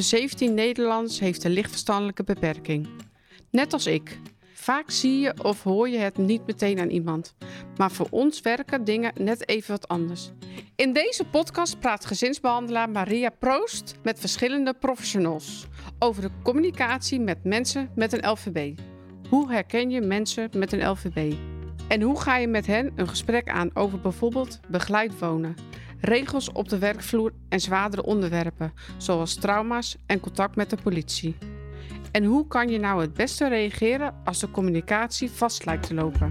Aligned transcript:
de 0.00 0.06
17 0.06 0.54
Nederlanders 0.54 1.20
heeft 1.20 1.44
een 1.44 1.50
lichtverstandelijke 1.50 2.24
beperking. 2.24 2.88
Net 3.50 3.72
als 3.72 3.86
ik. 3.86 4.18
Vaak 4.54 4.90
zie 4.90 5.20
je 5.20 5.34
of 5.42 5.62
hoor 5.62 5.88
je 5.88 5.98
het 5.98 6.16
niet 6.16 6.46
meteen 6.46 6.80
aan 6.80 6.88
iemand. 6.88 7.34
Maar 7.76 7.90
voor 7.90 8.06
ons 8.10 8.40
werken 8.40 8.84
dingen 8.84 9.12
net 9.14 9.48
even 9.48 9.70
wat 9.70 9.88
anders. 9.88 10.30
In 10.76 10.92
deze 10.92 11.24
podcast 11.24 11.80
praat 11.80 12.04
gezinsbehandelaar 12.04 12.90
Maria 12.90 13.30
Proost 13.30 13.94
met 14.02 14.20
verschillende 14.20 14.74
professionals 14.74 15.66
over 15.98 16.22
de 16.22 16.30
communicatie 16.42 17.20
met 17.20 17.44
mensen 17.44 17.90
met 17.94 18.12
een 18.12 18.30
LVB. 18.30 18.78
Hoe 19.28 19.52
herken 19.52 19.90
je 19.90 20.00
mensen 20.00 20.50
met 20.56 20.72
een 20.72 20.88
LVB? 20.90 21.34
En 21.88 22.02
hoe 22.02 22.20
ga 22.20 22.36
je 22.36 22.48
met 22.48 22.66
hen 22.66 22.92
een 22.96 23.08
gesprek 23.08 23.48
aan 23.48 23.70
over 23.74 24.00
bijvoorbeeld 24.00 24.60
begeleid 24.68 25.18
wonen, 25.18 25.54
regels 26.00 26.52
op 26.52 26.68
de 26.68 26.78
werkvloer 26.78 27.32
en 27.48 27.60
zwaardere 27.60 28.02
onderwerpen, 28.02 28.72
zoals 28.96 29.34
trauma's 29.34 29.96
en 30.06 30.20
contact 30.20 30.56
met 30.56 30.70
de 30.70 30.78
politie? 30.82 31.36
En 32.10 32.24
hoe 32.24 32.46
kan 32.46 32.68
je 32.68 32.78
nou 32.78 33.00
het 33.00 33.14
beste 33.14 33.48
reageren 33.48 34.14
als 34.24 34.38
de 34.38 34.50
communicatie 34.50 35.30
vast 35.30 35.64
lijkt 35.64 35.86
te 35.86 35.94
lopen? 35.94 36.28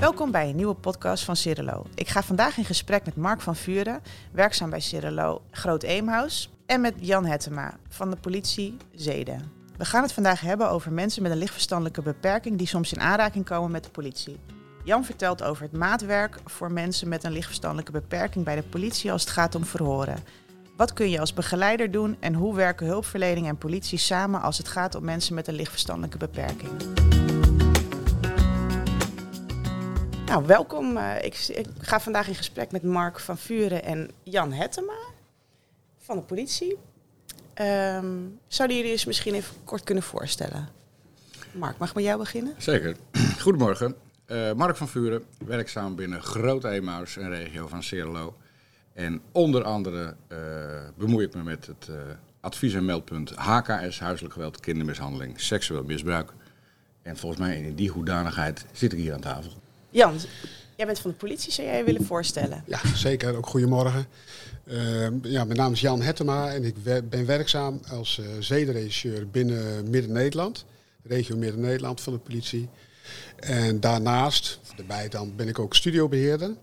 Welkom 0.00 0.30
bij 0.30 0.48
een 0.48 0.56
nieuwe 0.56 0.74
podcast 0.74 1.24
van 1.24 1.36
Cirilo. 1.36 1.86
Ik 1.94 2.08
ga 2.08 2.22
vandaag 2.22 2.56
in 2.56 2.64
gesprek 2.64 3.04
met 3.04 3.16
Mark 3.16 3.40
van 3.40 3.56
Vuren, 3.56 4.00
werkzaam 4.32 4.70
bij 4.70 4.80
Cirilo 4.80 5.42
Groot 5.50 5.82
Eemhuis, 5.82 6.50
en 6.66 6.80
met 6.80 6.94
Jan 7.00 7.24
Hettema 7.26 7.78
van 7.88 8.10
de 8.10 8.16
politie 8.16 8.76
Zeden. 8.94 9.52
We 9.76 9.84
gaan 9.84 10.02
het 10.02 10.12
vandaag 10.12 10.40
hebben 10.40 10.70
over 10.70 10.92
mensen 10.92 11.22
met 11.22 11.32
een 11.32 11.38
lichtverstandelijke 11.38 12.02
beperking 12.02 12.58
die 12.58 12.66
soms 12.66 12.92
in 12.92 13.00
aanraking 13.00 13.44
komen 13.44 13.70
met 13.70 13.84
de 13.84 13.90
politie. 13.90 14.38
Jan 14.84 15.04
vertelt 15.04 15.42
over 15.42 15.62
het 15.62 15.72
maatwerk 15.72 16.38
voor 16.44 16.72
mensen 16.72 17.08
met 17.08 17.24
een 17.24 17.32
lichtverstandelijke 17.32 17.92
beperking 17.92 18.44
bij 18.44 18.56
de 18.56 18.62
politie 18.62 19.12
als 19.12 19.22
het 19.22 19.30
gaat 19.30 19.54
om 19.54 19.64
verhoren. 19.64 20.16
Wat 20.76 20.92
kun 20.92 21.10
je 21.10 21.20
als 21.20 21.34
begeleider 21.34 21.90
doen 21.90 22.16
en 22.20 22.34
hoe 22.34 22.54
werken 22.54 22.86
hulpverlening 22.86 23.46
en 23.46 23.56
politie 23.56 23.98
samen 23.98 24.40
als 24.40 24.58
het 24.58 24.68
gaat 24.68 24.94
om 24.94 25.04
mensen 25.04 25.34
met 25.34 25.48
een 25.48 25.54
lichtverstandelijke 25.54 26.18
beperking? 26.18 26.70
Nou, 30.26 30.46
welkom. 30.46 30.96
Uh, 30.96 31.16
ik, 31.22 31.34
ik, 31.48 31.66
ga 31.78 32.00
vandaag 32.00 32.28
in 32.28 32.34
gesprek 32.34 32.72
met 32.72 32.82
Mark 32.82 33.20
van 33.20 33.38
Vuren 33.38 33.84
en 33.84 34.10
Jan 34.22 34.52
Hettema 34.52 34.98
van 35.98 36.16
de 36.16 36.22
politie. 36.22 36.78
Um, 37.54 38.38
zouden 38.46 38.76
jullie 38.76 38.92
eens 38.92 39.04
misschien 39.04 39.34
even 39.34 39.54
kort 39.64 39.84
kunnen 39.84 40.04
voorstellen? 40.04 40.68
Mark, 41.52 41.78
mag 41.78 41.88
ik 41.88 41.94
met 41.94 42.04
jou 42.04 42.18
beginnen? 42.18 42.54
Zeker. 42.58 42.96
Goedemorgen. 43.42 44.09
Uh, 44.30 44.52
Mark 44.52 44.76
van 44.76 44.88
Vuren, 44.88 45.24
werkzaam 45.46 45.96
binnen 45.96 46.22
Groot 46.22 46.64
Eemhuis, 46.64 47.16
een 47.16 47.28
regio 47.28 47.66
van 47.66 47.82
Cerelo. 47.82 48.36
En 48.92 49.20
onder 49.32 49.64
andere 49.64 50.14
uh, 50.32 50.38
bemoei 50.96 51.26
ik 51.26 51.34
me 51.34 51.42
met 51.42 51.66
het 51.66 51.88
uh, 51.90 51.96
advies- 52.40 52.74
en 52.74 52.84
meldpunt 52.84 53.30
HKS, 53.30 54.00
huiselijk 54.00 54.34
geweld, 54.34 54.60
kindermishandeling, 54.60 55.40
seksueel 55.40 55.84
misbruik. 55.84 56.32
En 57.02 57.16
volgens 57.16 57.40
mij 57.40 57.56
in 57.56 57.74
die 57.74 57.90
hoedanigheid 57.90 58.66
zit 58.72 58.92
ik 58.92 58.98
hier 58.98 59.12
aan 59.12 59.20
tafel. 59.20 59.52
Jan, 59.90 60.14
jij 60.76 60.86
bent 60.86 60.98
van 60.98 61.10
de 61.10 61.16
politie, 61.16 61.52
zou 61.52 61.66
jij 61.66 61.78
je 61.78 61.84
willen 61.84 62.04
voorstellen? 62.04 62.64
Ja, 62.66 62.80
zeker. 62.94 63.36
Ook 63.36 63.46
goedemorgen. 63.46 64.06
Uh, 64.64 65.08
ja, 65.22 65.44
mijn 65.44 65.58
naam 65.58 65.72
is 65.72 65.80
Jan 65.80 66.02
Hettema 66.02 66.52
en 66.52 66.64
ik 66.64 66.74
ben 67.08 67.26
werkzaam 67.26 67.80
als 67.88 68.18
uh, 68.18 68.26
zedenregisseur 68.38 69.28
binnen 69.28 69.90
Midden-Nederland, 69.90 70.64
regio 71.02 71.36
Midden-Nederland 71.36 72.00
van 72.00 72.12
de 72.12 72.18
politie. 72.18 72.68
En 73.36 73.80
daarnaast, 73.80 74.60
daarbij 74.76 75.08
dan, 75.08 75.36
ben 75.36 75.48
ik 75.48 75.58
ook 75.58 75.74
studiobeheerder. 75.74 76.56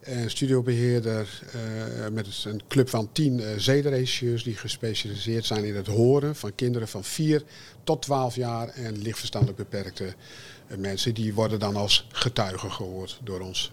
En 0.00 0.30
studiobeheerder 0.30 1.42
uh, 1.54 2.08
met 2.08 2.44
een 2.44 2.62
club 2.68 2.88
van 2.88 3.12
tien 3.12 3.40
uh, 3.40 4.42
die 4.42 4.56
gespecialiseerd 4.56 5.44
zijn 5.44 5.64
in 5.64 5.76
het 5.76 5.86
horen 5.86 6.36
van 6.36 6.54
kinderen 6.54 6.88
van 6.88 7.04
4 7.04 7.42
tot 7.84 8.02
12 8.02 8.34
jaar 8.34 8.68
en 8.68 8.98
lichtverstandelijk 8.98 9.58
beperkte 9.58 10.04
uh, 10.04 10.76
mensen. 10.76 11.14
Die 11.14 11.34
worden 11.34 11.58
dan 11.58 11.76
als 11.76 12.06
getuigen 12.12 12.72
gehoord 12.72 13.20
door 13.24 13.40
ons. 13.40 13.72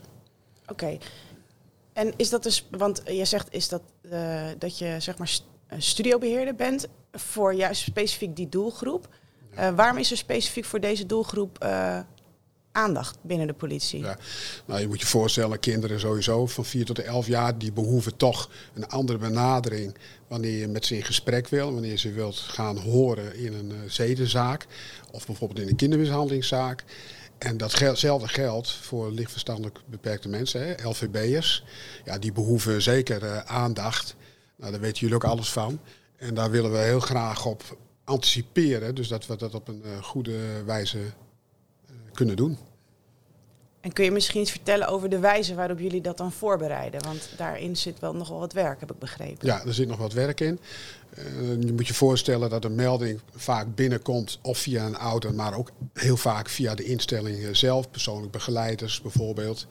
Oké. 0.68 0.97
En 1.94 2.13
is 2.16 2.30
dat 2.30 2.44
dus, 2.44 2.68
want 2.72 3.02
je 3.06 3.25
zegt 3.25 3.47
is 3.53 3.69
dat, 3.69 3.81
dat 4.57 4.78
je 4.78 4.96
zeg 5.00 5.18
maar 5.18 5.40
studiobeheerder 5.78 6.56
bent 6.56 6.88
voor 7.12 7.53
juist 7.53 7.81
specifiek 7.81 8.36
die 8.36 8.50
doelgroep. 8.50 9.07
Ja. 9.57 9.73
waarom 9.73 9.97
is 9.97 10.12
er 10.12 10.18
specifiek 10.18 10.66
voor 10.66 10.79
deze 10.79 11.06
doelgroep 11.06 11.66
aandacht 12.78 13.18
binnen 13.22 13.47
de 13.47 13.53
politie? 13.53 14.00
Ja, 14.00 14.18
nou, 14.66 14.81
je 14.81 14.88
moet 14.88 15.00
je 15.00 15.07
voorstellen, 15.07 15.59
kinderen 15.59 16.00
sowieso 16.00 16.45
van 16.45 16.66
4 16.66 16.85
tot 16.85 17.00
11 17.00 17.28
jaar, 17.28 17.57
die 17.57 17.72
behoeven 17.72 18.18
toch 18.18 18.50
een 18.73 18.88
andere 18.88 19.18
benadering 19.18 19.95
wanneer 20.28 20.59
je 20.59 20.68
met 20.68 20.85
ze 20.85 20.95
in 20.95 21.03
gesprek 21.03 21.47
wil, 21.47 21.73
wanneer 21.73 21.97
ze 21.97 22.12
wilt 22.12 22.35
gaan 22.35 22.78
horen 22.78 23.35
in 23.35 23.53
een 23.53 23.72
uh, 23.72 23.78
zedenzaak 23.88 24.66
of 25.12 25.25
bijvoorbeeld 25.25 25.59
in 25.59 25.68
een 25.68 25.75
kindermishandelingszaak. 25.75 26.84
En 27.38 27.57
datzelfde 27.57 28.28
geldt 28.28 28.72
voor 28.72 29.12
lichtverstandelijk 29.12 29.79
beperkte 29.85 30.29
mensen, 30.29 30.68
hè, 30.68 30.88
LVB'ers. 30.88 31.63
Ja, 32.06 32.18
die 32.18 32.31
behoeven 32.31 32.81
zeker 32.81 33.44
aandacht. 33.44 34.16
Nou, 34.56 34.72
daar 34.72 34.81
weten 34.81 35.00
jullie 35.00 35.16
ook 35.16 35.24
alles 35.24 35.51
van. 35.51 35.79
En 36.16 36.34
daar 36.34 36.51
willen 36.51 36.72
we 36.72 36.78
heel 36.78 37.00
graag 37.00 37.45
op 37.45 37.78
anticiperen. 38.07 38.95
Dus 38.95 39.07
dat 39.07 39.28
we 39.28 39.35
dat 39.35 39.53
op 39.53 39.68
een 39.68 39.81
uh, 39.85 40.03
goede 40.03 40.63
wijze 40.66 41.00
kunnen 42.13 42.35
doen. 42.35 42.57
En 43.81 43.94
kun 43.94 44.03
je 44.03 44.12
misschien 44.12 44.41
iets 44.41 44.51
vertellen 44.51 44.88
over 44.88 45.09
de 45.09 45.19
wijze 45.19 45.56
waarop 45.56 45.79
jullie 45.79 46.01
dat 46.01 46.18
dan 46.18 46.31
voorbereiden? 46.31 47.03
Want 47.03 47.29
daarin 47.38 47.78
zit 47.78 48.00
wel 48.00 48.16
nogal 48.16 48.40
wat 48.40 48.53
werk, 48.53 48.79
heb 48.79 48.91
ik 48.91 49.00
begrepen. 49.00 49.47
Ja, 49.47 49.66
er 49.66 49.73
zit 49.73 49.88
nog 49.88 49.97
wat 49.97 50.13
werk 50.13 50.40
in. 50.40 50.59
Uh, 51.18 51.63
je 51.63 51.73
moet 51.73 51.88
je 51.88 51.94
voorstellen 51.94 52.50
dat 52.50 52.66
een 52.66 52.75
melding 52.75 53.19
vaak 53.35 53.75
binnenkomt 53.75 54.39
of 54.41 54.57
via 54.57 54.85
een 54.85 54.97
ouder, 54.97 55.34
maar 55.34 55.57
ook 55.57 55.72
heel 55.94 56.18
vaak 56.18 56.50
via 56.50 56.75
de 56.75 56.84
instelling 56.84 57.57
zelf, 57.57 57.91
persoonlijk 57.91 58.31
begeleiders 58.31 59.01
bijvoorbeeld. 59.01 59.68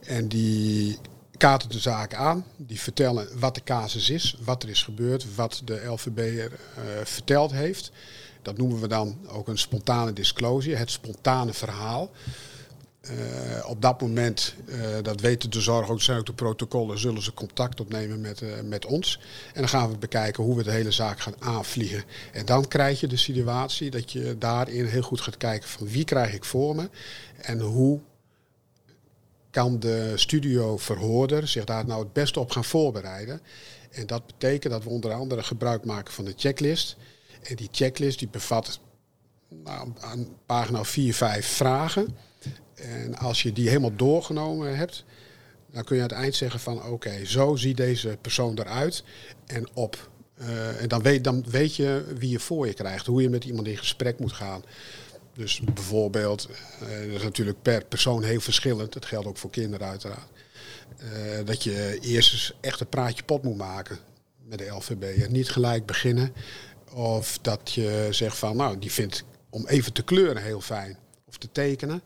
En 0.00 0.28
die 0.28 0.98
kaarten 1.36 1.68
de 1.68 1.78
zaak 1.78 2.14
aan, 2.14 2.44
die 2.56 2.80
vertellen 2.80 3.38
wat 3.38 3.54
de 3.54 3.62
casus 3.64 4.10
is, 4.10 4.38
wat 4.44 4.62
er 4.62 4.68
is 4.68 4.82
gebeurd, 4.82 5.34
wat 5.34 5.62
de 5.64 5.84
LVB 5.84 6.18
er 6.18 6.52
uh, 6.52 6.84
verteld 7.04 7.52
heeft. 7.52 7.90
Dat 8.42 8.56
noemen 8.56 8.80
we 8.80 8.88
dan 8.88 9.18
ook 9.28 9.48
een 9.48 9.58
spontane 9.58 10.12
disclosure, 10.12 10.76
het 10.76 10.90
spontane 10.90 11.52
verhaal. 11.52 12.10
Uh, 13.02 13.68
op 13.68 13.82
dat 13.82 14.00
moment, 14.00 14.54
uh, 14.66 14.76
dat 15.02 15.20
weten 15.20 15.50
de 15.50 15.60
zorg 15.60 15.88
ook, 15.88 16.02
zijn 16.02 16.18
ook 16.18 16.26
de 16.26 16.32
protocollen, 16.32 16.98
zullen 16.98 17.22
ze 17.22 17.34
contact 17.34 17.80
opnemen 17.80 18.20
met, 18.20 18.42
met 18.64 18.86
ons. 18.86 19.20
En 19.54 19.60
dan 19.60 19.68
gaan 19.68 19.90
we 19.90 19.96
bekijken 19.96 20.44
hoe 20.44 20.56
we 20.56 20.62
de 20.62 20.70
hele 20.70 20.90
zaak 20.90 21.20
gaan 21.20 21.34
aanvliegen. 21.38 22.04
En 22.32 22.44
dan 22.44 22.68
krijg 22.68 23.00
je 23.00 23.06
de 23.06 23.16
situatie 23.16 23.90
dat 23.90 24.12
je 24.12 24.36
daarin 24.38 24.84
heel 24.84 25.02
goed 25.02 25.20
gaat 25.20 25.36
kijken 25.36 25.68
van 25.68 25.88
wie 25.88 26.04
krijg 26.04 26.34
ik 26.34 26.44
voor 26.44 26.74
me 26.74 26.88
en 27.36 27.60
hoe 27.60 28.00
kan 29.56 29.80
de 29.80 30.12
studioverhoorder 30.14 31.48
zich 31.48 31.64
daar 31.64 31.86
nou 31.86 32.02
het 32.02 32.12
beste 32.12 32.40
op 32.40 32.50
gaan 32.50 32.64
voorbereiden. 32.64 33.40
En 33.90 34.06
dat 34.06 34.26
betekent 34.26 34.72
dat 34.72 34.84
we 34.84 34.90
onder 34.90 35.12
andere 35.12 35.42
gebruik 35.42 35.84
maken 35.84 36.12
van 36.12 36.24
de 36.24 36.32
checklist. 36.36 36.96
En 37.42 37.56
die 37.56 37.68
checklist 37.70 38.18
die 38.18 38.28
bevat 38.28 38.80
nou, 39.48 39.92
aan 40.00 40.28
pagina 40.46 40.84
4, 40.84 41.14
5 41.14 41.46
vragen. 41.46 42.16
En 42.74 43.16
als 43.16 43.42
je 43.42 43.52
die 43.52 43.68
helemaal 43.68 43.96
doorgenomen 43.96 44.76
hebt, 44.76 45.04
dan 45.70 45.84
kun 45.84 45.96
je 45.96 46.02
aan 46.02 46.08
het 46.08 46.18
eind 46.18 46.34
zeggen 46.34 46.60
van 46.60 46.84
oké, 46.84 47.24
zo 47.24 47.56
ziet 47.56 47.76
deze 47.76 48.18
persoon 48.20 48.58
eruit. 48.58 49.04
En 49.46 49.68
op. 49.74 50.10
Uh, 50.40 50.82
en 50.82 50.88
dan 50.88 51.02
weet, 51.02 51.24
dan 51.24 51.44
weet 51.50 51.76
je 51.76 52.04
wie 52.18 52.30
je 52.30 52.40
voor 52.40 52.66
je 52.66 52.74
krijgt, 52.74 53.06
hoe 53.06 53.22
je 53.22 53.28
met 53.28 53.44
iemand 53.44 53.66
in 53.66 53.76
gesprek 53.76 54.18
moet 54.18 54.32
gaan. 54.32 54.62
Dus 55.36 55.60
bijvoorbeeld, 55.60 56.48
uh, 56.82 56.88
dat 56.88 57.16
is 57.16 57.22
natuurlijk 57.22 57.62
per 57.62 57.84
persoon 57.84 58.22
heel 58.22 58.40
verschillend. 58.40 58.92
Dat 58.92 59.06
geldt 59.06 59.26
ook 59.26 59.36
voor 59.36 59.50
kinderen 59.50 59.88
uiteraard. 59.88 60.30
Uh, 61.02 61.46
dat 61.46 61.62
je 61.62 61.98
eerst 62.00 62.32
eens 62.32 62.56
echt 62.60 62.80
een 62.80 62.88
praatje 62.88 63.22
pot 63.22 63.42
moet 63.42 63.56
maken 63.56 63.98
met 64.44 64.58
de 64.58 64.66
LVB. 64.66 65.02
En 65.02 65.32
niet 65.32 65.50
gelijk 65.50 65.86
beginnen. 65.86 66.32
Of 66.92 67.38
dat 67.42 67.72
je 67.72 68.08
zegt 68.10 68.36
van, 68.36 68.56
nou, 68.56 68.78
die 68.78 68.92
vindt 68.92 69.24
om 69.50 69.66
even 69.66 69.92
te 69.92 70.02
kleuren 70.02 70.42
heel 70.42 70.60
fijn. 70.60 70.98
Of 71.26 71.38
te 71.38 71.48
tekenen. 71.52 72.02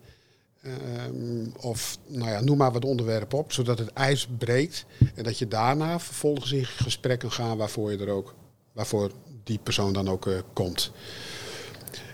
Um, 0.66 1.52
of 1.60 1.98
nou 2.06 2.30
ja, 2.30 2.40
noem 2.40 2.56
maar 2.56 2.72
wat 2.72 2.84
onderwerpen 2.84 3.38
op, 3.38 3.52
zodat 3.52 3.78
het 3.78 3.92
ijs 3.92 4.28
breekt. 4.38 4.84
En 5.14 5.24
dat 5.24 5.38
je 5.38 5.48
daarna 5.48 6.00
vervolgens 6.00 6.52
in 6.52 6.66
gesprek 6.66 7.18
kan 7.18 7.32
gaan 7.32 7.56
waarvoor, 7.56 7.92
je 7.92 7.98
er 7.98 8.08
ook, 8.08 8.34
waarvoor 8.72 9.10
die 9.44 9.58
persoon 9.58 9.92
dan 9.92 10.08
ook 10.08 10.26
uh, 10.26 10.38
komt. 10.52 10.92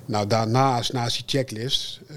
Nou, 0.07 0.27
daarnaast, 0.27 0.93
naast 0.93 1.17
die 1.17 1.25
checklist, 1.27 2.01
uh, 2.11 2.17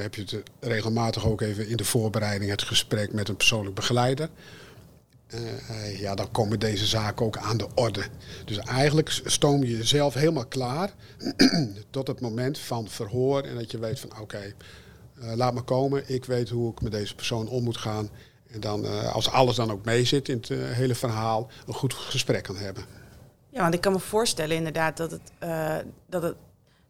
heb 0.00 0.14
je 0.14 0.20
het 0.20 0.42
regelmatig 0.60 1.26
ook 1.26 1.40
even 1.40 1.68
in 1.68 1.76
de 1.76 1.84
voorbereiding 1.84 2.50
het 2.50 2.62
gesprek 2.62 3.12
met 3.12 3.28
een 3.28 3.36
persoonlijk 3.36 3.74
begeleider. 3.74 4.28
Uh, 5.34 6.00
ja, 6.00 6.14
dan 6.14 6.30
komen 6.30 6.58
deze 6.58 6.86
zaken 6.86 7.26
ook 7.26 7.36
aan 7.36 7.56
de 7.56 7.68
orde. 7.74 8.02
Dus 8.44 8.58
eigenlijk 8.58 9.20
stoom 9.24 9.62
je 9.62 9.76
jezelf 9.76 10.14
helemaal 10.14 10.46
klaar 10.46 10.92
tot 11.90 12.06
het 12.06 12.20
moment 12.20 12.58
van 12.58 12.88
verhoor 12.88 13.42
en 13.42 13.54
dat 13.54 13.70
je 13.70 13.78
weet 13.78 14.00
van 14.00 14.20
oké, 14.20 14.54
laat 15.14 15.54
me 15.54 15.60
komen, 15.60 16.02
ik 16.06 16.24
weet 16.24 16.48
hoe 16.48 16.72
ik 16.72 16.80
met 16.80 16.92
deze 16.92 17.14
persoon 17.14 17.48
om 17.48 17.62
moet 17.62 17.76
gaan. 17.76 18.10
En 18.50 18.60
dan, 18.60 19.12
als 19.12 19.30
alles 19.30 19.56
dan 19.56 19.70
ook 19.70 19.84
mee 19.84 20.04
zit 20.04 20.28
in 20.28 20.36
het 20.36 20.48
hele 20.48 20.94
verhaal, 20.94 21.50
een 21.66 21.74
goed 21.74 21.94
gesprek 21.94 22.42
kan 22.42 22.56
hebben. 22.56 22.84
Ja, 23.48 23.60
want 23.60 23.74
ik 23.74 23.80
kan 23.80 23.92
me 23.92 23.98
voorstellen 23.98 24.56
inderdaad 24.56 24.96
dat 24.96 25.10
het, 25.10 25.32
dat 26.06 26.22
het 26.22 26.36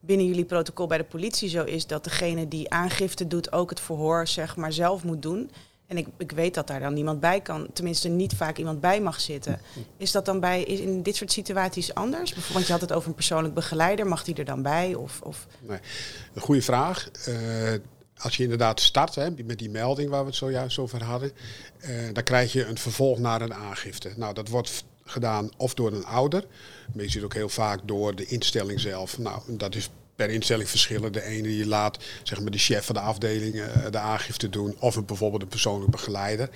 binnen 0.01 0.27
jullie 0.27 0.45
protocol 0.45 0.87
bij 0.87 0.99
de 0.99 1.05
politie 1.05 1.49
zo 1.49 1.65
is 1.65 1.87
dat 1.87 2.05
degene 2.05 2.49
die 2.49 2.71
aangifte 2.71 3.27
doet 3.27 3.53
ook 3.53 3.71
het 3.71 3.81
verhoor 3.81 4.27
zeg 4.27 4.57
maar 4.57 4.73
zelf 4.73 5.05
moet 5.05 5.23
doen. 5.23 5.51
En 5.87 5.97
ik, 5.97 6.07
ik 6.19 6.33
weet 6.33 6.55
dat 6.55 6.67
daar 6.67 6.81
dan 6.81 6.95
niemand 6.95 7.21
bij 7.21 7.41
kan, 7.41 7.67
tenminste 7.73 8.09
niet 8.09 8.35
vaak 8.35 8.57
iemand 8.57 8.81
bij 8.81 9.01
mag 9.01 9.21
zitten. 9.21 9.61
Is 9.97 10.13
dat 10.13 10.25
dan 10.25 10.41
bij, 10.41 10.63
is 10.63 10.79
in 10.79 11.03
dit 11.03 11.17
soort 11.17 11.33
situaties 11.33 11.95
anders? 11.95 12.35
Want 12.53 12.67
je 12.67 12.73
had 12.73 12.81
het 12.81 12.93
over 12.93 13.09
een 13.09 13.15
persoonlijk 13.15 13.55
begeleider, 13.55 14.07
mag 14.07 14.25
die 14.25 14.35
er 14.35 14.45
dan 14.45 14.63
bij? 14.63 14.95
Of, 14.95 15.21
of? 15.23 15.47
Nee, 15.61 15.79
een 16.35 16.41
goede 16.41 16.63
vraag. 16.63 17.11
Uh, 17.29 17.35
als 18.17 18.37
je 18.37 18.43
inderdaad 18.43 18.81
start 18.81 19.15
hè, 19.15 19.31
met 19.31 19.59
die 19.59 19.71
melding 19.71 20.11
waar 20.11 20.21
we 20.21 20.27
het 20.27 20.37
zojuist 20.37 20.79
over 20.79 21.05
hadden, 21.05 21.33
uh, 21.81 21.89
dan 22.13 22.23
krijg 22.23 22.53
je 22.53 22.65
een 22.65 22.79
vervolg 22.79 23.19
naar 23.19 23.43
een 23.43 23.55
aangifte. 23.55 24.13
Nou, 24.17 24.35
dat 24.35 24.49
wordt 24.49 24.85
gedaan 25.11 25.51
of 25.57 25.75
door 25.75 25.93
een 25.93 26.05
ouder, 26.05 26.45
maar 26.93 27.05
je 27.05 27.11
ziet 27.11 27.23
ook 27.23 27.35
heel 27.35 27.49
vaak 27.49 27.81
door 27.85 28.15
de 28.15 28.27
instelling 28.27 28.81
zelf. 28.81 29.19
Nou, 29.19 29.43
dat 29.49 29.75
is 29.75 29.91
per 30.17 30.31
instelling 30.31 30.69
verschillen. 30.69 31.13
De 31.13 31.23
ene 31.23 31.49
die 31.49 31.67
laat 31.67 31.99
zeg 32.23 32.41
maar, 32.41 32.51
de 32.51 32.59
chef 32.59 32.85
van 32.85 32.95
de 32.95 33.01
afdeling 33.01 33.55
uh, 33.55 33.67
de 33.91 33.99
aangifte 33.99 34.49
doen, 34.49 34.77
of 34.79 34.97
een, 34.97 35.05
bijvoorbeeld 35.05 35.43
een 35.43 35.49
persoonlijk 35.49 35.91
begeleider. 35.91 36.51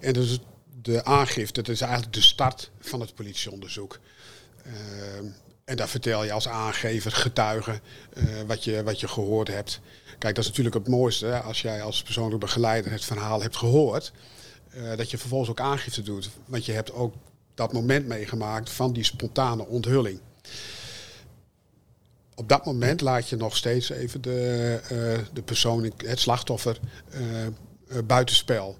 En 0.00 0.12
dus 0.12 0.38
de 0.82 1.04
aangifte, 1.04 1.62
dat 1.62 1.74
is 1.74 1.80
eigenlijk 1.80 2.12
de 2.12 2.20
start 2.20 2.70
van 2.80 3.00
het 3.00 3.14
politieonderzoek. 3.14 3.98
Uh, 4.66 4.72
en 5.64 5.76
daar 5.76 5.88
vertel 5.88 6.24
je 6.24 6.32
als 6.32 6.48
aangever, 6.48 7.12
getuige, 7.12 7.80
uh, 8.16 8.24
wat, 8.46 8.64
je, 8.64 8.82
wat 8.82 9.00
je 9.00 9.08
gehoord 9.08 9.48
hebt. 9.48 9.80
Kijk, 10.18 10.34
dat 10.34 10.44
is 10.44 10.50
natuurlijk 10.50 10.76
het 10.76 10.88
mooiste 10.88 11.40
als 11.40 11.62
jij 11.62 11.82
als 11.82 12.02
persoonlijk 12.02 12.40
begeleider 12.40 12.92
het 12.92 13.04
verhaal 13.04 13.42
hebt 13.42 13.56
gehoord. 13.56 14.12
Uh, 14.74 14.96
dat 14.96 15.10
je 15.10 15.18
vervolgens 15.18 15.50
ook 15.50 15.60
aangifte 15.60 16.02
doet. 16.02 16.30
Want 16.46 16.64
je 16.64 16.72
hebt 16.72 16.92
ook 16.92 17.14
dat 17.54 17.72
moment 17.72 18.06
meegemaakt 18.06 18.70
van 18.70 18.92
die 18.92 19.04
spontane 19.04 19.66
onthulling. 19.66 20.20
Op 22.34 22.48
dat 22.48 22.64
moment 22.64 23.00
laat 23.00 23.28
je 23.28 23.36
nog 23.36 23.56
steeds 23.56 23.90
even 23.90 24.22
de, 24.22 24.80
uh, 24.82 25.26
de 25.32 25.42
persoon, 25.42 25.92
het 25.96 26.20
slachtoffer, 26.20 26.78
uh, 27.14 27.98
buitenspel. 28.06 28.76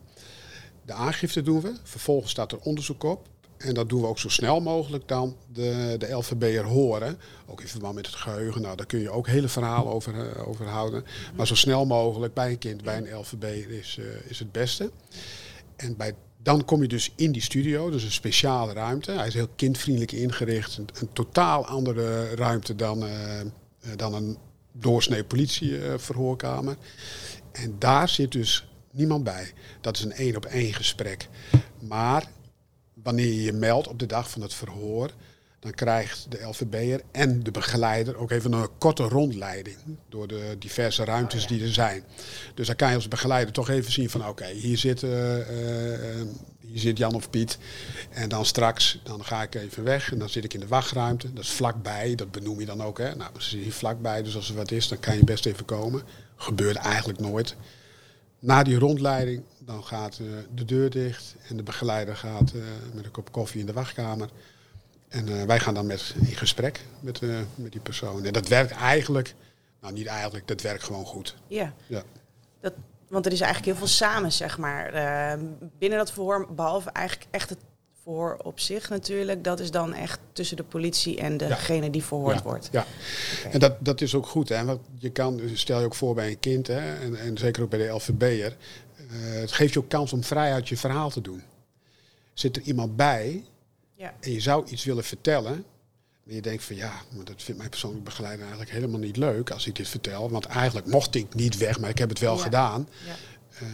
De 0.85 0.93
aangifte 0.93 1.43
doen 1.43 1.61
we, 1.61 1.73
vervolgens 1.83 2.31
staat 2.31 2.53
er 2.53 2.59
onderzoek 2.59 3.03
op. 3.03 3.29
En 3.57 3.75
dat 3.75 3.89
doen 3.89 4.01
we 4.01 4.07
ook 4.07 4.19
zo 4.19 4.29
snel 4.29 4.61
mogelijk 4.61 5.09
dan 5.09 5.37
de, 5.53 5.95
de 5.99 6.11
LVB'er 6.11 6.65
horen. 6.65 7.19
Ook 7.47 7.61
in 7.61 7.69
verband 7.69 7.95
met 7.95 8.07
het 8.07 8.15
geheugen. 8.15 8.63
Nou, 8.63 8.77
daar 8.77 8.87
kun 8.87 9.01
je 9.01 9.11
ook 9.11 9.27
hele 9.27 9.49
verhalen 9.49 9.93
over, 9.93 10.47
over 10.47 10.67
houden. 10.67 11.05
Maar 11.37 11.47
zo 11.47 11.55
snel 11.55 11.87
mogelijk 11.87 12.35
bij 12.35 12.51
een 12.51 12.59
kind, 12.59 12.83
bij 12.83 12.97
een 12.97 13.17
LVB'er 13.17 13.71
is, 13.71 13.99
is 14.29 14.39
het 14.39 14.53
beste. 14.53 14.91
En 15.77 15.97
bij 15.97 16.15
dan 16.45 16.65
kom 16.65 16.83
je 16.83 16.89
dus 16.89 17.13
in 17.17 17.33
die 17.33 17.43
studio, 17.43 17.91
dus 17.91 18.03
een 18.03 18.11
speciale 18.11 18.73
ruimte. 18.73 19.13
Hij 19.13 19.27
is 19.27 19.35
heel 19.35 19.49
kindvriendelijk 19.57 20.13
ingericht. 20.13 20.79
Een, 20.79 21.13
totaal 21.13 21.67
andere 21.67 22.35
ruimte 22.35 22.75
dan, 22.75 23.05
uh, 23.05 23.41
dan 23.97 24.15
een 24.15 24.39
doorsnee 24.73 25.25
politieverhoorkamer. 25.25 26.77
Uh, 27.53 27.63
en 27.63 27.77
daar 27.79 28.09
zit 28.09 28.33
dus 28.33 28.69
niemand 28.91 29.25
bij. 29.25 29.53
Dat 29.81 29.97
is 29.97 30.05
een 30.05 30.13
één 30.13 30.37
op 30.37 30.45
één 30.45 30.75
gesprek. 30.75 31.29
Maar 31.79 32.29
wanneer 32.95 33.27
je 33.27 33.43
je 33.43 33.53
meldt 33.53 33.89
op 33.89 33.99
de 33.99 34.07
dag 34.07 34.31
van 34.31 34.43
het 34.43 34.55
verhoor, 34.55 35.11
dan 35.65 35.75
krijgt 35.75 36.27
de 36.29 36.43
LVB'er 36.43 37.01
en 37.11 37.43
de 37.43 37.51
begeleider 37.51 38.17
ook 38.17 38.31
even 38.31 38.53
een 38.53 38.69
korte 38.79 39.03
rondleiding 39.03 39.77
door 40.09 40.29
de 40.29 40.57
diverse 40.59 41.05
ruimtes 41.05 41.45
oh, 41.45 41.51
ja. 41.51 41.57
die 41.57 41.67
er 41.67 41.73
zijn. 41.73 42.05
Dus 42.55 42.67
dan 42.67 42.77
kan 42.77 42.89
je 42.89 42.95
als 42.95 43.09
begeleider 43.09 43.55
toch 43.55 43.69
even 43.69 43.93
zien 43.93 44.11
van 44.11 44.21
oké, 44.21 44.31
okay, 44.31 44.53
hier, 44.53 44.79
zit, 44.79 45.03
uh, 45.03 45.37
uh, 45.37 45.45
hier 46.61 46.79
zit 46.79 46.99
Jan 46.99 47.15
of 47.15 47.31
Piet. 47.31 47.59
En 48.11 48.29
dan 48.29 48.47
straks, 48.47 49.01
dan 49.03 49.25
ga 49.25 49.43
ik 49.43 49.55
even 49.55 49.85
weg 49.85 50.13
en 50.13 50.19
dan 50.19 50.29
zit 50.29 50.45
ik 50.45 50.55
in 50.55 50.61
de 50.61 50.67
wachtruimte. 50.67 51.33
Dat 51.33 51.45
is 51.45 51.51
vlakbij, 51.51 52.15
dat 52.15 52.31
benoem 52.31 52.61
je 52.61 52.67
dan 52.67 52.83
ook. 52.83 52.99
Hè. 52.99 53.15
Nou, 53.15 53.31
ze 53.39 53.57
hier 53.57 53.73
vlakbij, 53.73 54.23
dus 54.23 54.37
als 54.37 54.49
er 54.49 54.55
wat 54.55 54.71
is, 54.71 54.89
dan 54.89 55.01
kan 55.01 55.17
je 55.17 55.25
best 55.25 55.47
even 55.47 55.65
komen. 55.65 56.03
Gebeurt 56.37 56.77
eigenlijk 56.77 57.19
nooit. 57.19 57.57
Na 58.39 58.63
die 58.63 58.79
rondleiding, 58.79 59.43
dan 59.59 59.85
gaat 59.85 60.19
uh, 60.23 60.29
de 60.55 60.65
deur 60.65 60.91
dicht 60.91 61.35
en 61.49 61.57
de 61.57 61.63
begeleider 61.63 62.17
gaat 62.17 62.53
met 62.93 63.05
een 63.05 63.11
kop 63.11 63.33
koffie 63.33 63.61
in 63.61 63.67
de 63.67 63.73
wachtkamer. 63.73 64.29
En 65.15 65.29
uh, 65.29 65.43
wij 65.43 65.61
gaan 65.61 65.75
dan 65.75 65.87
met, 65.87 66.15
in 66.21 66.37
gesprek 66.37 66.81
met, 67.01 67.21
uh, 67.21 67.39
met 67.55 67.73
die 67.73 67.81
persoon. 67.81 68.25
En 68.25 68.33
dat 68.33 68.49
werkt 68.49 68.73
eigenlijk, 68.73 69.35
nou 69.81 69.95
niet 69.95 70.07
eigenlijk, 70.07 70.49
dat 70.49 70.61
werkt 70.61 70.85
gewoon 70.85 71.05
goed. 71.05 71.35
Ja. 71.47 71.75
ja. 71.87 72.03
Dat, 72.61 72.73
want 73.09 73.27
er 73.27 73.33
is 73.33 73.41
eigenlijk 73.41 73.71
heel 73.71 73.87
veel 73.87 73.95
samen, 73.95 74.33
zeg 74.33 74.59
maar. 74.59 74.95
Uh, 74.95 75.45
binnen 75.79 75.99
dat 75.99 76.13
verhoor, 76.13 76.55
behalve 76.55 76.91
eigenlijk 76.91 77.29
echt 77.31 77.49
het 77.49 77.59
verhoor 78.03 78.37
op 78.43 78.61
zich 78.61 78.89
natuurlijk. 78.89 79.45
Dat 79.45 79.61
is 79.61 79.71
dan 79.71 79.95
echt 79.95 80.19
tussen 80.33 80.57
de 80.57 80.65
politie 80.65 81.19
en 81.19 81.37
degene 81.37 81.85
ja. 81.85 81.91
die 81.91 82.05
verhoord 82.05 82.37
ja. 82.37 82.43
wordt. 82.43 82.69
Ja, 82.73 82.87
okay. 83.39 83.53
en 83.53 83.59
dat, 83.59 83.77
dat 83.79 84.01
is 84.01 84.15
ook 84.15 84.27
goed. 84.27 84.49
Hè? 84.49 84.65
Want 84.65 84.81
je 84.99 85.11
kan, 85.11 85.41
stel 85.53 85.79
je 85.79 85.85
ook 85.85 85.95
voor 85.95 86.15
bij 86.15 86.29
een 86.29 86.41
kind, 86.41 86.67
hè? 86.67 86.95
En, 87.01 87.17
en 87.17 87.39
zeker 87.39 87.63
ook 87.63 87.71
bij 87.71 87.79
de 87.79 87.89
LVB'er. 87.89 88.57
het 89.13 89.53
geeft 89.53 89.73
je 89.73 89.79
ook 89.79 89.89
kans 89.89 90.13
om 90.13 90.25
vrij 90.25 90.53
uit 90.53 90.69
je 90.69 90.77
verhaal 90.77 91.11
te 91.11 91.21
doen. 91.21 91.43
Zit 92.33 92.57
er 92.57 92.63
iemand 92.63 92.97
bij 92.97 93.45
ja. 93.95 94.15
En 94.21 94.33
je 94.33 94.41
zou 94.41 94.69
iets 94.69 94.85
willen 94.85 95.05
vertellen. 95.05 95.65
Maar 96.23 96.35
je 96.35 96.43
denkt 96.43 96.65
van 96.65 96.77
ja, 96.77 97.03
maar 97.15 97.25
dat 97.25 97.43
vindt 97.43 97.59
mijn 97.59 97.71
persoonlijk 97.71 98.05
begeleider 98.05 98.41
eigenlijk 98.41 98.71
helemaal 98.71 99.01
niet 99.01 99.17
leuk 99.17 99.51
als 99.51 99.67
ik 99.67 99.77
dit 99.77 99.89
vertel. 99.89 100.31
Want 100.31 100.45
eigenlijk 100.45 100.87
mocht 100.87 101.15
ik 101.15 101.35
niet 101.35 101.57
weg, 101.57 101.81
maar 101.81 101.91
ik 101.91 101.99
heb 101.99 102.09
het 102.09 102.19
wel 102.19 102.37
ja. 102.37 102.43
gedaan. 102.43 102.89
Ja, 103.07 103.15
uh, 103.63 103.69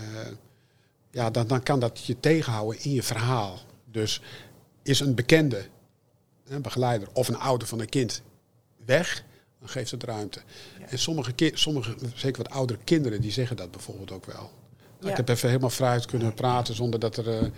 ja 1.11 1.31
dan, 1.31 1.47
dan 1.47 1.63
kan 1.63 1.81
dat 1.81 2.05
je 2.05 2.21
tegenhouden 2.21 2.83
in 2.83 2.93
je 2.93 3.03
verhaal. 3.03 3.59
Dus 3.85 4.21
is 4.83 5.01
een 5.01 5.15
bekende, 5.15 5.67
een 6.49 6.63
begeleider 6.63 7.09
of 7.13 7.29
een 7.29 7.39
ouder 7.39 7.69
van 7.69 7.81
een 7.81 7.89
kind 7.89 8.23
weg, 8.85 9.25
dan 9.59 9.69
geeft 9.69 9.91
het 9.91 10.05
ruimte. 10.05 10.41
Ja. 10.79 10.87
En 10.87 10.99
sommige, 10.99 11.33
sommige, 11.55 11.95
zeker 12.15 12.43
wat 12.43 12.53
oudere 12.53 12.79
kinderen, 12.85 13.21
die 13.21 13.33
zeggen 13.33 13.57
dat 13.57 13.71
bijvoorbeeld 13.71 14.11
ook 14.11 14.27
wel. 14.27 14.51
Ik 15.01 15.17
heb 15.17 15.29
even 15.29 15.49
helemaal 15.49 15.71
vrij 15.71 16.01
kunnen 16.01 16.35
praten 16.35 16.75
zonder 16.75 17.01
dat 17.01 17.17
er... 17.17 17.43
Uh, 17.43 17.51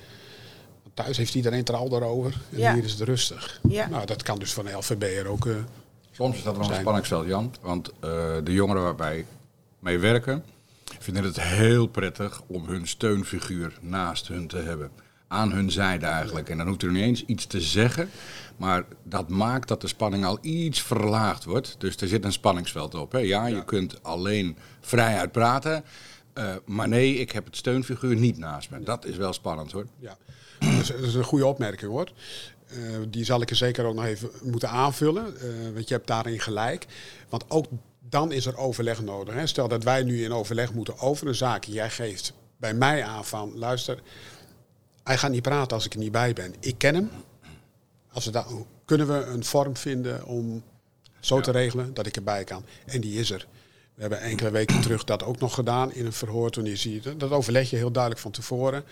Thuis 0.95 1.17
heeft 1.17 1.35
iedereen 1.35 1.59
het 1.59 1.69
er 1.69 1.75
al 1.75 2.03
over. 2.03 2.41
En 2.51 2.59
ja. 2.59 2.75
hier 2.75 2.85
is 2.85 2.93
het 2.93 3.01
rustig. 3.01 3.61
Ja. 3.69 3.89
Nou, 3.89 4.07
dat 4.07 4.23
kan 4.23 4.39
dus 4.39 4.53
van 4.53 4.65
de 4.65 4.73
LVB'er 4.73 5.27
ook. 5.27 5.45
Uh, 5.45 5.57
Soms 6.11 6.37
is 6.37 6.43
dat 6.43 6.57
wel 6.57 6.71
een 6.71 6.81
spanningsveld, 6.81 7.27
Jan. 7.27 7.55
Want 7.61 7.89
uh, 7.89 7.93
de 8.45 8.53
jongeren 8.53 8.83
waar 8.83 8.97
wij 8.97 9.27
mee 9.79 9.99
werken, 9.99 10.45
vinden 10.99 11.25
het 11.25 11.41
heel 11.41 11.87
prettig 11.87 12.43
om 12.47 12.67
hun 12.67 12.89
steunfiguur 12.89 13.79
naast 13.81 14.29
hun 14.29 14.47
te 14.47 14.57
hebben. 14.57 14.91
Aan 15.29 15.53
hun 15.53 15.71
zijde 15.71 16.07
eigenlijk. 16.07 16.49
En 16.49 16.59
dan 16.59 16.67
hoeft 16.67 16.83
er 16.83 16.91
niet 16.91 17.03
eens 17.03 17.25
iets 17.25 17.47
te 17.47 17.61
zeggen. 17.61 18.11
Maar 18.57 18.85
dat 19.03 19.29
maakt 19.29 19.69
dat 19.69 19.81
de 19.81 19.87
spanning 19.87 20.25
al 20.25 20.39
iets 20.41 20.83
verlaagd 20.83 21.45
wordt. 21.45 21.75
Dus 21.79 21.97
er 21.97 22.09
zit 22.09 22.25
een 22.25 22.33
spanningsveld 22.33 22.95
op. 22.95 23.13
Hè. 23.13 23.19
Ja, 23.19 23.47
ja. 23.47 23.57
je 23.57 23.65
kunt 23.65 24.03
alleen 24.03 24.57
vrijuit 24.81 25.33
praten. 25.33 25.85
Uh, 26.39 26.55
maar 26.65 26.89
nee, 26.89 27.15
ik 27.15 27.33
heb 27.33 27.45
het 27.45 27.57
steunfiguur 27.57 28.17
niet 28.17 28.39
naast 28.39 28.71
me. 28.71 28.83
Dat 28.83 29.05
is 29.05 29.17
wel 29.17 29.33
spannend 29.33 29.73
hoor. 29.73 29.87
Ja. 29.99 30.17
Dus, 30.63 30.89
dat 30.89 31.01
is 31.01 31.15
een 31.15 31.25
goede 31.25 31.47
opmerking 31.47 31.91
hoor. 31.91 32.13
Uh, 32.77 32.97
die 33.09 33.25
zal 33.25 33.41
ik 33.41 33.51
er 33.51 33.57
zeker 33.57 33.85
ook 33.85 33.95
nog 33.95 34.05
even 34.05 34.31
moeten 34.43 34.69
aanvullen. 34.69 35.35
Uh, 35.43 35.75
want 35.75 35.89
je 35.89 35.95
hebt 35.95 36.07
daarin 36.07 36.41
gelijk. 36.41 36.87
Want 37.29 37.45
ook 37.49 37.67
dan 38.09 38.33
is 38.33 38.47
er 38.47 38.57
overleg 38.57 39.03
nodig. 39.03 39.35
Hè. 39.35 39.47
Stel 39.47 39.69
dat 39.69 39.85
wij 39.85 40.03
nu 40.03 40.25
in 40.25 40.33
overleg 40.33 40.73
moeten 40.73 40.99
over 40.99 41.27
een 41.27 41.35
zaak. 41.35 41.65
Jij 41.65 41.91
geeft 41.91 42.33
bij 42.57 42.75
mij 42.75 43.05
aan 43.05 43.25
van, 43.25 43.59
luister, 43.59 43.99
hij 45.05 45.19
gaat 45.19 45.31
niet 45.31 45.43
praten 45.43 45.77
als 45.77 45.87
ik 45.87 45.93
er 45.93 45.99
niet 45.99 46.13
bij 46.13 46.33
ben. 46.33 46.55
Ik 46.61 46.79
ken 46.79 46.95
hem. 46.95 47.11
Als 48.13 48.25
we 48.25 48.31
dat, 48.31 48.47
kunnen 48.85 49.07
we 49.07 49.25
een 49.25 49.45
vorm 49.45 49.77
vinden 49.77 50.25
om 50.25 50.63
zo 51.21 51.37
ja. 51.37 51.43
te 51.43 51.51
regelen 51.51 51.95
dat 51.95 52.07
ik 52.07 52.17
erbij 52.17 52.45
kan. 52.45 52.65
En 52.87 53.01
die 53.01 53.19
is 53.19 53.31
er. 53.31 53.47
We 53.95 54.01
hebben 54.01 54.21
enkele 54.21 54.51
weken 54.51 54.81
terug 54.81 55.05
dat 55.05 55.25
ook 55.25 55.39
nog 55.39 55.55
gedaan 55.55 55.93
in 55.93 56.07
een 56.07 56.13
verhoor. 56.13 56.51
Toen 56.51 56.65
je 56.65 56.77
ziet, 56.77 57.21
dat 57.21 57.31
overleg 57.31 57.71
je 57.71 57.77
heel 57.77 57.93
duidelijk 57.93 58.23
van 58.23 58.31
tevoren. 58.31 58.85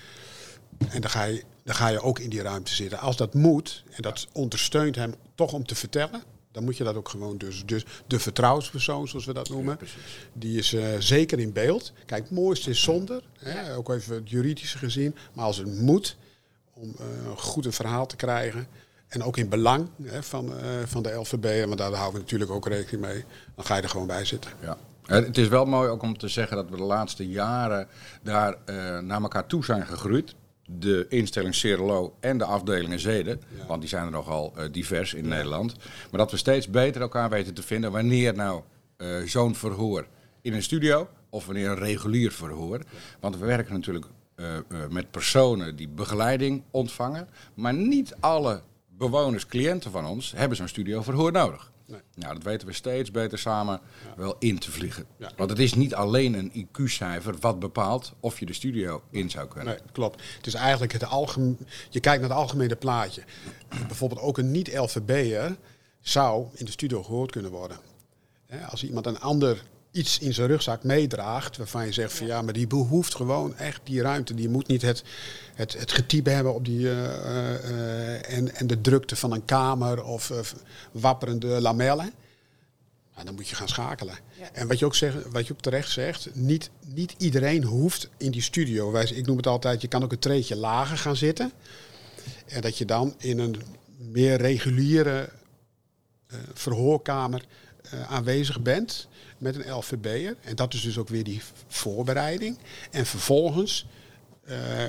En 0.89 1.01
dan 1.01 1.11
ga, 1.11 1.25
je, 1.25 1.45
dan 1.65 1.75
ga 1.75 1.89
je 1.89 2.03
ook 2.03 2.19
in 2.19 2.31
die 2.31 2.43
ruimte 2.43 2.75
zitten. 2.75 2.99
Als 2.99 3.17
dat 3.17 3.35
moet, 3.35 3.85
en 3.91 4.03
dat 4.03 4.27
ondersteunt 4.33 4.97
hem 4.97 5.15
toch 5.35 5.53
om 5.53 5.67
te 5.67 5.75
vertellen, 5.75 6.23
dan 6.53 6.65
moet 6.65 6.77
je 6.77 6.85
dat 6.85 6.95
ook 6.95 7.09
gewoon 7.09 7.39
dus. 7.39 7.63
Dus 7.67 7.85
de 8.07 8.19
vertrouwenspersoon, 8.19 9.09
zoals 9.09 9.25
we 9.25 9.33
dat 9.33 9.49
noemen, 9.49 9.79
ja, 9.81 9.87
die 10.33 10.59
is 10.59 10.73
uh, 10.73 10.85
zeker 10.99 11.39
in 11.39 11.53
beeld. 11.53 11.93
Kijk, 12.07 12.23
het 12.23 12.31
mooiste 12.31 12.71
is 12.71 12.83
zonder, 12.83 13.23
hè, 13.39 13.77
ook 13.77 13.91
even 13.91 14.15
het 14.15 14.31
juridische 14.31 14.79
gezien. 14.79 15.17
Maar 15.33 15.45
als 15.45 15.57
het 15.57 15.81
moet, 15.81 16.17
om 16.75 16.95
uh, 17.01 17.37
goed 17.37 17.65
een 17.65 17.73
verhaal 17.73 18.07
te 18.07 18.17
krijgen, 18.17 18.67
en 19.09 19.23
ook 19.23 19.37
in 19.37 19.49
belang 19.49 19.89
hè, 20.03 20.23
van, 20.23 20.53
uh, 20.53 20.57
van 20.85 21.03
de 21.03 21.13
LVB, 21.13 21.67
want 21.67 21.79
daar 21.79 21.93
houden 21.93 22.13
we 22.13 22.21
natuurlijk 22.21 22.51
ook 22.51 22.67
rekening 22.67 23.07
mee, 23.07 23.25
dan 23.55 23.65
ga 23.65 23.77
je 23.77 23.83
er 23.83 23.89
gewoon 23.89 24.07
bij 24.07 24.25
zitten. 24.25 24.51
Ja. 24.63 24.77
Het 25.05 25.39
is 25.39 25.49
wel 25.49 25.65
mooi 25.65 25.89
ook 25.89 26.03
om 26.03 26.19
te 26.19 26.29
zeggen 26.29 26.57
dat 26.57 26.69
we 26.69 26.77
de 26.77 26.83
laatste 26.83 27.29
jaren 27.29 27.89
daar 28.23 28.57
uh, 28.67 28.99
naar 28.99 29.23
elkaar 29.23 29.47
toe 29.47 29.65
zijn 29.65 29.87
gegroeid 29.87 30.35
de 30.79 31.07
instelling 31.09 31.55
Cerelo 31.55 32.17
en 32.21 32.39
de 32.39 32.45
afdelingen 32.45 33.01
Zeden, 33.01 33.41
ja. 33.59 33.67
want 33.67 33.81
die 33.81 33.89
zijn 33.89 34.05
er 34.05 34.11
nogal 34.11 34.53
uh, 34.59 34.65
divers 34.73 35.15
in 35.15 35.25
ja. 35.25 35.29
Nederland, 35.29 35.75
maar 36.11 36.21
dat 36.21 36.31
we 36.31 36.37
steeds 36.37 36.69
beter 36.69 37.01
elkaar 37.01 37.31
weten 37.31 37.55
te 37.55 37.63
vinden 37.63 37.93
wanneer 37.93 38.35
nou 38.35 38.63
uh, 38.97 39.09
zo'n 39.27 39.55
verhoor 39.55 40.07
in 40.43 40.53
een 40.53 40.63
studio 40.63 41.09
of 41.29 41.47
wanneer 41.47 41.69
een 41.69 41.79
regulier 41.79 42.33
verhoor. 42.33 42.81
Want 43.21 43.39
we 43.39 43.47
werken 43.47 43.75
natuurlijk 43.75 44.07
uh, 44.37 44.47
met 44.91 45.11
personen 45.11 45.77
die 45.77 45.89
begeleiding 45.89 46.63
ontvangen, 46.71 47.29
maar 47.55 47.75
niet 47.75 48.15
alle 48.21 48.63
bewoners, 48.89 49.47
cliënten 49.47 49.91
van 49.91 50.07
ons, 50.07 50.33
hebben 50.37 50.57
zo'n 50.57 50.69
studioverhoor 50.69 51.33
nodig. 51.33 51.71
Nee. 51.91 52.01
Nou, 52.15 52.35
dat 52.35 52.43
weten 52.43 52.67
we 52.67 52.73
steeds 52.73 53.11
beter 53.11 53.39
samen 53.39 53.81
wel 54.17 54.37
in 54.39 54.59
te 54.59 54.71
vliegen. 54.71 55.07
Ja. 55.17 55.31
Want 55.37 55.51
het 55.51 55.59
is 55.59 55.75
niet 55.75 55.95
alleen 55.95 56.35
een 56.35 56.53
IQ-cijfer 56.53 57.35
wat 57.41 57.59
bepaalt 57.59 58.13
of 58.21 58.39
je 58.39 58.47
de 58.47 58.53
studio 58.53 59.03
in 59.11 59.31
zou 59.31 59.49
kunnen. 59.49 59.75
Nee, 59.75 59.93
klopt. 59.93 60.23
Het 60.37 60.47
is 60.47 60.55
eigenlijk 60.55 60.93
het 60.93 61.05
algemeen. 61.05 61.59
Je 61.91 62.01
kijkt 62.01 62.21
naar 62.21 62.31
het 62.31 62.39
algemene 62.39 62.77
plaatje. 62.77 63.23
Bijvoorbeeld 63.87 64.21
ook 64.21 64.39
een 64.39 64.51
niet-LVB'er 64.51 65.57
zou 66.01 66.47
in 66.55 66.65
de 66.65 66.71
studio 66.71 67.03
gehoord 67.03 67.31
kunnen 67.31 67.51
worden. 67.51 67.79
Als 68.69 68.85
iemand 68.85 69.07
een 69.07 69.21
ander 69.21 69.63
iets 69.93 70.19
in 70.19 70.35
zijn 70.35 70.49
rugzak 70.49 70.85
meedraagt, 70.85 71.57
waarvan 71.57 71.87
je 71.87 71.93
zegt 71.93 72.13
van 72.13 72.27
ja, 72.27 72.43
maar 72.43 72.53
die 72.53 72.67
behoeft 72.67 73.15
gewoon 73.15 73.57
echt 73.57 73.81
die 73.85 74.03
ruimte. 74.03 74.35
Die 74.35 74.49
moet 74.49 74.67
niet 74.67 74.83
het, 74.83 75.03
het, 75.55 75.73
het 75.79 75.93
getype 75.93 76.31
hebben 76.31 76.55
op 76.55 76.65
die, 76.65 76.91
eh, 76.91 77.55
eh, 77.55 78.37
en, 78.37 78.55
en 78.55 78.67
de 78.67 78.81
drukte 78.81 79.17
van 79.17 79.33
een 79.33 79.45
kamer 79.45 80.05
of 80.05 80.33
wapperende 80.93 81.61
lamellen. 81.61 82.13
Nou, 83.15 83.25
dan 83.33 83.35
moet 83.35 83.49
je 83.49 83.55
gaan 83.57 83.69
schakelen. 83.69 84.15
Ja. 84.39 84.51
En 84.53 84.69
wat 84.69 84.79
je, 84.79 84.85
ook 84.85 84.95
zegt, 84.95 85.17
wat 85.31 85.47
je 85.47 85.53
ook 85.53 85.61
terecht 85.61 85.91
zegt, 85.91 86.35
niet, 86.35 86.71
niet 86.87 87.15
iedereen 87.19 87.65
hoeft 87.65 88.09
in 88.17 88.31
die 88.31 88.43
studio. 88.43 88.91
Wij, 88.91 89.05
ik 89.05 89.27
noem 89.27 89.37
het 89.37 89.47
altijd, 89.47 89.81
je 89.81 89.89
kan 89.89 90.03
ook 90.03 90.13
een 90.13 90.19
treetje 90.19 90.57
lager 90.57 90.99
gaan 90.99 91.17
zitten. 91.17 91.53
En 92.47 92.61
dat 92.61 92.79
je 92.79 92.85
dan 92.85 93.15
in 93.19 93.39
een 93.39 93.63
meer 93.99 94.37
reguliere 94.37 95.29
eh, 96.27 96.39
verhoorkamer 96.55 97.45
eh, 97.83 98.13
aanwezig 98.13 98.61
bent 98.61 99.09
met 99.39 99.55
een 99.55 99.73
LVB'er. 99.73 100.37
En 100.41 100.57
dat 100.57 100.75
is 100.75 100.83
dus 100.83 100.99
ook 100.99 101.09
weer 101.09 101.25
die 101.25 101.43
voorbereiding. 101.69 102.59
En 102.91 103.07
vervolgens 103.07 103.87
eh, 104.45 104.85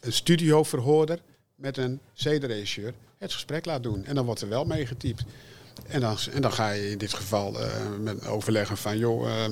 een 0.00 0.12
studioverhoorder 0.12 1.20
met 1.54 1.76
een 1.76 2.00
CD-regisseur 2.14 2.94
het 3.18 3.32
gesprek 3.32 3.64
laat 3.64 3.82
doen. 3.82 4.04
En 4.04 4.14
dan 4.14 4.24
wordt 4.24 4.40
er 4.40 4.48
wel 4.48 4.64
mee 4.64 4.86
getypt. 4.86 5.24
En 5.88 6.00
dan, 6.00 6.16
en 6.32 6.42
dan 6.42 6.52
ga 6.52 6.70
je 6.70 6.90
in 6.90 6.98
dit 6.98 7.14
geval 7.14 7.60
eh, 7.60 7.96
met 8.00 8.26
overleggen 8.26 8.76
van, 8.76 8.98
joh, 8.98 9.48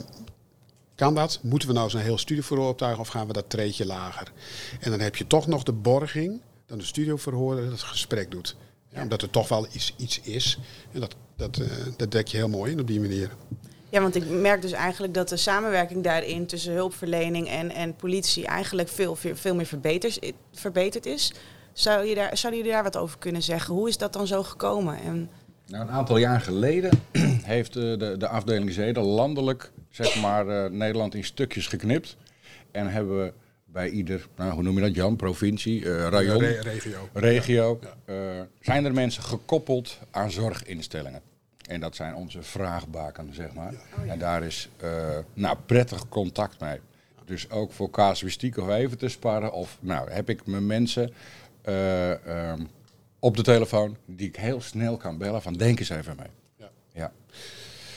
kan 0.95 1.15
dat? 1.15 1.39
Moeten 1.43 1.69
we 1.69 1.75
nou 1.75 1.91
zo'n 1.91 2.01
heel 2.01 2.19
studioverhoor 2.19 2.69
optuigen 2.69 3.01
of 3.01 3.09
gaan 3.09 3.27
we 3.27 3.33
dat 3.33 3.51
treetje 3.51 3.87
lager? 3.87 4.33
En 4.81 4.91
dan 4.91 5.01
heb 5.01 5.17
je 5.17 5.27
toch 5.27 5.47
nog 5.47 5.63
de 5.63 5.73
borging, 5.73 6.41
dan 6.67 6.79
de 6.79 6.85
studioverhoorder 6.85 7.65
dat 7.65 7.73
het 7.73 7.83
gesprek 7.83 8.31
doet. 8.31 8.57
Ja, 8.95 9.03
omdat 9.03 9.23
er 9.23 9.31
toch 9.31 9.49
wel 9.49 9.67
iets, 9.73 9.95
iets 9.97 10.21
is. 10.21 10.59
En 10.93 11.01
dat, 11.01 11.15
dat, 11.37 11.57
eh, 11.59 11.67
dat 11.97 12.11
dek 12.11 12.29
je 12.29 12.37
heel 12.37 12.49
mooi 12.49 12.73
in 12.73 12.81
op 12.81 12.87
die 12.87 13.01
manier. 13.01 13.31
Ja, 13.89 14.01
want 14.01 14.15
ik 14.15 14.29
merk 14.29 14.63
dus 14.63 14.73
eigenlijk 14.73 15.15
dat 15.15 15.29
de 15.29 15.37
samenwerking 15.37 16.05
daarin 16.05 16.47
tussen 16.47 16.73
hulpverlening 16.73 17.49
en, 17.49 17.71
en 17.71 17.95
politie 17.95 18.47
eigenlijk 18.47 18.89
veel, 18.89 19.17
veel, 19.17 19.37
veel 19.37 19.55
meer 19.55 19.67
verbeterd, 19.67 20.33
verbeterd 20.53 21.07
is. 21.07 21.33
Zou 21.73 22.05
je 22.07 22.15
daar, 22.15 22.37
zouden 22.37 22.61
jullie 22.61 22.77
daar 22.77 22.85
wat 22.85 22.97
over 22.97 23.19
kunnen 23.19 23.43
zeggen? 23.43 23.75
Hoe 23.75 23.89
is 23.89 23.99
dat 23.99 24.13
dan 24.13 24.27
zo 24.27 24.43
gekomen? 24.43 24.99
En, 24.99 25.31
Nou, 25.67 25.83
een 25.83 25.91
aantal 25.91 26.17
jaar 26.17 26.41
geleden 26.41 26.91
heeft 27.55 27.77
eh, 27.77 27.83
de, 27.83 28.15
de 28.19 28.29
afdeling 28.29 28.73
Zeden 28.73 29.03
landelijk 29.03 29.73
zeg 29.91 30.17
maar, 30.23 30.49
eh, 30.49 30.71
Nederland 30.71 31.15
in 31.15 31.25
stukjes 31.25 31.67
geknipt. 31.67 32.17
En 32.71 32.93
hebben 32.93 33.25
we 33.25 33.33
bij 33.75 33.91
ieder, 33.91 34.27
nou, 34.37 34.53
hoe 34.53 34.63
noem 34.63 34.75
je 34.75 34.81
dat 34.81 34.95
Jan, 34.95 35.17
provincie, 35.17 35.85
eh 35.85 36.09
rayon, 36.09 36.39
Re- 36.39 36.61
regio. 36.61 37.09
regio, 37.13 37.81
eh, 38.05 38.17
zijn 38.61 38.85
er 38.85 38.93
mensen 38.93 39.23
gekoppeld 39.23 39.99
aan 40.11 40.31
zorginstellingen. 40.31 41.21
En 41.69 41.81
dat 41.81 41.97
zijn 41.97 42.15
onze 42.15 42.43
vraagbaken, 42.43 43.35
zeg 43.35 43.53
maar. 43.55 43.75
En 44.07 44.19
daar 44.19 44.43
is 44.43 44.69
eh, 44.77 45.19
nou, 45.35 45.57
prettig 45.67 46.09
contact 46.09 46.61
mee. 46.61 46.81
Dus 47.25 47.51
ook 47.51 47.73
voor 47.73 47.91
casuïstiek 47.91 48.57
of 48.57 48.69
even 48.69 48.99
te 48.99 49.09
sparren. 49.09 49.53
Of 49.53 49.79
nou, 49.81 50.11
heb 50.11 50.29
ik 50.29 50.47
mijn 50.47 50.67
mensen 50.67 51.13
eh, 51.63 52.27
ehm, 52.27 52.61
op 53.19 53.37
de 53.37 53.43
telefoon 53.43 53.97
die 54.07 54.29
ik 54.29 54.37
heel 54.37 54.61
snel 54.61 54.97
kan 54.97 55.19
bellen 55.19 55.43
van 55.43 55.53
denk 55.53 55.79
eens 55.79 55.89
even 55.89 56.17
mee. 56.17 56.29
Ja. 56.57 56.71
Ja. 56.93 57.13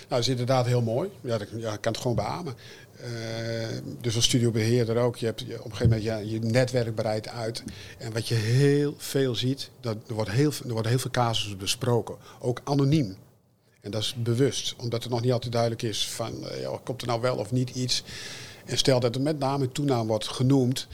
Nou, 0.10 0.20
dat 0.20 0.20
is 0.20 0.28
inderdaad 0.28 0.66
heel 0.66 0.82
mooi. 0.82 1.10
Ja, 1.22 1.38
dat, 1.38 1.48
ja, 1.56 1.74
ik 1.74 1.82
kan 1.82 1.92
het 1.92 2.02
gewoon 2.02 2.16
beamen. 2.16 2.54
Eh, 2.98 3.78
dus 4.02 4.16
als 4.16 4.26
studiobeheerder 4.26 4.98
ook, 4.98 5.18
je 5.18 5.26
hebt 5.26 5.40
je, 5.40 5.46
op 5.46 5.66
een 5.66 5.78
gegeven 5.78 5.90
moment 5.90 6.04
ja, 6.04 6.18
je 6.18 6.40
netwerk 6.40 6.96
bereidt 6.96 7.28
uit. 7.28 7.64
En 7.98 8.14
wat 8.14 8.28
je 8.28 8.36
heel 8.36 8.96
veel 8.98 9.36
ziet, 9.36 9.70
dat 9.80 9.98
er, 10.08 10.14
wordt 10.14 10.32
heel, 10.32 10.52
er 10.66 10.74
worden 10.74 10.92
heel 10.92 11.00
veel 11.00 11.12
casussen 11.12 11.58
besproken. 11.58 12.16
Ook 12.40 12.62
anoniem. 12.64 13.16
En 13.82 13.92
dat 13.92 14.02
is 14.02 14.16
bewust, 14.18 14.76
omdat 14.78 15.04
het 15.04 15.12
nog 15.12 15.22
niet 15.22 15.32
altijd 15.32 15.52
duidelijk 15.52 15.82
is 15.82 16.08
van, 16.10 16.48
eh, 16.48 16.74
komt 16.84 17.02
er 17.02 17.08
nou 17.08 17.22
wel 17.22 17.36
of 17.36 17.52
niet 17.52 17.70
iets. 17.70 18.04
En 18.66 18.78
stel 18.78 19.00
dat 19.00 19.16
er 19.16 19.22
met 19.22 19.40
naam 19.40 19.62
en 19.62 19.72
toenaam 19.72 20.08
wordt 20.08 20.28
genoemd 20.28 20.88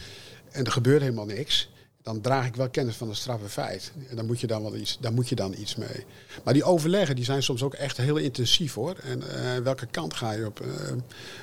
en 0.51 0.65
er 0.65 0.71
gebeurt 0.71 1.01
helemaal 1.01 1.25
niks. 1.25 1.69
Dan 2.03 2.21
draag 2.21 2.47
ik 2.47 2.55
wel 2.55 2.69
kennis 2.69 2.95
van 2.95 3.09
een 3.09 3.15
strafbefeit. 3.15 3.91
En 4.09 4.15
dan 4.15 4.25
moet 4.25 4.39
je 4.39 4.47
dan 4.47 4.61
wel 4.61 4.75
iets, 4.75 4.97
daar 4.99 5.13
moet 5.13 5.29
je 5.29 5.35
dan 5.35 5.53
iets 5.57 5.75
mee. 5.75 6.05
Maar 6.43 6.53
die 6.53 6.63
overleggen 6.63 7.15
die 7.15 7.25
zijn 7.25 7.43
soms 7.43 7.63
ook 7.63 7.73
echt 7.73 7.97
heel 7.97 8.15
intensief 8.17 8.73
hoor. 8.73 8.95
En 9.03 9.21
eh, 9.29 9.57
welke 9.63 9.85
kant 9.85 10.13
ga 10.13 10.31
je 10.31 10.45
op? 10.45 10.59
Eh, 10.59 10.67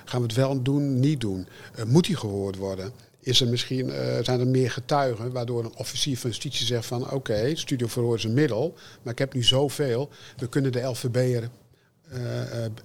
gaan 0.05 0.21
we 0.21 0.27
het 0.27 0.35
wel 0.35 0.63
doen, 0.63 1.01
niet 1.01 1.21
doen? 1.21 1.47
Eh, 1.75 1.85
moet 1.85 2.05
die 2.05 2.17
gehoord 2.17 2.57
worden? 2.57 2.93
Is 3.21 3.41
er 3.41 3.49
misschien, 3.49 3.91
zijn 4.23 4.41
er 4.41 4.47
meer 4.47 4.71
getuigen 4.71 5.33
waardoor 5.33 5.65
een 5.65 5.77
officier 5.77 6.19
van 6.19 6.31
justitie 6.31 6.67
zegt 6.67 6.87
van 6.87 7.11
oké, 7.11 7.57
studioverhoor 7.57 8.17
is 8.17 8.25
een 8.25 8.35
middel, 8.35 8.75
maar 9.03 9.13
ik 9.13 9.19
heb 9.19 9.35
nu 9.35 9.43
zoveel, 9.43 10.09
we 10.37 10.49
kunnen 10.49 10.73
de 10.73 10.81
LVB'er 10.81 11.49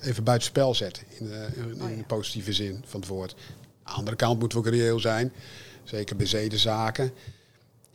even 0.02 0.24
buitenspel 0.24 0.76
zetten 0.76 1.04
in, 1.20 1.30
in, 1.56 1.82
Oh, 1.82 1.88
de 1.98 2.04
positieve 2.08 2.54
zin 2.54 2.84
van 2.86 3.00
het 3.00 3.10
woord. 3.10 3.32
Aan 3.32 3.40
de 3.84 3.92
andere 3.92 4.16
kant 4.16 4.40
moeten 4.40 4.62
we 4.62 4.68
ook 4.68 4.74
reëel 4.74 5.00
zijn, 5.00 5.34
zeker 5.84 6.16
bij 6.16 6.26
zedenzaken. 6.26 7.12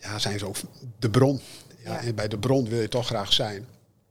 Ja, 0.01 0.19
zijn 0.19 0.39
ze 0.39 0.47
ook 0.47 0.57
de 0.99 1.11
bron. 1.11 1.41
Ja, 1.85 1.93
Ja. 1.93 2.01
En 2.01 2.15
bij 2.15 2.29
de 2.29 2.39
bron 2.39 2.69
wil 2.69 2.81
je 2.81 2.89
toch 2.89 3.07
graag 3.07 3.33
zijn. 3.33 3.67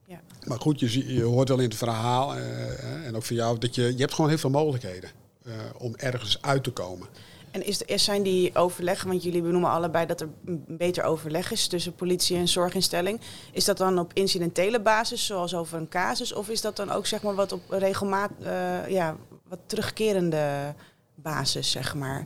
ja. 0.05 0.21
Maar 0.43 0.59
goed, 0.59 0.79
je, 0.79 1.23
hoort 1.23 1.49
wel 1.49 1.57
in 1.57 1.69
het 1.69 1.75
verhaal 1.77 2.35
eh, 2.35 3.05
en 3.05 3.15
ook 3.15 3.23
voor 3.23 3.35
jou 3.35 3.57
dat 3.57 3.75
je, 3.75 3.81
je 3.81 3.99
hebt 3.99 4.13
gewoon 4.13 4.29
heel 4.29 4.39
veel 4.39 4.49
mogelijkheden 4.49 5.09
eh, 5.43 5.53
om 5.77 5.95
ergens 5.95 6.41
uit 6.41 6.63
te 6.63 6.71
komen. 6.71 7.07
En 7.51 7.65
is, 7.65 7.81
is, 7.81 8.03
zijn 8.03 8.23
die 8.23 8.55
overleggen, 8.55 9.07
want 9.07 9.23
jullie 9.23 9.41
benoemen 9.41 9.69
allebei 9.69 10.05
dat 10.05 10.21
er 10.21 10.29
een 10.45 10.63
beter 10.67 11.03
overleg 11.03 11.51
is 11.51 11.67
tussen 11.67 11.93
politie 11.93 12.37
en 12.37 12.47
zorginstelling. 12.47 13.19
Is 13.51 13.65
dat 13.65 13.77
dan 13.77 13.99
op 13.99 14.13
incidentele 14.13 14.81
basis, 14.81 15.25
zoals 15.25 15.55
over 15.55 15.77
een 15.77 15.89
casus, 15.89 16.33
of 16.33 16.49
is 16.49 16.61
dat 16.61 16.75
dan 16.75 16.91
ook 16.91 17.05
zeg 17.05 17.21
maar 17.21 17.35
wat 17.35 17.51
op 17.51 17.61
regelmaat, 17.69 18.31
eh, 18.41 18.87
ja, 18.87 19.17
wat 19.47 19.59
terugkerende 19.65 20.75
basis, 21.15 21.71
zeg 21.71 21.95
maar? 21.95 22.25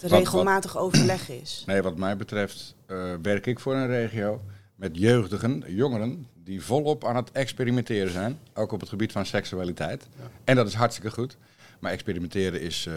Dat 0.00 0.10
er 0.10 0.16
Wat- 0.16 0.18
regelmatig 0.18 0.76
overleg 0.76 1.28
is. 1.28 1.62
Nee, 1.66 1.82
wat 1.82 1.96
mij 1.96 2.16
betreft 2.16 2.74
eh, 2.86 3.14
werk 3.22 3.46
ik 3.46 3.60
voor 3.60 3.74
een 3.74 3.86
regio 3.86 4.42
met 4.74 4.98
jeugdigen, 4.98 5.64
jongeren, 5.66 6.26
die 6.44 6.62
volop 6.62 7.04
aan 7.04 7.16
het 7.16 7.32
experimenteren 7.32 8.12
zijn. 8.12 8.38
Ook 8.54 8.72
op 8.72 8.80
het 8.80 8.88
gebied 8.88 9.12
van 9.12 9.26
seksualiteit. 9.26 10.06
En 10.44 10.56
dat 10.56 10.66
is 10.66 10.74
hartstikke 10.74 11.10
goed. 11.10 11.36
Maar 11.78 11.92
experimenteren 11.92 12.60
is 12.60 12.86
eh, 12.86 12.94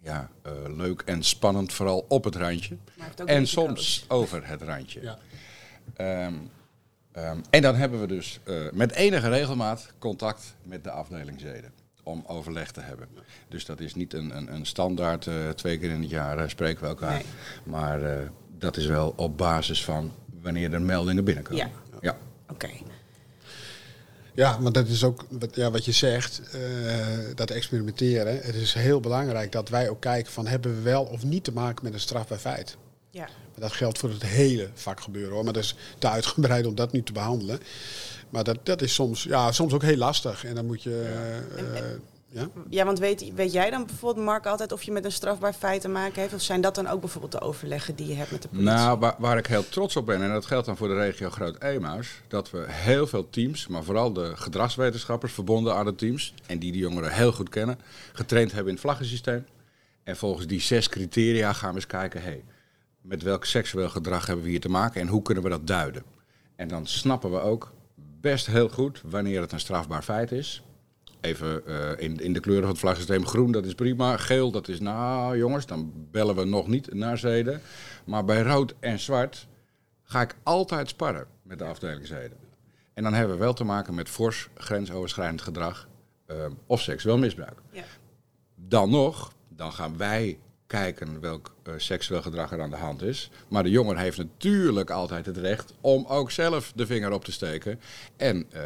ja, 0.00 0.30
eh, 0.42 0.52
leuk 0.76 1.02
en 1.04 1.22
spannend, 1.22 1.72
vooral 1.72 2.04
op 2.08 2.24
het 2.24 2.36
randje. 2.36 2.76
En 3.24 3.46
soms 3.46 4.04
over 4.08 4.46
het 4.46 4.62
randje. 4.62 5.00
Ja. 5.02 5.18
Ehm, 5.96 6.34
ehm, 7.12 7.38
en 7.50 7.62
dan 7.62 7.74
hebben 7.74 8.00
we 8.00 8.06
dus 8.06 8.40
eh, 8.44 8.54
met 8.72 8.92
enige 8.92 9.28
regelmaat 9.28 9.92
contact 9.98 10.54
met 10.62 10.84
de 10.84 10.90
afdeling 10.90 11.40
zeden. 11.40 11.72
Om 12.04 12.24
overleg 12.26 12.70
te 12.70 12.80
hebben. 12.80 13.08
Dus 13.48 13.64
dat 13.64 13.80
is 13.80 13.94
niet 13.94 14.12
een, 14.12 14.36
een, 14.36 14.54
een 14.54 14.66
standaard, 14.66 15.26
eh, 15.26 15.48
twee 15.48 15.78
keer 15.78 15.90
in 15.90 16.00
het 16.00 16.10
jaar 16.10 16.38
eh, 16.38 16.48
spreken 16.48 16.82
we 16.82 16.88
elkaar. 16.88 17.12
Nee. 17.12 17.24
Maar 17.64 18.02
eh, 18.02 18.26
dat 18.58 18.76
is 18.76 18.86
wel 18.86 19.12
op 19.16 19.38
basis 19.38 19.84
van 19.84 20.12
wanneer 20.42 20.72
er 20.72 20.82
meldingen 20.82 21.24
binnenkomen. 21.24 21.66
Ja. 21.66 21.98
ja. 22.00 22.16
Oké. 22.48 22.68
Ja, 24.34 24.58
maar 24.58 24.72
dat 24.72 24.88
is 24.88 25.04
ook 25.04 25.24
wat, 25.30 25.54
ja, 25.54 25.70
wat 25.70 25.84
je 25.84 25.92
zegt, 25.92 26.40
eh, 26.52 27.06
dat 27.34 27.50
experimenteren. 27.50 28.40
Het 28.42 28.54
is 28.54 28.72
heel 28.72 29.00
belangrijk 29.00 29.52
dat 29.52 29.68
wij 29.68 29.88
ook 29.88 30.00
kijken 30.00 30.32
van 30.32 30.46
hebben 30.46 30.74
we 30.74 30.80
wel 30.80 31.04
of 31.04 31.24
niet 31.24 31.44
te 31.44 31.52
maken 31.52 31.84
met 31.84 31.92
een 31.92 32.00
strafbaar 32.00 32.38
feit. 32.38 32.76
Ja. 33.10 33.24
Maar 33.24 33.60
dat 33.60 33.72
geldt 33.72 33.98
voor 33.98 34.10
het 34.10 34.22
hele 34.22 34.68
vakgebeuren 34.74 35.32
hoor. 35.32 35.44
Maar 35.44 35.52
dat 35.52 35.62
is 35.62 35.76
te 35.98 36.08
uitgebreid 36.08 36.66
om 36.66 36.74
dat 36.74 36.92
nu 36.92 37.02
te 37.02 37.12
behandelen. 37.12 37.60
Maar 38.34 38.44
dat, 38.44 38.58
dat 38.62 38.82
is 38.82 38.94
soms, 38.94 39.22
ja, 39.22 39.52
soms 39.52 39.72
ook 39.72 39.82
heel 39.82 39.96
lastig. 39.96 40.44
En 40.44 40.54
dan 40.54 40.66
moet 40.66 40.82
je. 40.82 41.12
eh, 41.56 41.82
ja? 42.28 42.48
ja, 42.68 42.84
want 42.84 42.98
weet, 42.98 43.34
weet 43.34 43.52
jij 43.52 43.70
dan 43.70 43.86
bijvoorbeeld, 43.86 44.26
Mark, 44.26 44.46
altijd 44.46 44.72
of 44.72 44.82
je 44.82 44.92
met 44.92 45.04
een 45.04 45.12
strafbaar 45.12 45.52
feit 45.52 45.80
te 45.80 45.88
maken 45.88 46.20
heeft? 46.20 46.34
Of 46.34 46.40
zijn 46.40 46.60
dat 46.60 46.74
dan 46.74 46.86
ook 46.86 47.00
bijvoorbeeld 47.00 47.32
de 47.32 47.40
overleggen 47.40 47.94
die 47.94 48.06
je 48.06 48.14
hebt 48.14 48.30
met 48.30 48.42
de 48.42 48.48
politie? 48.48 48.70
Nou, 48.70 48.98
waar, 48.98 49.14
waar 49.18 49.38
ik 49.38 49.46
heel 49.46 49.68
trots 49.68 49.96
op 49.96 50.06
ben, 50.06 50.22
en 50.22 50.32
dat 50.32 50.46
geldt 50.46 50.66
dan 50.66 50.76
voor 50.76 50.88
de 50.88 50.94
regio 50.94 51.30
Groot 51.30 51.62
Eemhuis, 51.62 52.20
dat 52.28 52.50
we 52.50 52.64
heel 52.68 53.06
veel 53.06 53.30
teams, 53.30 53.66
maar 53.66 53.84
vooral 53.84 54.12
de 54.12 54.32
gedragswetenschappers 54.36 55.32
verbonden 55.32 55.74
aan 55.74 55.84
de 55.84 55.94
teams, 55.94 56.34
en 56.46 56.58
die 56.58 56.72
die 56.72 56.80
jongeren 56.80 57.12
heel 57.12 57.32
goed 57.32 57.48
kennen, 57.48 57.78
getraind 58.12 58.50
hebben 58.50 58.68
in 58.68 58.74
het 58.74 58.84
vlaggensysteem. 58.84 59.46
En 60.04 60.16
volgens 60.16 60.46
die 60.46 60.60
zes 60.60 60.88
criteria 60.88 61.52
gaan 61.52 61.70
we 61.70 61.74
eens 61.74 61.86
kijken, 61.86 62.22
hey, 62.22 62.44
met 63.00 63.22
welk 63.22 63.44
seksueel 63.44 63.88
gedrag 63.88 64.26
hebben 64.26 64.44
we 64.44 64.50
hier 64.50 64.60
te 64.60 64.68
maken 64.68 65.00
en 65.00 65.08
hoe 65.08 65.22
kunnen 65.22 65.42
we 65.44 65.48
dat 65.50 65.66
duiden? 65.66 66.02
En 66.56 66.68
dan 66.68 66.86
snappen 66.86 67.30
we 67.30 67.40
ook 67.40 67.72
best 68.24 68.46
heel 68.46 68.68
goed 68.68 69.00
wanneer 69.04 69.40
het 69.40 69.52
een 69.52 69.60
strafbaar 69.60 70.02
feit 70.02 70.32
is. 70.32 70.62
Even 71.20 71.66
eh, 71.66 72.04
in, 72.04 72.16
in 72.16 72.32
de 72.32 72.40
kleuren 72.40 72.62
van 72.64 72.72
het 72.72 72.80
vlagsysteem 72.80 73.26
groen, 73.26 73.52
dat 73.52 73.66
is 73.66 73.74
prima. 73.74 74.16
Geel, 74.16 74.50
dat 74.50 74.68
is 74.68 74.80
nou 74.80 75.36
jongens, 75.38 75.66
dan 75.66 75.92
bellen 76.10 76.36
we 76.36 76.44
nog 76.44 76.66
niet 76.66 76.94
naar 76.94 77.18
zeden. 77.18 77.60
Maar 78.04 78.24
bij 78.24 78.42
rood 78.42 78.74
en 78.80 78.98
zwart 78.98 79.46
ga 80.02 80.20
ik 80.20 80.36
altijd 80.42 80.88
sparren. 80.88 81.26
met 81.42 81.58
de 81.58 81.64
afdeling 81.64 82.06
zeden. 82.06 82.36
En 82.94 83.02
dan 83.02 83.14
hebben 83.14 83.36
we 83.36 83.42
wel 83.42 83.52
te 83.52 83.64
maken 83.64 83.94
met 83.94 84.08
fors 84.08 84.48
grensoverschrijdend 84.54 85.42
gedrag 85.42 85.88
ehm, 86.26 86.52
of 86.66 86.80
seksueel 86.80 87.18
misbruik. 87.18 87.58
Ja. 87.70 87.84
Dan 88.54 88.90
nog, 88.90 89.32
dan 89.48 89.72
gaan 89.72 89.96
wij 89.96 90.38
kijken 90.66 91.20
welk 91.20 91.54
eh, 91.62 91.72
seksueel 91.76 92.22
gedrag 92.22 92.52
er 92.52 92.60
aan 92.62 92.70
de 92.70 92.76
hand 92.76 93.02
is. 93.02 93.30
Maar 93.48 93.62
de 93.62 93.70
jongen 93.70 93.96
heeft 93.96 94.18
natuurlijk 94.18 94.90
altijd 94.90 95.26
het 95.26 95.36
recht 95.36 95.74
om 95.80 96.04
ook 96.06 96.30
zelf 96.30 96.72
de 96.74 96.86
vinger 96.86 97.12
op 97.12 97.24
te 97.24 97.32
steken 97.32 97.80
en 98.16 98.46
eh, 98.52 98.60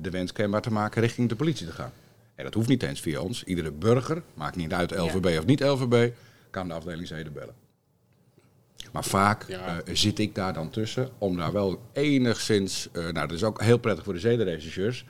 de 0.00 0.10
wens 0.10 0.32
kenbaar 0.32 0.62
te 0.62 0.72
maken 0.72 1.02
richting 1.02 1.28
de 1.28 1.36
politie 1.36 1.66
te 1.66 1.72
gaan. 1.72 1.92
En 2.34 2.44
dat 2.44 2.54
hoeft 2.54 2.68
niet 2.68 2.82
eens 2.82 3.00
via 3.00 3.20
ons. 3.20 3.44
Iedere 3.44 3.70
burger, 3.70 4.22
maakt 4.34 4.56
niet 4.56 4.72
uit 4.72 4.90
LVB 4.96 5.38
of 5.38 5.44
niet 5.46 5.60
LVB, 5.60 6.10
kan 6.50 6.68
de 6.68 6.74
afdeling 6.74 7.06
zeden 7.06 7.32
bellen. 7.32 7.54
Maar 8.92 9.04
vaak 9.04 9.44
Ja. 9.48 9.80
eh, 9.84 9.94
zit 9.94 10.18
ik 10.18 10.34
daar 10.34 10.52
dan 10.52 10.70
tussen 10.70 11.10
om 11.18 11.36
daar 11.36 11.52
wel 11.52 11.80
enigszins, 11.92 12.88
eh, 12.92 13.02
nou 13.02 13.12
dat 13.26 13.32
is 13.32 13.44
ook 13.44 13.60
heel 13.62 13.78
prettig 13.78 14.04
voor 14.04 14.12
de 14.14 14.20
zedenregisseurs, 14.20 15.04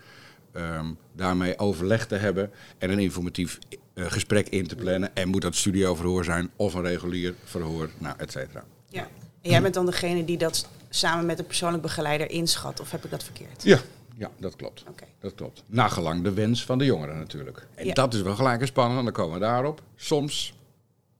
ehm, 0.53 0.87
daarmee 1.13 1.59
overleg 1.59 2.07
te 2.07 2.15
hebben 2.15 2.51
en 2.79 2.91
een 2.91 2.99
informatief 2.99 3.59
eh, 3.69 3.79
gesprek 3.95 4.49
in 4.49 4.67
te 4.67 4.75
plannen. 4.77 5.17
En 5.17 5.29
moet 5.29 5.43
dat 5.43 5.55
studioverhoor 5.55 6.25
zijn 6.25 6.51
of 6.57 6.75
een 6.75 6.83
regulier 6.83 7.35
verhoor, 7.45 7.91
nou 7.99 8.15
et 8.19 8.33
cetera. 8.33 8.65
Ja. 8.89 9.09
En 9.43 9.51
jij 9.51 9.63
bent 9.63 9.75
dan 9.75 9.87
degene 9.87 10.25
die 10.25 10.39
dat 10.39 10.69
samen 10.89 11.27
met 11.27 11.37
de 11.37 11.43
persoonlijk 11.43 11.83
begeleider 11.83 12.31
inschat, 12.31 12.81
of 12.81 12.91
heb 12.91 13.05
ik 13.05 13.11
dat 13.11 13.25
verkeerd? 13.25 13.63
Ja, 13.63 13.79
ja 14.17 14.31
dat 14.39 14.57
klopt. 14.57 14.85
Oké. 14.89 15.05
Dat 15.21 15.35
klopt. 15.35 15.63
Nagelang 15.67 16.23
de 16.23 16.33
wens 16.33 16.65
van 16.65 16.79
de 16.79 16.85
jongeren 16.85 17.19
natuurlijk. 17.19 17.67
En 17.75 17.87
Ja. 17.87 17.93
dat 17.95 18.15
is 18.15 18.23
wel 18.23 18.35
gelijk 18.35 18.61
een 18.61 18.67
spannend, 18.67 18.99
en 18.99 19.05
dan 19.05 19.13
komen 19.15 19.35
we 19.35 19.45
daarop. 19.45 19.83
Soms 19.97 20.55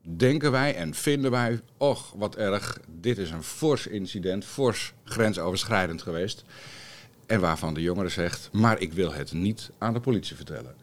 denken 0.01 0.51
wij 0.51 0.75
en 0.75 0.93
vinden 0.93 1.31
wij, 1.31 1.59
och 1.77 2.13
wat 2.15 2.35
erg, 2.35 2.79
dit 2.87 3.17
is 3.17 3.31
een 3.31 3.43
fors 3.43 3.87
incident, 3.87 4.45
fors 4.45 4.93
grensoverschrijdend 5.03 6.01
geweest. 6.01 6.43
En 7.25 7.39
waarvan 7.39 7.73
de 7.73 7.81
jongere 7.81 8.09
zegt, 8.09 8.49
maar 8.51 8.79
ik 8.81 8.93
wil 8.93 9.13
het 9.13 9.31
niet 9.33 9.69
aan 9.77 9.93
de 9.93 9.99
politie 9.99 10.35
vertellen. 10.35 10.75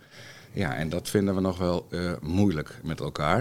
Ja, 0.52 0.76
en 0.76 0.88
dat 0.88 1.08
vinden 1.08 1.34
we 1.34 1.40
nog 1.40 1.58
wel 1.58 1.86
eh, 1.90 2.12
moeilijk 2.20 2.80
met 2.82 3.00
elkaar. 3.00 3.38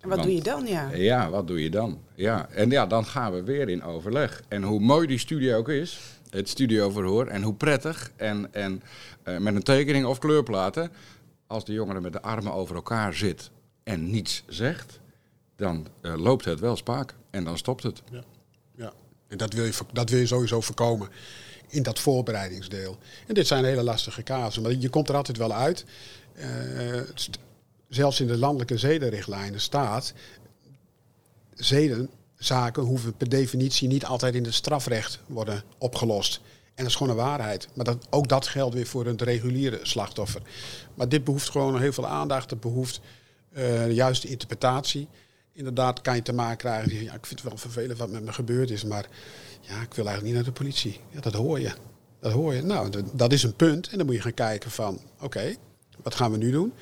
En 0.00 0.08
wat 0.08 0.18
Want- 0.18 0.22
doe 0.22 0.36
je 0.36 0.42
dan? 0.42 0.66
Ja. 0.66 0.90
Ja, 0.92 1.30
wat 1.30 1.46
doe 1.46 1.62
je 1.62 1.70
dan? 1.70 2.00
Ja, 2.14 2.48
en 2.48 2.70
ja, 2.70 2.86
dan 2.86 3.06
gaan 3.06 3.32
we 3.32 3.42
weer 3.42 3.68
in 3.68 3.82
overleg. 3.82 4.42
En 4.48 4.62
hoe 4.62 4.80
mooi 4.80 5.06
die 5.06 5.18
studie 5.18 5.54
ook 5.54 5.68
is, 5.68 6.00
het 6.30 6.48
studioverhoor, 6.48 7.26
en 7.26 7.42
hoe 7.42 7.54
prettig, 7.54 8.10
en, 8.16 8.54
en 8.54 8.82
eh, 9.22 9.36
met 9.38 9.54
een 9.54 9.62
tekening 9.62 10.06
of 10.06 10.18
kleurplaten, 10.18 10.90
als 11.46 11.64
de 11.64 11.72
jongere 11.72 12.00
met 12.00 12.12
de 12.12 12.22
armen 12.22 12.52
over 12.52 12.74
elkaar 12.74 13.14
zit 13.14 13.50
en 13.82 14.10
niets 14.10 14.44
zegt, 14.46 15.00
dan 15.56 15.86
eh, 16.00 16.14
loopt 16.16 16.44
het 16.44 16.60
wel 16.60 16.76
spaak 16.76 17.14
en 17.30 17.44
dan 17.44 17.58
stopt 17.58 17.82
het. 17.82 18.02
Ja. 18.10 18.22
En 19.28 19.36
dat 19.36 19.52
wil, 19.52 19.64
je, 19.64 19.72
dat 19.92 20.10
wil 20.10 20.18
je 20.18 20.26
sowieso 20.26 20.60
voorkomen 20.60 21.08
in 21.68 21.82
dat 21.82 21.98
voorbereidingsdeel. 21.98 22.98
En 23.26 23.34
dit 23.34 23.46
zijn 23.46 23.64
hele 23.64 23.82
lastige 23.82 24.22
casussen, 24.22 24.62
maar 24.62 24.72
je 24.72 24.88
komt 24.88 25.08
er 25.08 25.14
altijd 25.14 25.36
wel 25.36 25.52
uit. 25.52 25.84
Eh, 26.38 27.00
zelfs 27.88 28.20
in 28.20 28.26
de 28.26 28.38
landelijke 28.38 28.78
zedenrichtlijnen 28.78 29.60
staat... 29.60 30.12
zedenzaken 31.54 32.82
hoeven 32.82 33.16
per 33.16 33.28
definitie 33.28 33.88
niet 33.88 34.04
altijd 34.04 34.34
in 34.34 34.44
het 34.44 34.54
strafrecht 34.54 35.20
worden 35.26 35.62
opgelost. 35.78 36.40
En 36.78 36.84
dat 36.84 36.86
is 36.86 36.94
gewoon 36.94 37.12
een 37.12 37.24
waarheid. 37.24 37.68
Maar 37.74 37.84
dat, 37.84 38.06
ook 38.10 38.28
dat 38.28 38.46
geldt 38.46 38.74
weer 38.74 38.86
voor 38.86 39.06
het 39.06 39.22
reguliere 39.22 39.78
slachtoffer. 39.82 40.42
Maar 40.94 41.08
dit 41.08 41.24
behoeft 41.24 41.50
gewoon 41.50 41.80
heel 41.80 41.92
veel 41.92 42.06
aandacht. 42.06 42.50
Het 42.50 42.60
behoeft 42.60 43.00
eh, 43.52 43.84
de 43.84 43.94
juiste 43.94 44.28
interpretatie. 44.28 45.08
Inderdaad 45.52 46.00
kan 46.00 46.14
je 46.14 46.22
te 46.22 46.32
maken 46.32 46.56
krijgen. 46.56 47.04
Ja, 47.04 47.14
ik 47.14 47.26
vind 47.26 47.40
het 47.40 47.48
wel 47.48 47.58
vervelend 47.58 47.98
wat 47.98 48.10
met 48.10 48.24
me 48.24 48.32
gebeurd 48.32 48.70
is. 48.70 48.84
Maar 48.84 49.08
ja, 49.60 49.80
ik 49.80 49.94
wil 49.94 50.06
eigenlijk 50.06 50.22
niet 50.22 50.34
naar 50.34 50.54
de 50.54 50.60
politie. 50.60 51.00
Dat 51.20 51.32
hoor 51.32 51.60
je. 51.60 51.72
Dat 52.20 52.32
hoor 52.32 52.54
je. 52.54 52.62
Nou, 52.62 53.02
dat 53.12 53.32
is 53.32 53.42
een 53.42 53.56
punt. 53.56 53.88
En 53.88 53.96
dan 53.96 54.06
moet 54.06 54.14
je 54.14 54.20
gaan 54.20 54.34
kijken 54.34 54.70
van, 54.70 55.00
oké, 55.20 55.54
wat 56.02 56.14
gaan 56.14 56.30
we 56.30 56.36
nu 56.36 56.50
doen? 56.50 56.72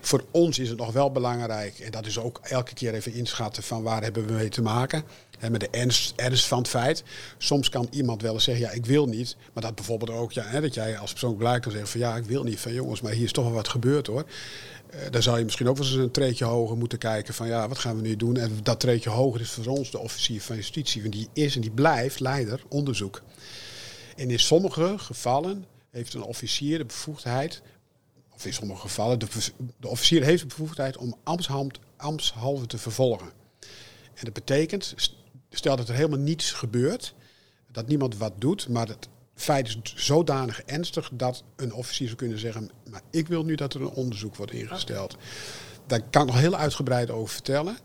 Voor 0.00 0.24
ons 0.30 0.58
is 0.58 0.68
het 0.68 0.78
nog 0.78 0.92
wel 0.92 1.10
belangrijk. 1.10 1.78
En 1.78 1.90
dat 1.90 2.06
is 2.06 2.18
ook 2.18 2.40
elke 2.42 2.74
keer 2.74 2.94
even 2.94 3.12
inschatten 3.12 3.62
van 3.62 3.82
waar 3.82 4.02
hebben 4.02 4.26
we 4.26 4.32
mee 4.32 4.48
te 4.48 4.62
maken. 4.62 5.04
Hè, 5.38 5.50
met 5.50 5.60
de 5.60 5.68
ernst, 6.16 6.46
van 6.46 6.58
het 6.58 6.68
feit. 6.68 7.02
Soms 7.38 7.68
kan 7.68 7.88
iemand 7.90 8.22
wel 8.22 8.34
eens 8.34 8.44
zeggen, 8.44 8.64
ja, 8.64 8.70
ik 8.70 8.86
wil 8.86 9.06
niet. 9.06 9.36
Maar 9.52 9.62
dat 9.62 9.74
bijvoorbeeld 9.74 10.10
ook, 10.10 10.32
ja, 10.32 10.44
hè, 10.44 10.60
dat 10.60 10.74
jij 10.74 10.98
als 10.98 11.10
persoon 11.10 11.36
blij 11.36 11.60
kan 11.60 11.72
zeggen 11.72 11.90
van, 11.90 12.00
ja, 12.00 12.16
ik 12.16 12.24
wil 12.24 12.42
niet. 12.42 12.60
Van 12.60 12.72
jongens, 12.72 13.00
maar 13.00 13.12
hier 13.12 13.24
is 13.24 13.32
toch 13.32 13.44
wel 13.44 13.52
wat 13.52 13.68
gebeurd 13.68 14.06
hoor. 14.06 14.24
Eh, 14.90 15.10
dan 15.10 15.22
zou 15.22 15.38
je 15.38 15.44
misschien 15.44 15.68
ook 15.68 15.76
wel 15.76 15.86
eens 15.86 15.94
een 15.94 16.10
treetje 16.10 16.44
hoger 16.44 16.76
moeten 16.76 16.98
kijken 16.98 17.34
van 17.34 17.46
ja, 17.46 17.68
wat 17.68 17.78
gaan 17.78 17.96
we 17.96 18.02
nu 18.02 18.16
doen? 18.16 18.36
En 18.36 18.58
dat 18.62 18.80
treetje 18.80 19.10
hoger 19.10 19.40
is 19.40 19.50
voor 19.50 19.66
ons 19.66 19.90
de 19.90 19.98
officier 19.98 20.40
van 20.40 20.56
justitie, 20.56 21.00
want 21.00 21.14
die 21.14 21.28
is 21.32 21.54
en 21.54 21.60
die 21.60 21.70
blijft 21.70 22.20
leider 22.20 22.62
onderzoek. 22.68 23.22
En 24.16 24.30
in 24.30 24.38
sommige 24.38 24.94
gevallen 24.98 25.64
heeft 25.90 26.14
een 26.14 26.22
officier 26.22 26.78
de 26.78 26.84
bevoegdheid, 26.84 27.62
of 28.34 28.44
in 28.46 28.52
sommige 28.52 28.80
gevallen, 28.80 29.18
de, 29.18 29.26
de 29.80 29.88
officier 29.88 30.24
heeft 30.24 30.42
de 30.42 30.48
bevoegdheid 30.48 30.96
om 30.96 31.14
ambtshalve 31.96 32.66
te 32.66 32.78
vervolgen. 32.78 33.26
En 34.14 34.24
dat 34.24 34.32
betekent, 34.32 34.92
st- 34.96 35.14
stel 35.50 35.76
dat 35.76 35.88
er 35.88 35.94
helemaal 35.94 36.18
niets 36.18 36.52
gebeurt, 36.52 37.14
dat 37.72 37.86
niemand 37.86 38.16
wat 38.16 38.32
doet, 38.38 38.68
maar 38.68 38.88
het 38.88 39.08
feit 39.34 39.68
is 39.68 39.78
zodanig 39.94 40.62
ernstig 40.62 41.10
dat 41.12 41.44
een 41.56 41.72
officier 41.72 42.06
zou 42.06 42.18
kunnen 42.18 42.38
zeggen, 42.38 42.70
maar 42.90 43.02
ik 43.10 43.28
wil 43.28 43.44
nu 43.44 43.54
dat 43.54 43.74
er 43.74 43.80
een 43.80 43.90
onderzoek 43.90 44.36
wordt 44.36 44.52
ingesteld. 44.52 45.16
Daar 45.86 46.02
kan 46.10 46.22
ik 46.22 46.28
nog 46.32 46.40
heel 46.40 46.54
uitgebreid 46.56 47.10
over 47.10 47.34
vertellen. 47.34 47.76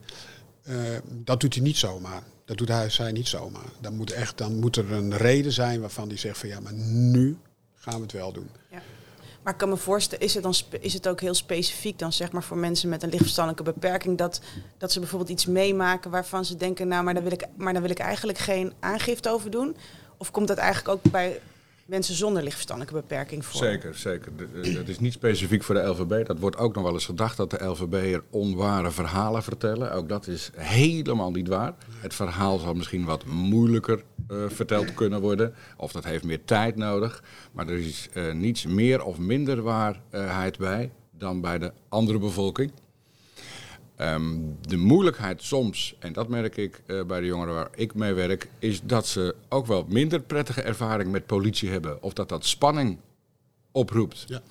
Eh, 0.63 0.75
dat 1.07 1.39
doet 1.39 1.53
hij 1.53 1.63
niet 1.63 1.77
zomaar. 1.77 2.23
Dat 2.45 2.57
doet 2.57 2.67
hij 2.67 2.89
zij 2.89 3.11
niet 3.11 3.27
zomaar. 3.27 3.65
Dan 3.81 3.95
moet, 3.95 4.11
echt, 4.11 4.37
dan 4.37 4.59
moet 4.59 4.75
er 4.75 4.91
een 4.91 5.17
reden 5.17 5.51
zijn 5.51 5.81
waarvan 5.81 6.07
hij 6.07 6.17
zegt 6.17 6.37
van 6.37 6.49
ja, 6.49 6.59
maar 6.59 6.73
nu 6.73 7.37
gaan 7.75 7.95
we 7.95 8.01
het 8.01 8.11
wel 8.11 8.31
doen. 8.31 8.49
Maar 9.49 9.57
ik 9.57 9.63
kan 9.67 9.77
me 9.77 9.83
voorstellen, 9.83 10.25
is 10.25 10.33
het, 10.33 10.43
dan 10.43 10.53
is 10.79 10.93
het 10.93 11.07
ook 11.07 11.21
heel 11.21 11.33
specifiek 11.33 11.99
dan 11.99 12.13
zeg 12.13 12.31
maar 12.31 12.43
voor 12.43 12.57
mensen 12.57 12.89
met 12.89 13.03
een 13.03 13.09
lichtverstandelijke 13.09 13.71
beperking 13.71 14.17
dat, 14.17 14.41
dat 14.77 14.91
ze 14.91 14.99
bijvoorbeeld 14.99 15.29
iets 15.29 15.45
meemaken 15.45 16.11
waarvan 16.11 16.45
ze 16.45 16.55
denken, 16.55 16.87
nou 16.87 17.03
maar 17.03 17.13
daar 17.13 17.23
wil 17.23 17.31
ik, 17.31 17.45
maar 17.55 17.73
daar 17.73 17.81
wil 17.81 17.91
ik 17.91 17.99
eigenlijk 17.99 18.37
geen 18.37 18.73
aangifte 18.79 19.29
over 19.29 19.51
doen? 19.51 19.75
Of 20.17 20.31
komt 20.31 20.47
dat 20.47 20.57
eigenlijk 20.57 20.89
ook 20.89 21.11
bij 21.11 21.39
mensen 21.85 22.15
zonder 22.15 22.43
lichtverstandelijke 22.43 22.99
beperking 22.99 23.45
voor? 23.45 23.59
Zeker, 23.59 23.95
zeker. 23.95 24.31
Dat 24.75 24.87
is 24.87 24.99
niet 24.99 25.13
specifiek 25.13 25.63
voor 25.63 25.75
de 25.75 25.81
LVB. 25.81 26.27
Dat 26.27 26.39
wordt 26.39 26.57
ook 26.57 26.75
nog 26.75 26.83
wel 26.83 26.93
eens 26.93 27.05
gedacht 27.05 27.37
dat 27.37 27.49
de 27.49 27.65
LVB'er 27.65 28.23
onware 28.29 28.91
verhalen 28.91 29.43
vertellen. 29.43 29.91
Ook 29.91 30.09
dat 30.09 30.27
is 30.27 30.51
helemaal 30.55 31.31
niet 31.31 31.47
waar. 31.47 31.73
Het 31.99 32.13
verhaal 32.13 32.57
zal 32.57 32.73
misschien 32.73 33.05
wat 33.05 33.25
moeilijker 33.25 34.03
verteld 34.47 34.93
kunnen 34.93 35.21
worden. 35.21 35.53
Of 35.77 35.91
dat 35.91 36.03
heeft 36.03 36.23
meer 36.23 36.45
tijd 36.45 36.75
nodig. 36.75 37.23
Maar 37.51 37.67
er 37.67 37.77
is 37.77 38.09
eh, 38.13 38.31
niets 38.33 38.65
meer 38.65 39.03
of 39.03 39.17
minder 39.17 39.61
waarheid 39.61 40.57
bij 40.57 40.91
dan 41.11 41.41
bij 41.41 41.59
de 41.59 41.71
andere 41.89 42.19
bevolking. 42.19 42.71
Ehm, 43.95 44.37
de 44.61 44.77
moeilijkheid 44.77 45.43
soms, 45.43 45.95
en 45.99 46.13
dat 46.13 46.27
merk 46.27 46.57
ik 46.57 46.81
eh, 46.85 47.03
bij 47.03 47.19
de 47.19 47.25
jongeren 47.25 47.53
waar 47.53 47.69
ik 47.75 47.93
mee 47.93 48.13
werk, 48.13 48.49
is 48.59 48.81
dat 48.83 49.07
ze 49.07 49.35
ook 49.49 49.65
wel 49.65 49.85
minder 49.87 50.21
prettige 50.21 50.61
ervaring 50.61 51.11
met 51.11 51.25
politie 51.25 51.69
hebben. 51.69 52.03
Of 52.03 52.13
dat 52.13 52.29
dat 52.29 52.45
spanning 52.45 52.97
oproept. 53.71 54.25
Ja. 54.27 54.41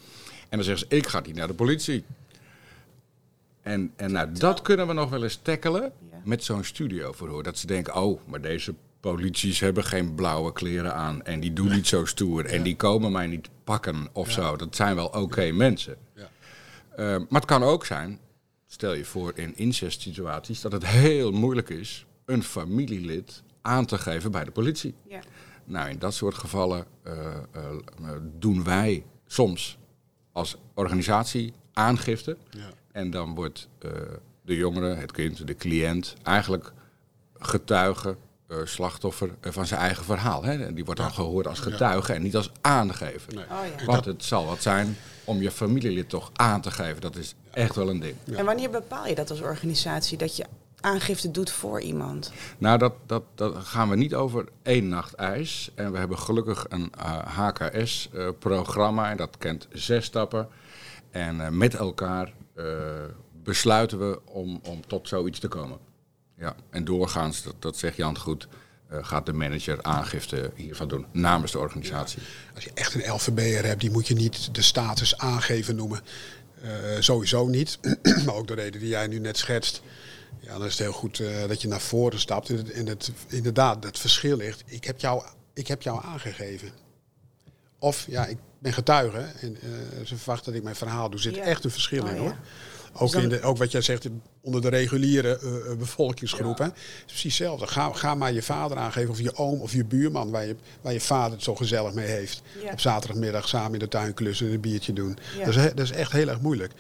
En 0.48 0.56
dan 0.56 0.62
zeggen 0.64 0.86
ze, 0.88 0.96
ik 0.96 1.06
ga 1.06 1.20
niet 1.20 1.34
naar 1.34 1.46
de 1.46 1.54
politie. 1.54 2.04
En, 3.62 3.92
en 3.96 4.12
nou, 4.12 4.32
dat 4.32 4.62
kunnen 4.62 4.86
we 4.86 4.92
nog 4.92 5.10
wel 5.10 5.22
eens 5.22 5.38
tackelen 5.42 5.92
Ja. 6.10 6.20
met 6.24 6.44
zo'n 6.44 6.64
studioverhoor. 6.64 7.42
Dat 7.42 7.58
ze 7.58 7.66
denken, 7.66 7.94
oh, 7.94 8.20
maar 8.26 8.40
deze 8.40 8.74
polities 9.00 9.60
hebben 9.60 9.84
geen 9.84 10.14
blauwe 10.14 10.52
kleren 10.52 10.94
aan. 10.94 11.22
En 11.22 11.40
die 11.40 11.52
doen 11.52 11.70
niet 11.70 11.86
zo 11.86 12.04
stoer. 12.04 12.44
En 12.44 12.62
die 12.62 12.76
komen 12.76 13.12
mij 13.12 13.26
niet 13.26 13.48
pakken 13.64 14.08
of 14.12 14.30
zo. 14.30 14.56
Dat 14.56 14.76
zijn 14.76 14.94
wel 14.94 15.06
oké 15.06 15.50
mensen. 15.50 15.96
Ja. 16.14 16.30
Eh, 16.90 17.06
maar 17.06 17.40
het 17.40 17.44
kan 17.44 17.62
ook 17.62 17.84
zijn, 17.84 18.18
stel 18.66 18.94
je 18.94 19.04
voor 19.04 19.32
in 19.34 19.56
incestsituaties, 19.56 20.60
dat 20.60 20.72
het 20.72 20.86
heel 20.86 21.32
moeilijk 21.32 21.68
is 21.68 22.06
een 22.24 22.42
familielid 22.42 23.42
aan 23.62 23.86
te 23.86 23.98
geven 23.98 24.30
bij 24.30 24.44
de 24.44 24.50
politie. 24.50 24.94
Ja. 25.08 25.20
Nou, 25.64 25.90
in 25.90 25.98
dat 25.98 26.14
soort 26.14 26.34
gevallen 26.34 26.86
eh, 27.02 27.36
eh, 27.52 27.62
doen 28.38 28.64
wij 28.64 29.04
soms 29.26 29.78
als 30.32 30.56
organisatie 30.74 31.52
aangifte. 31.72 32.36
Ja. 32.50 32.70
En 32.92 33.10
dan 33.10 33.34
wordt 33.34 33.68
de 34.44 34.56
jongere, 34.56 34.94
het 34.94 35.12
kind, 35.12 35.46
de 35.46 35.54
cliënt 35.54 36.14
eigenlijk 36.22 36.72
getuige, 37.38 38.16
eh, 38.48 38.56
slachtoffer 38.64 39.30
eh, 39.40 39.52
van 39.52 39.66
zijn 39.66 39.80
eigen 39.80 40.04
verhaal. 40.04 40.44
Hè? 40.44 40.64
En 40.64 40.74
die 40.74 40.84
wordt 40.84 41.00
dan 41.00 41.12
gehoord 41.12 41.46
als 41.46 41.60
getuige 41.60 42.12
en 42.12 42.22
niet 42.22 42.36
als 42.36 42.50
aangever. 42.60 43.34
Nee. 43.34 43.44
Oh, 43.44 43.78
ja. 43.78 43.84
Want 43.84 44.04
het 44.04 44.24
zal 44.24 44.46
wat 44.46 44.62
zijn 44.62 44.96
om 45.24 45.42
je 45.42 45.50
familielid 45.50 46.08
toch 46.08 46.30
aan 46.34 46.60
te 46.60 46.70
geven. 46.70 47.00
Dat 47.00 47.16
is 47.16 47.34
echt 47.50 47.74
wel 47.74 47.88
een 47.88 48.00
ding. 48.00 48.16
En 48.36 48.44
wanneer 48.44 48.70
bepaal 48.70 49.06
je 49.06 49.14
dat 49.14 49.30
als 49.30 49.40
organisatie 49.40 50.18
dat 50.18 50.36
je 50.36 50.44
aangifte 50.80 51.30
doet 51.30 51.50
voor 51.50 51.80
iemand? 51.80 52.32
Nou, 52.58 52.78
dat, 52.78 52.92
dat, 53.06 53.22
dat 53.34 53.56
gaan 53.56 53.88
we 53.88 53.96
niet 53.96 54.14
over 54.14 54.44
één 54.62 54.88
nacht 54.88 55.14
ijs. 55.14 55.70
En 55.74 55.92
we 55.92 55.98
hebben 55.98 56.18
gelukkig 56.18 56.66
een 56.68 56.92
HKS-programma 57.24 59.10
en 59.10 59.16
dat 59.16 59.38
kent 59.38 59.68
zes 59.72 60.04
stappen. 60.04 60.48
En 61.10 61.40
eh, 61.40 61.48
met 61.48 61.74
elkaar 61.74 62.32
eh, 62.54 62.64
besluiten 63.42 63.98
we 63.98 64.20
om, 64.24 64.60
om 64.62 64.86
tot 64.86 65.08
zoiets 65.08 65.38
te 65.38 65.48
komen. 65.48 65.78
Ja, 66.38 66.56
en 66.70 66.84
doorgaans, 66.84 67.42
dat, 67.42 67.54
dat 67.58 67.76
zegt 67.76 67.96
Jan 67.96 68.18
goed, 68.18 68.48
eh, 68.88 68.98
gaat 69.02 69.26
de 69.26 69.32
manager 69.32 69.82
aangifte 69.82 70.50
hiervan 70.54 70.88
doen 70.88 71.06
namens 71.12 71.52
de 71.52 71.58
organisatie. 71.58 72.22
Als 72.54 72.64
je 72.64 72.70
echt 72.74 72.94
een 72.94 73.12
LVB'er 73.12 73.64
hebt, 73.64 73.80
die 73.80 73.90
moet 73.90 74.08
je 74.08 74.14
niet 74.14 74.54
de 74.54 74.62
status 74.62 75.18
aangeven 75.18 75.76
noemen. 75.76 76.00
Eh, 76.62 76.70
sowieso 76.98 77.46
niet. 77.46 77.78
maar 78.24 78.34
ook 78.34 78.46
de 78.46 78.54
reden 78.54 78.80
die 78.80 78.88
jij 78.88 79.06
nu 79.06 79.18
net 79.18 79.36
schetst. 79.36 79.82
Ja, 80.40 80.52
dan 80.52 80.64
is 80.64 80.70
het 80.70 80.80
heel 80.80 80.92
goed 80.92 81.20
eh, 81.20 81.48
dat 81.48 81.62
je 81.62 81.68
naar 81.68 81.80
voren 81.80 82.20
stapt. 82.20 82.48
En 82.48 82.86
het, 82.86 83.06
het, 83.06 83.12
inderdaad, 83.28 83.84
het 83.84 83.98
verschil 83.98 84.36
ligt. 84.36 84.62
Ik 84.66 84.84
heb 84.84 85.00
jou, 85.00 85.22
ik 85.54 85.66
heb 85.66 85.82
jou 85.82 86.04
aangegeven. 86.04 86.70
Of 87.78 88.04
ja, 88.08 88.26
ik 88.26 88.38
ben 88.58 88.72
getuige 88.72 89.18
en 89.18 89.56
ze 90.04 90.16
verwachten 90.16 90.46
dat 90.46 90.54
ik 90.54 90.62
mijn 90.62 90.76
verhaal 90.76 91.10
doe. 91.10 91.14
Er 91.14 91.22
zit 91.22 91.36
echt 91.36 91.64
een 91.64 91.70
verschil 91.70 92.02
Oh, 92.02 92.10
in 92.10 92.22
ja. 92.22 92.38
Ook, 92.98 93.14
in 93.14 93.28
de, 93.28 93.42
ook 93.42 93.56
wat 93.58 93.72
jij 93.72 93.80
zegt, 93.80 94.08
onder 94.40 94.60
de 94.60 94.68
reguliere 94.68 95.40
uh, 95.42 95.76
bevolkingsgroep. 95.76 96.58
Hè? 96.58 96.64
is 96.64 96.72
precies 97.06 97.38
hetzelfde. 97.38 97.66
Ga, 97.66 97.92
ga 97.92 98.14
maar 98.14 98.32
je 98.32 98.42
vader 98.42 98.76
aangeven 98.76 99.10
of 99.10 99.20
je 99.20 99.36
oom 99.36 99.60
of 99.60 99.72
je 99.72 99.84
buurman 99.84 100.30
waar 100.30 100.46
je, 100.46 100.56
waar 100.80 100.92
je 100.92 101.00
vader 101.00 101.32
het 101.32 101.42
zo 101.42 101.54
gezellig 101.54 101.92
mee 101.92 102.06
heeft. 102.06 102.42
Ja. 102.62 102.72
Op 102.72 102.80
zaterdagmiddag 102.80 103.48
samen 103.48 103.72
in 103.72 103.78
de 103.78 103.88
tuin 103.88 104.14
klussen 104.14 104.46
en 104.46 104.52
een 104.52 104.60
biertje 104.60 104.92
doen. 104.92 105.18
Ja. 105.38 105.44
Dat, 105.44 105.54
is, 105.54 105.62
dat 105.62 105.78
is 105.78 105.90
echt 105.90 106.12
heel 106.12 106.28
erg 106.28 106.40
moeilijk. 106.40 106.72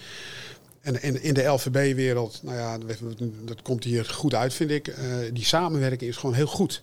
En 0.80 1.02
in, 1.02 1.22
in 1.22 1.34
de 1.34 1.44
LVB-wereld, 1.44 2.40
nou 2.42 2.56
ja, 2.56 2.78
dat, 3.44 3.62
komt 3.62 3.84
hier 3.84 4.04
goed 4.04 4.34
uit, 4.34 4.54
vind 4.54 4.70
ik. 4.70 4.88
Uh, 4.88 4.94
die 5.32 5.44
samenwerking 5.44 6.10
is 6.10 6.16
gewoon 6.16 6.34
heel 6.34 6.46
goed. 6.46 6.82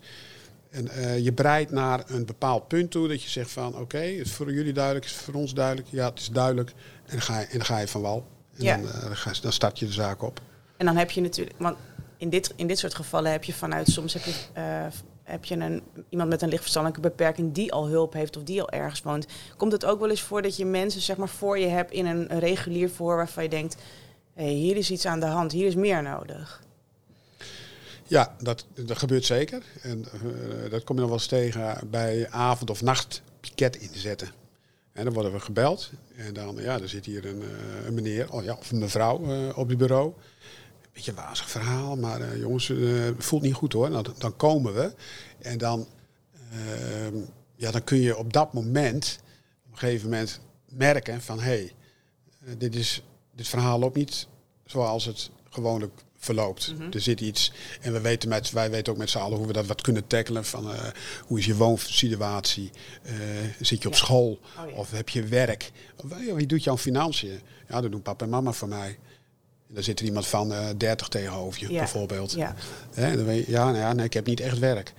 En 0.69 0.87
uh, 0.97 1.19
je 1.19 1.33
breidt 1.33 1.71
naar 1.71 2.03
een 2.07 2.25
bepaald 2.25 2.67
punt 2.67 2.91
toe 2.91 3.07
dat 3.07 3.23
je 3.23 3.29
zegt 3.29 3.51
van 3.51 3.67
oké, 3.67 3.81
okay, 3.81 4.13
is 4.13 4.31
voor 4.31 4.53
jullie 4.53 4.73
duidelijk, 4.73 5.05
is 5.05 5.11
voor 5.11 5.33
ons 5.33 5.53
duidelijk, 5.53 5.87
ja, 5.91 6.09
het 6.09 6.19
is 6.19 6.29
duidelijk. 6.29 6.69
En 7.05 7.11
dan 7.11 7.21
ga 7.21 7.39
je, 7.39 7.45
en 7.45 7.57
dan, 7.57 7.65
ga 7.65 7.79
je 7.79 7.87
van 7.87 8.01
wal. 8.01 8.27
En 8.57 8.63
Ja. 8.63 8.77
dan, 8.77 8.85
uh, 8.85 8.91
ga, 9.11 9.31
dan 9.41 9.51
start 9.51 9.79
je 9.79 9.85
de 9.85 9.91
zaak 9.91 10.21
op. 10.23 10.41
En 10.77 10.85
dan 10.85 10.95
heb 10.97 11.11
je 11.11 11.21
natuurlijk, 11.21 11.55
want 11.59 11.77
in 12.17 12.29
dit, 12.29 12.53
in 12.55 12.67
dit 12.67 12.79
soort 12.79 12.95
gevallen 12.95 13.31
heb 13.31 13.43
je 13.43 13.53
vanuit, 13.53 13.87
soms 13.87 14.13
heb 14.13 14.23
je, 14.23 14.31
uh, 14.57 14.85
heb 15.23 15.45
je 15.45 15.55
een, 15.55 15.83
iemand 16.09 16.29
met 16.29 16.41
een 16.41 16.49
lichtverstandelijke 16.49 17.07
beperking 17.09 17.53
die 17.53 17.71
al 17.73 17.87
hulp 17.87 18.13
heeft 18.13 18.37
of 18.37 18.43
die 18.43 18.61
al 18.61 18.69
ergens 18.69 19.01
woont. 19.01 19.25
Komt 19.57 19.71
het 19.71 19.85
ook 19.85 19.99
wel 19.99 20.09
eens 20.09 20.21
voor 20.21 20.41
dat 20.41 20.55
je 20.57 20.65
mensen 20.65 21.01
zeg 21.01 21.17
maar 21.17 21.29
voor 21.29 21.59
je 21.59 21.67
hebt 21.67 21.91
in 21.91 22.05
een, 22.05 22.39
regulier 22.39 22.89
voor 22.89 23.15
waarvan 23.15 23.43
je 23.43 23.49
denkt, 23.49 23.75
hé, 24.33 24.43
hey, 24.43 24.53
hier 24.53 24.77
is 24.77 24.91
iets 24.91 25.05
aan 25.05 25.19
de 25.19 25.25
hand, 25.25 25.51
hier 25.51 25.67
is 25.67 25.75
meer 25.75 26.03
nodig. 26.03 26.63
Ja, 28.07 28.35
dat, 28.41 28.65
dat 28.75 28.97
gebeurt 28.97 29.25
zeker. 29.25 29.63
En 29.81 30.05
uh, 30.23 30.71
dat 30.71 30.83
kom 30.83 30.95
je 30.95 31.01
nog 31.01 31.09
wel 31.09 31.19
eens 31.19 31.27
tegen 31.27 31.89
bij 31.89 32.29
avond- 32.29 32.69
of 32.69 32.81
nachtpiket 32.81 33.75
inzetten. 33.75 34.29
En 34.95 35.03
dan 35.03 35.13
worden 35.13 35.31
we 35.31 35.39
gebeld. 35.39 35.91
En 36.15 36.33
dan, 36.33 36.55
ja, 36.55 36.79
er 36.79 36.89
zit 36.89 37.05
hier 37.05 37.25
een, 37.25 37.41
uh, 37.41 37.85
een 37.85 37.93
meneer 37.93 38.31
oh 38.31 38.43
ja, 38.43 38.53
of 38.53 38.71
een 38.71 38.79
mevrouw 38.79 39.21
uh, 39.21 39.57
op 39.57 39.67
het 39.67 39.77
bureau. 39.77 40.13
Beetje 40.93 41.11
een 41.11 41.17
wazig 41.17 41.49
verhaal, 41.49 41.95
maar 41.95 42.21
uh, 42.21 42.37
jongens, 42.37 42.73
voelt 43.17 43.41
niet 43.41 43.53
goed 43.53 43.73
hoor. 43.73 43.89
Nou, 43.89 44.05
dan 44.17 44.35
komen 44.35 44.73
we. 44.73 44.93
En 45.39 45.57
dan, 45.57 45.87
ehm, 46.51 47.15
ja, 47.55 47.71
dan 47.71 47.83
kun 47.83 47.97
je 47.97 48.17
op 48.17 48.33
dat 48.33 48.53
moment, 48.53 49.19
op 49.65 49.71
een 49.71 49.77
gegeven 49.77 50.09
moment, 50.09 50.39
merken 50.69 51.21
van... 51.21 51.39
hé, 51.39 51.71
hey, 52.39 52.57
dit, 52.57 52.75
is, 52.75 53.03
dit 53.33 53.47
verhaal 53.47 53.79
loopt 53.79 53.95
niet 53.95 54.27
zoals 54.65 55.05
het 55.05 55.29
gewoonlijk 55.49 56.01
verloopt. 56.25 56.71
Mm 56.71 56.77
-hmm. 56.77 56.91
Er 56.91 57.01
zit 57.01 57.21
iets. 57.21 57.51
En 57.81 57.93
we 57.93 58.01
weten 58.01 58.29
met, 58.29 58.51
wij 58.51 58.71
weten 58.71 58.93
ook 58.93 58.99
met 58.99 59.09
z'n 59.09 59.17
allen 59.17 59.37
hoe 59.37 59.47
we 59.47 59.53
dat 59.53 59.65
wat 59.65 59.81
kunnen 59.81 60.07
tackelen. 60.07 60.45
Van 60.45 60.71
uh, 60.71 60.79
hoe 61.21 61.39
is 61.39 61.45
je 61.45 61.55
woonsituatie? 61.55 62.71
Uh, 63.05 63.11
zit 63.59 63.81
je 63.81 63.87
op 63.87 63.93
ja. 63.93 63.99
school? 63.99 64.39
Oh, 64.57 64.69
ja. 64.69 64.75
Of 64.75 64.91
heb 64.91 65.09
je 65.09 65.23
werk? 65.23 65.71
Of, 66.03 66.33
wie 66.35 66.45
doet 66.45 66.63
jouw 66.63 66.77
financiën? 66.77 67.39
Ja, 67.69 67.81
dat 67.81 67.91
doen 67.91 68.01
papa 68.01 68.25
en 68.25 68.31
mama 68.31 68.51
voor 68.51 68.67
mij. 68.67 68.97
En 69.67 69.73
dan 69.73 69.83
zit 69.83 69.99
er 69.99 70.05
iemand 70.05 70.27
van 70.27 70.51
uh, 70.51 70.67
30 70.77 71.07
tegenover 71.07 71.61
je, 71.61 71.71
ja. 71.71 71.77
bijvoorbeeld. 71.77 72.31
Ja. 72.31 72.55
Hè, 72.93 73.15
dan 73.15 73.25
weet 73.25 73.45
je, 73.45 73.51
ja, 73.51 73.65
nou 73.65 73.77
ja 73.77 73.93
nee, 73.93 74.05
ik 74.05 74.13
heb 74.13 74.25
niet 74.25 74.39
echt 74.39 74.59
werk. 74.59 74.93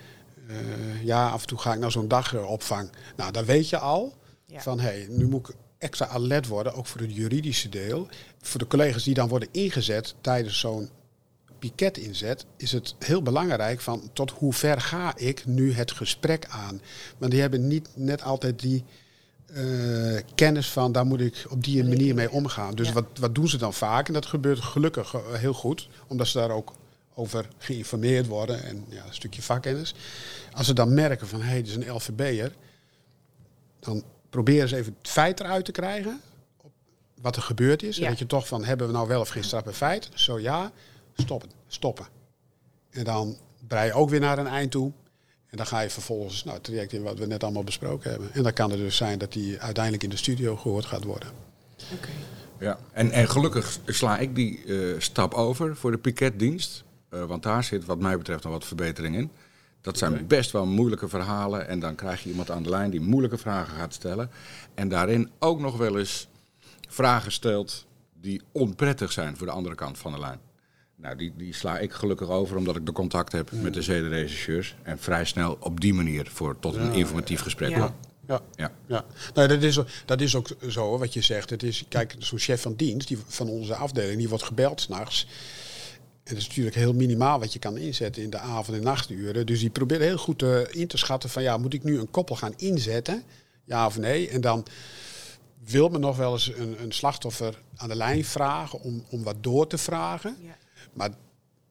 Ja, 1.02 1.28
af 1.28 1.40
en 1.40 1.46
toe 1.46 1.58
ga 1.58 1.72
ik 1.72 1.78
naar 1.78 1.90
zo'n 1.90 2.08
dagopvang. 2.08 2.90
Nou, 3.16 3.32
dan 3.32 3.44
weet 3.44 3.68
je 3.68 3.78
al 3.78 4.14
van 4.54 4.80
hé, 4.80 4.88
hey, 4.88 5.06
nu 5.10 5.26
moet 5.26 5.48
ik 5.48 5.54
extra 5.78 6.06
alert 6.06 6.46
worden, 6.46 6.74
ook 6.74 6.86
voor 6.86 7.00
het 7.00 7.14
juridische 7.14 7.68
deel. 7.68 8.08
Voor 8.40 8.60
de 8.60 8.66
collega's 8.66 9.04
die 9.04 9.14
dan 9.14 9.28
worden 9.28 9.48
ingezet 9.52 10.14
tijdens 10.20 10.58
zo'n 10.58 10.90
piket 11.59 11.99
inzet, 11.99 12.47
is 12.57 12.73
het 12.73 12.95
heel 12.99 13.23
belangrijk 13.23 13.81
van 13.81 14.11
tot 14.12 14.31
hoe 14.31 14.53
ver 14.53 14.81
ga 14.81 15.16
ik 15.16 15.47
nu 15.47 15.73
het 15.73 15.92
gesprek 15.92 16.47
aan. 16.49 16.81
Want 17.19 17.31
die 17.31 17.40
hebben 17.40 17.69
niet 17.69 17.88
net 17.95 18.23
altijd 18.23 18.61
die 18.61 18.85
uh, 19.47 20.21
kennis 20.35 20.71
van 20.71 20.92
daar 20.92 21.07
moet 21.07 21.21
ik 21.21 21.45
op 21.49 21.64
die 21.64 21.85
manier 21.85 22.14
mee 22.14 22.31
omgaan. 22.31 22.75
Dus 22.75 22.88
ja. 22.88 22.92
wat, 22.92 23.05
wat 23.21 23.35
doen 23.35 23.49
ze 23.49 23.57
dan 23.57 23.75
vaak? 23.75 24.07
En 24.07 24.12
dat 24.12 24.27
gebeurt 24.27 24.61
gelukkig 24.61 25.14
heel 25.33 25.55
goed, 25.55 25.88
omdat 26.07 26.27
ze 26.27 26.38
daar 26.38 26.51
ook 26.51 26.73
over 27.14 27.49
geïnformeerd 27.59 28.27
worden 28.27 28.62
en 28.62 28.85
ja, 28.88 29.05
een 29.05 29.14
stukje 29.14 29.42
vakkennis. 29.42 29.95
Als 30.53 30.66
ze 30.66 30.73
dan 30.73 30.95
merken 30.95 31.29
van 31.29 31.40
hé, 31.40 31.49
hey, 31.49 31.62
dit 31.62 31.66
is 31.66 31.75
een 31.75 31.92
LVB'er, 31.92 32.53
dan 33.81 34.05
proberen 34.31 34.69
ze 34.69 34.77
even 34.77 34.97
het 34.99 35.11
feit 35.11 35.40
eruit 35.40 35.64
te 35.64 35.73
krijgen. 35.73 36.21
Wat 37.21 37.37
er 37.37 37.42
gebeurd 37.42 37.83
is. 37.83 37.97
Ja. 37.97 38.03
En 38.03 38.11
dat 38.11 38.19
je 38.19 38.27
toch 38.27 38.47
van 38.47 38.64
hebben 38.64 38.87
we 38.87 38.92
nou 38.92 39.09
wel 39.09 39.21
of 39.21 39.29
geen 39.29 39.45
straf 39.45 39.64
bij 39.64 39.73
feit? 39.73 40.09
Zo 40.14 40.40
ja, 40.40 40.73
stoppen, 41.16 41.50
stoppen. 41.66 42.07
En 42.90 43.05
dan 43.05 43.37
brei 43.66 43.87
je 43.87 43.92
ook 43.92 44.11
weer 44.11 44.20
naar 44.20 44.38
een 44.38 44.46
eind 44.46 44.70
toe. 44.70 44.92
En 45.46 45.57
dan 45.57 45.66
ga 45.66 45.81
je 45.81 45.90
vervolgens 45.90 46.44
nou, 46.44 46.57
het 46.57 46.64
traject 46.64 46.92
in 46.92 47.02
wat 47.02 47.18
we 47.18 47.26
net 47.26 47.42
allemaal 47.42 47.64
besproken 47.64 48.11
hebben. 48.11 48.33
En 48.33 48.42
dan 48.42 48.52
kan 48.52 48.70
het 48.70 48.79
dus 48.79 48.96
zijn 48.96 49.18
dat 49.18 49.33
die 49.33 49.61
uiteindelijk 49.61 50.05
in 50.05 50.11
de 50.11 50.16
studio 50.16 50.57
gehoord 50.57 50.85
gaat 50.85 51.05
worden. 51.05 51.29
Okay. 51.94 52.14
Ja, 52.59 52.79
en, 52.92 53.11
en 53.11 53.29
gelukkig 53.29 53.79
sla 53.87 54.18
ik 54.18 54.35
die 54.35 54.64
uh, 54.64 55.00
stap 55.00 55.35
over 55.35 55.76
voor 55.76 55.90
de 55.90 55.98
piketdienst. 55.98 56.85
Uh, 57.11 57.24
want 57.24 57.42
daar 57.42 57.64
zit 57.64 57.85
wat 57.85 57.98
mij 57.98 58.18
betreft 58.18 58.42
nog 58.42 58.52
wat 58.52 58.64
verbetering 58.64 59.16
in. 59.16 59.31
Dat 59.81 59.98
zijn 59.98 60.26
best 60.26 60.50
wel 60.50 60.66
moeilijke 60.66 61.09
verhalen. 61.09 61.68
En 61.68 61.81
dan 61.81 61.94
krijg 61.94 62.22
je 62.22 62.31
iemand 62.31 62.50
aan 62.50 62.62
de 62.62 62.68
lijn 62.68 62.90
die 62.90 63.00
moeilijke 63.00 63.38
vragen 63.38 63.76
gaat 63.76 63.94
stellen. 63.94 64.31
En 64.74 64.88
daarin 64.88 65.31
ook 65.38 65.61
nog 65.61 65.76
wel 65.76 65.98
eens 65.98 66.29
vragen 66.88 67.33
stelt 67.33 67.87
die 68.20 68.42
onprettig 68.52 69.12
zijn 69.12 69.37
voor 69.37 69.46
de 69.46 69.52
andere 69.52 69.74
kant 69.74 69.98
van 69.98 70.12
de 70.12 70.18
lijn. 70.18 70.38
Nou, 70.96 71.16
die, 71.16 71.32
die 71.37 71.54
sla 71.54 71.78
ik 71.78 71.92
gelukkig 71.92 72.28
over 72.28 72.56
omdat 72.56 72.76
ik 72.76 72.87
de 72.87 72.92
contact 72.92 73.32
heb 73.32 73.52
met 73.52 73.74
de 73.74 73.82
zedenregisseurs. 73.82 74.76
En 74.82 74.98
vrij 74.98 75.24
snel 75.24 75.56
op 75.61 75.80
die 75.80 75.94
manier 75.94 76.26
voor 76.32 76.59
tot 76.59 76.74
een 76.74 76.92
informatief 76.92 77.40
gesprek 77.40 77.70
Ja. 77.70 77.78
kom. 77.78 77.94
Ja, 78.26 78.40
Ja. 78.56 78.72
ja. 78.87 79.04
Nou, 79.35 79.48
dat, 79.48 79.62
is, 79.62 79.78
dat 80.04 80.20
is 80.20 80.35
ook 80.35 80.48
zo 80.68 80.98
wat 80.98 81.12
je 81.14 81.20
zegt. 81.20 81.50
Het 81.50 81.62
is, 81.62 81.85
kijk, 81.88 82.14
zo'n 82.18 82.38
chef 82.38 82.62
van 82.62 82.74
dienst 82.74 83.09
die, 83.09 83.18
van 83.26 83.48
onze 83.48 83.74
afdeling, 83.74 84.18
die 84.18 84.28
wordt 84.28 84.44
gebeld 84.44 84.80
s'nachts. 84.80 85.26
En 86.24 86.35
dat 86.35 86.42
is 86.42 86.48
natuurlijk 86.48 86.76
heel 86.76 86.92
minimaal 86.94 87.38
wat 87.38 87.52
je 87.52 87.59
kan 87.59 87.76
inzetten 87.76 88.22
in 88.22 88.30
de 88.30 88.38
avond- 88.38 88.76
en 88.76 88.82
nachturen. 88.82 89.46
Dus 89.46 89.61
die 89.61 89.70
probeert 89.70 90.00
heel 90.00 90.16
goed 90.18 90.42
uh, 90.42 90.61
in 90.70 90.87
te 90.87 90.96
schatten 90.96 91.30
van 91.30 91.42
ja, 91.42 91.56
moet 91.56 91.74
ik 91.74 91.82
nu 91.85 91.98
een 91.98 92.11
koppel 92.11 92.37
gaan 92.37 92.52
inzetten? 92.56 93.22
Ja 93.64 93.87
of 93.87 93.98
nee? 93.98 94.28
En 94.28 94.40
dan 94.40 94.66
wil 95.64 95.88
men 95.88 96.00
nog 96.00 96.16
wel 96.16 96.32
eens 96.32 96.52
een, 96.56 96.82
een 96.82 96.92
slachtoffer 96.92 97.62
aan 97.76 97.88
de 97.88 97.96
lijn 97.96 98.24
vragen 98.24 98.80
om, 98.80 99.04
om 99.11 99.22
wat 99.22 99.37
door 99.40 99.66
te 99.66 99.78
vragen. 99.78 100.37
Ja. 100.42 100.56
Maar 100.96 101.11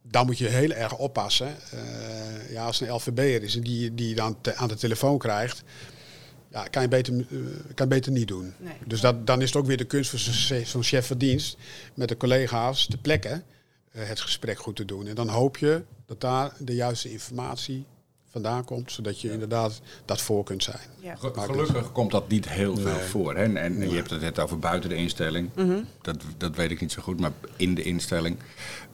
dan 0.02 0.26
moet 0.26 0.38
je 0.38 0.48
heel 0.48 0.72
erg 0.72 0.98
oppassen. 0.98 1.56
Uh, 1.74 2.52
ja, 2.52 2.66
als 2.66 2.82
een 2.82 2.92
LVB'er 2.92 3.44
is 3.44 3.56
en 3.56 3.62
die, 3.62 3.94
die 3.94 4.10
je 4.10 4.16
dan 4.16 4.42
te, 4.42 4.56
aan 4.56 4.68
de 4.68 4.76
telefoon 4.76 5.18
krijgt, 5.18 5.64
ja, 6.50 6.68
kan 6.68 6.82
je 6.82 6.88
beter, 6.88 7.14
uh, 7.14 7.26
kan 7.74 7.88
je 7.88 7.88
beter 7.88 8.12
niet 8.12 8.28
doen. 8.28 8.54
Nee. 8.58 8.74
Dus 8.86 9.02
dat, 9.02 9.28
dan 9.28 9.42
is 9.42 9.48
het 9.48 9.58
ook 9.58 9.66
weer 9.66 9.78
de 9.78 9.86
kunst 9.86 10.10
voor 10.10 10.20
zo'n 10.20 10.66
zo 10.66 10.82
chef 10.82 11.08
van 11.08 11.18
dienst 11.18 11.58
met 11.94 12.10
de 12.10 12.18
collega's 12.18 12.88
te 12.88 12.98
plekken 12.98 13.44
uh, 13.96 14.08
het 14.08 14.20
gesprek 14.20 14.60
goed 14.60 14.76
te 14.76 14.86
doen. 14.86 15.08
En 15.08 15.16
dan 15.16 15.28
hoop 15.28 15.58
je 15.58 15.84
dat 16.06 16.22
daar 16.22 16.54
de 16.60 16.76
juiste 16.76 17.12
informatie 17.12 17.86
vandaan 18.36 18.66
komt, 18.66 18.92
zodat 18.92 19.22
je 19.22 19.32
inderdaad 19.32 19.82
dat 20.06 20.22
voor 20.22 20.44
kunt 20.44 20.64
zijn. 20.64 20.80
Ja. 21.00 21.16
Gelukkig 21.16 21.92
komt 21.92 22.12
dat 22.12 22.28
niet 22.28 22.50
heel 22.50 22.78
veel 22.78 23.00
voor. 23.00 23.36
Hè? 23.36 23.44
En, 23.44 23.58
en 23.58 23.90
je 23.90 23.96
hebt 23.96 24.10
het 24.10 24.22
net 24.22 24.40
over 24.40 24.60
buiten 24.60 24.90
de 24.90 24.96
instelling. 24.96 25.50
Mhm. 25.56 25.82
dat, 26.02 26.18
dat 26.38 26.56
weet 26.56 26.72
ik 26.72 26.82
niet 26.82 26.92
zo 26.92 27.02
goed, 27.02 27.20
maar 27.20 27.32
in 27.56 27.76
de 27.76 27.84
instelling. 27.84 28.38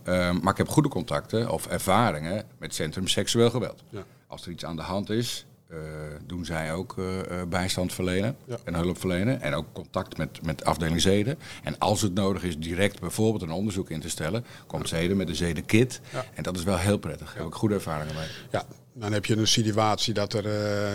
Ehm, 0.03 0.37
maar 0.41 0.51
ik 0.51 0.57
heb 0.57 0.67
goede 0.69 0.89
contacten 0.89 1.49
of 1.49 1.67
ervaringen 1.67 2.45
met 2.59 2.75
Centrum 2.75 3.07
Seksueel 3.07 3.49
Geweld. 3.49 3.83
Ja. 3.89 4.03
Als 4.27 4.45
er 4.45 4.51
iets 4.51 4.65
aan 4.65 4.75
de 4.75 4.81
hand 4.81 5.09
is, 5.09 5.45
eh, 5.67 5.77
doen 6.25 6.45
zij 6.45 6.73
ook 6.73 6.95
eh, 6.97 7.19
eh, 7.41 7.47
bijstand 7.47 7.93
verlenen 7.93 8.35
Ja. 8.45 8.57
en 8.63 8.73
hulp 8.75 8.99
verlenen. 8.99 9.41
En 9.41 9.53
ook 9.53 9.65
contact 9.73 10.17
met, 10.17 10.45
met 10.45 10.65
afdeling 10.65 11.01
zeden. 11.01 11.39
En 11.63 11.77
als 11.77 12.01
het 12.01 12.13
nodig 12.13 12.43
is 12.43 12.57
direct 12.57 12.99
bijvoorbeeld 12.99 13.43
een 13.43 13.51
onderzoek 13.51 13.89
in 13.89 13.99
te 13.99 14.09
stellen, 14.09 14.45
komt 14.67 14.89
zeden 14.89 15.17
met 15.17 15.29
een 15.29 15.35
zedenkit. 15.35 16.01
Ja. 16.13 16.25
En 16.33 16.43
dat 16.43 16.57
is 16.57 16.63
wel 16.63 16.77
heel 16.77 16.97
prettig. 16.97 17.27
Daar 17.27 17.37
heb 17.37 17.47
ik 17.47 17.53
goede 17.53 17.75
ervaringen 17.75 18.15
mee. 18.15 18.27
Ja, 18.51 18.63
dan 18.93 19.11
heb 19.13 19.25
je 19.25 19.37
een 19.37 19.47
situatie 19.47 20.13
dat 20.13 20.33
er 20.33 20.45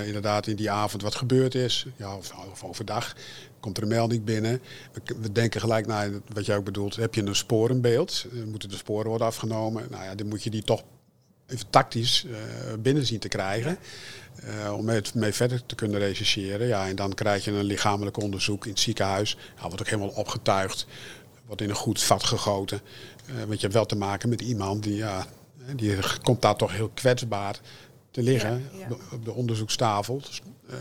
inderdaad 0.07 0.47
in 0.47 0.57
die 0.57 0.71
avond 0.71 1.03
wat 1.03 1.14
gebeurd 1.14 1.55
is. 1.55 1.87
Ja, 1.97 2.16
of, 2.16 2.33
of 2.53 2.64
overdag 2.64 3.14
komt 3.66 3.76
er 3.76 3.83
een 3.83 3.98
melding 3.98 4.24
binnen. 4.24 4.61
We, 5.20 5.33
denken 5.33 5.61
gelijk 5.61 5.87
naar 5.87 6.11
wat 6.33 6.46
jij 6.46 6.57
ook 6.57 6.64
bedoelt. 6.64 6.96
Heb 6.96 7.14
je 7.14 7.22
een 7.22 7.35
sporenbeeld? 7.35 8.26
Uh, 8.33 8.44
moeten 8.44 8.68
de 8.68 8.76
sporen 8.76 9.09
worden 9.09 9.26
afgenomen? 9.26 9.87
Nou 9.90 10.05
ja, 10.05 10.14
dan 10.14 10.29
moet 10.29 10.42
je 10.42 10.50
die 10.50 10.62
toch 10.62 10.83
even 11.46 11.70
tactisch 11.70 12.24
uh, 12.24 12.37
binnen 12.79 13.07
zien 13.07 13.18
te 13.18 13.29
krijgen. 13.29 13.79
Uh, 14.44 14.72
om 14.72 14.85
mee, 14.85 15.00
mee, 15.14 15.33
verder 15.33 15.66
te 15.66 15.74
kunnen 15.74 15.98
rechercheren. 15.98 16.66
Ja, 16.66 16.88
en 16.88 16.96
dan 16.96 17.14
krijg 17.14 17.44
je 17.44 17.50
een 17.50 17.64
lichamelijk 17.64 18.16
onderzoek 18.16 18.64
in 18.64 18.70
het 18.70 18.81
ziekenhuis. 18.81 19.37
Ja, 19.57 19.62
wordt 19.62 19.81
ook 19.81 19.88
helemaal 19.88 20.14
opgetuigd. 20.14 20.87
Wordt 21.46 21.62
in 21.62 21.68
een 21.68 21.74
goed 21.74 22.02
vat 22.02 22.24
gegoten. 22.24 22.81
want 23.26 23.55
je 23.55 23.61
hebt 23.61 23.72
wel 23.72 23.87
te 23.87 23.96
maken 23.96 24.29
met 24.29 24.40
iemand 24.40 24.83
die, 24.83 24.96
ja, 24.96 25.26
die 25.74 25.96
komt 26.22 26.42
daar 26.42 26.57
toch 26.57 26.72
heel 26.72 26.90
kwetsbaar 26.94 27.61
te 28.16 28.22
liggen 28.22 28.50
Ja, 28.72 28.79
ja. 28.88 28.96
Op, 29.12 29.24
de, 29.24 29.33
onderzoekstafel. 29.33 30.20
Dus, 30.20 30.40
eh, 30.68 30.76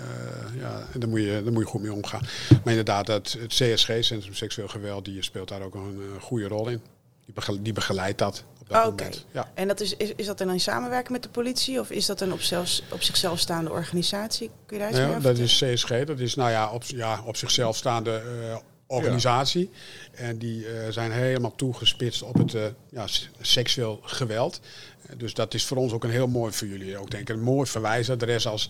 ja, 0.59 0.87
en 0.93 0.99
daar 0.99 1.09
moet, 1.09 1.19
je, 1.19 1.41
daar 1.43 1.53
moet 1.53 1.63
je 1.63 1.69
goed 1.69 1.81
mee 1.81 1.93
omgaan. 1.93 2.21
Maar 2.49 2.73
inderdaad, 2.73 3.07
het, 3.07 3.37
het 3.39 3.53
CSG, 3.53 3.89
Centrum 3.99 4.33
Seksueel 4.33 4.67
Geweld, 4.67 5.05
die 5.05 5.21
speelt 5.21 5.47
daar 5.47 5.61
ook 5.61 5.75
een 5.75 5.99
goede 6.19 6.47
rol 6.47 6.67
in. 6.67 6.81
Die, 7.25 7.61
die 7.61 7.73
begeleidt 7.73 8.17
dat 8.17 8.43
op 8.59 8.69
dat 8.69 8.77
Oh, 8.77 8.85
moment. 8.85 9.25
Ja. 9.31 9.51
En 9.53 9.67
dat 9.67 9.79
is, 9.79 9.95
is, 9.95 10.13
is 10.15 10.25
dat 10.25 10.37
dan 10.37 10.49
in 10.49 10.59
samenwerking 10.59 11.11
met 11.11 11.23
de 11.23 11.29
politie 11.29 11.79
of 11.79 11.89
is 11.89 12.05
dat 12.05 12.21
een 12.21 12.33
op, 12.33 12.41
zelfs, 12.41 12.83
op 12.91 13.01
zichzelf 13.01 13.39
staande 13.39 13.69
organisatie? 13.69 14.51
Kun 14.65 14.77
je 14.77 14.83
daar 14.83 14.91
iets 14.91 14.99
meer 14.99 15.09
Ja, 15.09 15.19
dat 15.19 15.37
is 15.37 15.63
CSG, 15.63 16.03
dat 16.03 16.19
is 16.19 16.35
nou 16.35 16.51
ja, 16.51 16.71
op, 16.71 16.83
ja, 16.83 17.21
op 17.25 17.35
zichzelf 17.35 17.75
staande 17.75 18.11
eh, 18.11 18.57
organisatie. 18.87 19.69
En 20.11 20.37
die 20.37 20.67
eh, 20.67 20.91
zijn 20.91 21.11
helemaal 21.11 21.55
toegespitst 21.55 22.21
op 22.21 22.37
het 22.37 22.53
eh, 22.53 22.65
ja, 22.89 23.07
seksueel 23.41 23.99
geweld. 24.03 24.59
Eh, 25.01 25.17
dus 25.17 25.33
dat 25.33 25.53
is 25.53 25.65
voor 25.65 25.77
ons 25.77 25.91
ook 25.91 26.03
een 26.03 26.09
heel 26.09 26.27
mooi, 26.27 26.53
voor 26.53 26.67
jullie 26.67 26.97
ook 26.97 27.11
denk 27.11 27.29
ik, 27.29 27.35
een 27.35 27.43
mooi 27.43 27.69
verwijsadres 27.69 28.47
als, 28.47 28.69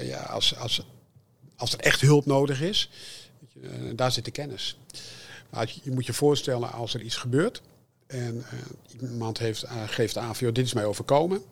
ja, 0.00 0.20
als, 0.20 0.56
als, 0.56 0.86
als 1.56 1.72
er 1.72 1.80
echt 1.80 2.00
hulp 2.00 2.26
nodig 2.26 2.60
is. 2.60 2.90
Daar 3.94 4.12
zit 4.12 4.24
de 4.24 4.30
kennis. 4.30 4.78
Maar 5.50 5.72
je, 5.82 5.90
moet 5.90 6.06
je 6.06 6.12
voorstellen 6.12 6.72
als 6.72 6.94
er 6.94 7.00
iets 7.00 7.16
gebeurt 7.16 7.62
en 8.06 8.44
iemand 9.00 9.38
heeft, 9.38 9.64
geeft 9.86 10.18
aan 10.18 10.36
van, 10.36 10.52
dit 10.52 10.66
is 10.66 10.72
mij 10.72 10.84
overkomen. 10.84 11.42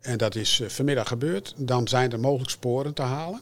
En 0.00 0.18
dat 0.18 0.34
is 0.34 0.62
vanmiddag 0.66 1.08
gebeurd. 1.08 1.54
Dan 1.56 1.88
zijn 1.88 2.12
er 2.12 2.20
mogelijk 2.20 2.50
sporen 2.50 2.94
te 2.94 3.02
halen. 3.02 3.40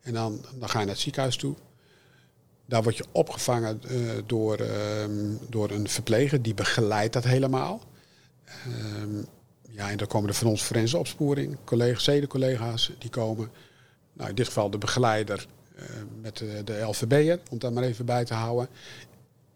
En 0.00 0.12
dan, 0.12 0.44
dan 0.54 0.68
ga 0.68 0.78
je 0.78 0.84
naar 0.84 0.94
het 0.94 1.02
ziekenhuis 1.02 1.36
toe. 1.36 1.54
Daar 2.66 2.82
word 2.82 2.96
je 2.96 3.04
opgevangen 3.12 3.80
eh, 3.88 3.96
door, 4.26 4.56
ehm, 4.56 5.34
door 5.48 5.70
een 5.70 5.88
verpleger 5.88 6.42
die 6.42 6.54
begeleidt 6.54 7.12
dat 7.12 7.24
helemaal. 7.24 7.80
Ehm, 8.44 9.16
ja, 9.70 9.90
en 9.90 9.96
dan 9.96 10.06
komen 10.06 10.28
er 10.28 10.34
van 10.34 10.48
ons 10.48 10.62
forense 10.62 10.98
opsporing, 10.98 11.56
collega's, 11.64 12.04
zedencollega's, 12.04 12.92
die 12.98 13.10
komen. 13.10 13.50
Nou, 14.12 14.28
in 14.28 14.34
dit 14.34 14.46
geval 14.46 14.70
de 14.70 14.78
begeleider 14.78 15.46
eh, 15.76 15.84
met 16.20 16.36
de, 16.36 16.64
de 16.64 16.80
LVB'er, 16.80 17.40
om 17.50 17.58
dat 17.58 17.72
maar 17.72 17.82
even 17.82 18.06
bij 18.06 18.24
te 18.24 18.34
houden. 18.34 18.68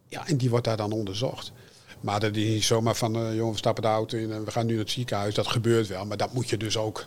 Ja, 0.09 0.27
en 0.27 0.37
die 0.37 0.51
wordt 0.51 0.64
daar 0.64 0.77
dan 0.77 0.92
onderzocht. 0.92 1.53
Maar 2.01 2.20
dat 2.20 2.37
is 2.37 2.49
niet 2.49 2.64
zomaar 2.64 2.94
van, 2.94 3.16
eh 3.16 3.35
jongen, 3.35 3.53
we 3.53 3.59
stappen 3.59 3.83
de 3.83 3.88
auto 3.88 4.18
in 4.18 4.33
en 4.33 4.44
we 4.44 4.51
gaan 4.51 4.66
nu 4.66 4.73
naar 4.73 4.83
het 4.83 4.90
ziekenhuis. 4.90 5.35
Dat 5.35 5.46
gebeurt 5.46 5.87
wel, 5.87 6.07
maar 6.07 6.16
dat 6.16 6.33
moet 6.33 6.49
je 6.49 6.57
dus 6.57 6.77
ook... 6.77 7.07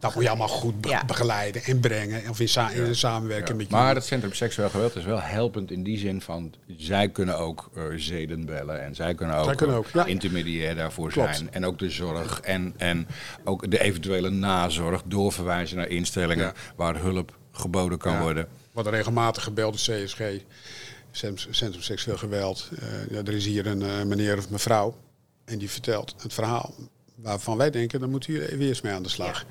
Dat 0.00 0.14
moet 0.14 0.22
je 0.22 0.28
allemaal 0.28 0.48
goed 0.48 0.80
be- 0.80 0.88
Ja. 0.88 1.04
begeleiden 1.04 1.62
en 1.64 1.80
brengen. 1.80 2.28
Of 2.30 2.40
in, 2.40 2.48
sa- 2.48 2.70
in 2.70 2.94
samenwerking 2.96 3.58
met 3.58 3.70
Maar 3.70 3.80
jullie. 3.80 3.94
het 3.96 4.04
Centrum 4.04 4.32
Seksueel 4.32 4.70
Geweld 4.70 4.96
is 4.96 5.04
wel 5.04 5.20
helpend 5.20 5.70
in 5.70 5.82
die 5.82 5.98
zin 5.98 6.20
van... 6.20 6.54
zij 6.76 7.08
kunnen 7.08 7.38
ook 7.38 7.70
eh, 7.74 7.82
zeden 7.96 8.44
bellen 8.46 8.82
en 8.84 8.94
zij 8.94 9.14
kunnen 9.14 9.36
ook, 9.36 9.44
Zij 9.44 9.54
kunnen 9.54 9.76
ook, 9.76 9.86
ja. 9.92 10.04
intermediair 10.04 10.74
daarvoor 10.74 11.10
Klopt. 11.10 11.36
zijn. 11.36 11.52
En 11.52 11.64
ook 11.64 11.78
de 11.78 11.90
zorg 11.90 12.40
en, 12.40 12.74
en 12.76 13.06
ook 13.44 13.70
de 13.70 13.80
eventuele 13.80 14.30
nazorg 14.30 15.02
doorverwijzen 15.04 15.76
naar 15.76 15.88
instellingen... 15.88 16.44
Ja. 16.44 16.52
waar 16.76 16.96
hulp 17.00 17.36
geboden 17.52 17.98
kan 17.98 18.12
Ja. 18.12 18.20
worden. 18.20 18.46
Wordt 18.72 18.88
regelmatig 18.88 19.42
gebeld 19.42 19.86
door 19.86 19.96
CSG, 19.96 20.20
Centrum 21.50 21.82
Seksueel 21.82 22.16
Geweld. 22.16 22.68
Eh, 22.78 23.10
ja, 23.10 23.18
er 23.18 23.32
is 23.34 23.44
hier 23.44 23.66
een 23.66 23.82
eh, 23.82 24.02
meneer 24.02 24.38
of 24.38 24.50
mevrouw 24.50 24.96
en 25.44 25.58
die 25.58 25.70
vertelt 25.70 26.14
het 26.22 26.34
verhaal 26.34 26.74
waarvan 27.14 27.56
wij 27.56 27.70
denken, 27.70 28.00
dan 28.00 28.10
moet 28.10 28.26
u 28.28 28.32
weer 28.38 28.68
eens 28.68 28.80
mee 28.80 28.92
aan 28.92 29.02
de 29.02 29.08
slag. 29.08 29.44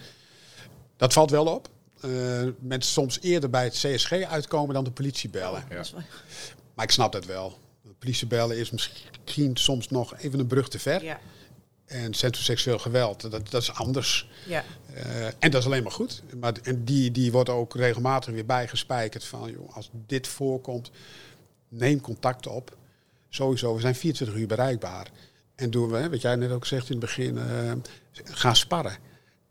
Dat 0.99 1.13
valt 1.13 1.29
wel 1.29 1.45
op. 1.45 1.69
Eh, 2.01 2.09
mensen 2.59 2.91
soms 2.91 3.19
eerder 3.21 3.49
bij 3.49 3.63
het 3.63 3.73
CSG 3.73 4.12
uitkomen 4.12 4.73
dan 4.73 4.83
de 4.83 4.91
politie 4.91 5.29
bellen. 5.29 5.63
Ja. 5.69 5.83
Maar 6.73 6.85
ik 6.85 6.91
snap 6.91 7.12
dat 7.12 7.25
wel. 7.25 7.57
De 7.81 7.93
politie 7.99 8.27
bellen 8.27 8.57
is 8.57 8.69
misschien 8.69 9.57
soms 9.57 9.89
nog 9.89 10.17
even 10.17 10.39
een 10.39 10.47
brug 10.47 10.69
te 10.69 10.79
ver. 10.79 11.03
Ja, 11.03 11.19
En 11.85 12.13
Centrum 12.13 12.43
Seksueel 12.43 12.79
Geweld, 12.79 13.21
dat, 13.21 13.49
dat 13.49 13.62
is 13.62 13.73
anders. 13.73 14.29
ja. 14.47 14.63
Eh, 14.93 15.25
en 15.25 15.51
dat 15.51 15.55
is 15.62 15.65
alleen 15.65 15.83
maar 15.83 15.91
goed. 15.91 16.23
Maar, 16.39 16.53
en 16.63 16.83
die, 16.85 17.12
die 17.12 17.31
wordt 17.31 17.49
ook 17.49 17.75
regelmatig 17.75 18.33
weer 18.33 18.45
bijgespijkerd 18.45 19.23
van, 19.23 19.51
joh, 19.51 19.75
als 19.75 19.89
dit 20.07 20.27
voorkomt, 20.27 20.91
neem 21.67 22.01
contact 22.01 22.47
op. 22.47 22.77
Sowieso, 23.29 23.73
we 23.75 23.81
zijn 23.81 23.95
24 23.95 24.38
uur 24.38 24.47
bereikbaar. 24.47 25.07
En 25.55 25.71
doen 25.71 25.89
we, 25.89 25.97
hè, 25.97 26.09
wat 26.09 26.21
jij 26.21 26.35
net 26.35 26.51
ook 26.51 26.65
zegt 26.65 26.85
in 26.89 26.91
het 26.91 26.99
begin, 27.05 27.38
eh, 27.38 27.71
ga 28.23 28.53
sparren. 28.53 29.07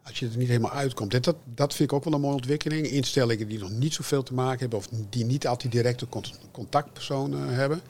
Als 0.09 0.19
je 0.19 0.29
er 0.29 0.37
niet 0.37 0.49
helemaal 0.49 0.73
uitkomt. 0.73 1.15
En 1.15 1.23
dat, 1.23 1.37
dat 1.55 1.75
vind 1.75 1.91
ik 1.91 1.97
ook 1.97 2.05
wel 2.05 2.13
een 2.13 2.21
mooie 2.21 2.35
ontwikkeling. 2.35 2.87
Instellingen 2.87 3.49
die 3.49 3.59
nog 3.59 3.71
niet 3.71 3.95
zoveel 3.95 4.23
te 4.23 4.35
maken 4.35 4.59
hebben 4.61 4.79
of 4.79 4.89
die 5.09 5.25
niet 5.25 5.47
altijd 5.47 5.73
directe 5.73 6.09
cont- 6.09 6.39
contactpersonen 6.53 7.55
hebben. 7.55 7.81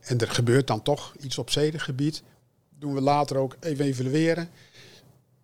En 0.00 0.18
er 0.18 0.30
gebeurt 0.30 0.66
dan 0.66 0.82
toch 0.82 1.14
iets 1.20 1.38
op 1.38 1.50
zedengebied. 1.50 2.22
Doen 2.78 2.94
we 2.94 3.00
later 3.00 3.36
ook 3.36 3.56
even 3.60 3.84
evalueren 3.84 4.48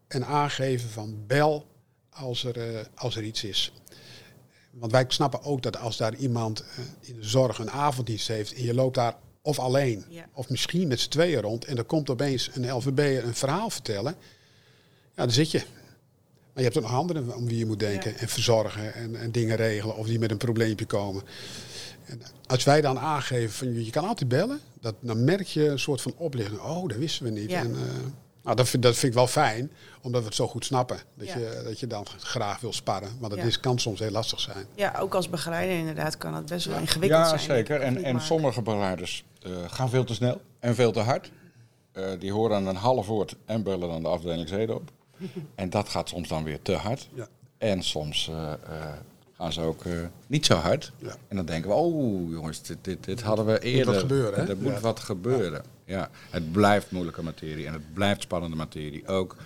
en 0.09 0.27
aangeven 0.27 0.89
van 0.91 1.25
bel 1.27 1.67
als 2.11 2.45
er, 2.45 2.75
eh, 2.77 2.85
als 2.95 3.17
er 3.17 3.23
iets 3.23 3.45
is. 3.45 3.73
Want 4.71 4.93
wij 4.93 5.05
snappen 5.09 5.43
ook 5.43 5.63
dat 5.63 5.77
als 5.79 5.97
daar 5.97 6.15
iemand 6.15 6.61
eh, 6.61 6.85
in 7.01 7.17
de 7.21 7.29
zorg 7.29 7.59
een 7.59 7.71
avonddienst 7.71 8.29
heeft 8.29 8.55
en 8.55 8.63
je 8.63 8.75
loopt 8.75 8.95
daar 8.95 9.17
of 9.43 9.59
alleen 9.59 10.05
Ja. 10.09 10.27
of 10.33 10.49
misschien 10.49 10.89
met 10.89 11.01
z'n 11.01 11.09
tweeën 11.09 11.41
rond 11.41 11.65
en 11.65 11.77
er 11.77 11.85
komt 11.85 12.11
opeens 12.11 12.51
een 12.55 12.73
LVB 12.73 13.25
een 13.25 13.35
verhaal 13.35 13.71
vertellen, 13.71 14.15
ja, 15.17 15.23
dan 15.23 15.31
zit 15.31 15.51
je. 15.51 15.63
Maar 16.53 16.63
je 16.63 16.71
hebt 16.71 16.77
ook 16.77 16.83
nog 16.91 16.93
anderen 17.01 17.37
om 17.37 17.47
wie 17.47 17.59
je 17.59 17.67
moet 17.67 17.79
denken 17.79 18.11
Ja. 18.11 18.17
en 18.19 18.29
verzorgen 18.29 18.95
en, 18.95 19.17
en 19.17 19.31
dingen 19.33 19.57
regelen 19.57 19.97
of 19.97 20.07
die 20.07 20.19
met 20.19 20.31
een 20.31 20.37
probleempje 20.37 20.85
komen. 20.87 21.23
En 22.07 22.23
als 22.47 22.65
wij 22.65 22.81
dan 22.81 22.99
aangeven 22.99 23.51
van 23.53 23.85
je 23.85 23.91
kan 23.91 24.05
altijd 24.05 24.29
bellen, 24.29 24.61
dat, 24.81 24.95
dan 25.01 25.25
merk 25.25 25.47
je 25.47 25.69
een 25.69 25.79
soort 25.79 26.01
van 26.01 26.15
oplichting. 26.17 26.61
Oh, 26.61 26.89
dat 26.89 26.97
wisten 26.99 27.25
we 27.25 27.31
niet. 27.31 27.51
Ja. 27.51 27.61
En, 27.61 27.75
eh, 27.75 27.81
nou, 28.43 28.57
dat, 28.57 28.69
vind, 28.69 28.83
dat 28.83 28.93
vind 28.95 29.13
ik 29.13 29.19
wel 29.19 29.27
fijn, 29.27 29.71
omdat 30.03 30.21
we 30.21 30.27
het 30.27 30.37
zo 30.37 30.49
goed 30.49 30.65
snappen. 30.65 30.99
Dat, 31.15 31.27
Ja. 31.27 31.39
je, 31.39 31.61
dat 31.65 31.81
je 31.81 31.87
dan 31.87 32.07
graag 32.19 32.61
wil 32.61 32.73
sparren. 32.73 33.11
Maar 33.21 33.31
dat 33.31 33.39
Ja. 33.39 33.45
is, 33.45 33.61
kan 33.61 33.79
soms 33.79 33.99
heel 33.99 34.11
lastig 34.11 34.41
zijn. 34.41 34.67
ja, 34.75 34.97
ook 35.01 35.15
als 35.15 35.29
begeleider 35.31 35.77
inderdaad 35.79 36.19
kan 36.19 36.35
het 36.35 36.47
best 36.47 36.67
wel 36.67 36.79
ingewikkeld 36.79 37.21
Ja, 37.21 37.29
zijn. 37.29 37.41
zeker. 37.41 37.81
En, 37.81 38.05
en 38.05 38.21
sommige 38.21 38.63
begeleiders 38.63 39.25
eh, 39.43 39.51
gaan 39.67 39.89
veel 39.91 40.05
te 40.05 40.15
snel 40.15 40.41
en 40.59 40.75
veel 40.75 40.93
te 40.93 41.01
hard. 41.01 41.31
Eh, 41.93 42.05
die 42.19 42.33
horen 42.33 42.57
aan 42.57 42.67
een 42.67 42.77
half 42.77 43.07
woord 43.07 43.37
en 43.47 43.63
bellen 43.63 43.89
dan 43.89 44.03
de 44.03 44.09
afdeling 44.09 44.49
zeden 44.49 44.75
op. 44.75 44.91
En 45.55 45.71
dat 45.71 45.89
gaat 45.89 46.09
soms 46.09 46.29
dan 46.29 46.45
weer 46.45 46.63
te 46.63 46.73
hard. 46.73 47.09
Ja. 47.15 47.29
En 47.59 47.83
soms 47.83 48.29
eh, 48.29 48.53
eh, 48.53 48.59
gaan 49.33 49.53
ze 49.53 49.61
ook 49.61 49.85
eh, 49.85 49.93
niet 50.27 50.47
zo 50.47 50.55
hard. 50.55 50.93
Ja. 50.99 51.15
En 51.29 51.37
dan 51.37 51.47
denken 51.47 51.71
we, 51.71 51.77
oh 51.77 52.31
jongens, 52.31 52.63
dit, 52.63 52.79
dit, 52.81 53.05
dit 53.05 53.23
hadden 53.23 53.47
we 53.47 53.61
eerder. 53.61 53.93
wat 53.93 54.03
gebeuren, 54.03 54.45
hè? 54.45 54.51
Er 54.51 54.57
moet 54.57 54.81
wat 54.81 55.01
gebeuren. 55.01 55.65
Ja. 55.85 56.11
Het 56.31 56.53
blijft 56.53 56.91
moeilijke 56.91 57.23
materie 57.23 57.67
en 57.67 57.73
het 57.73 57.95
blijft 57.95 58.23
spannende 58.23 58.57
materie. 58.57 59.07
Ook 59.07 59.37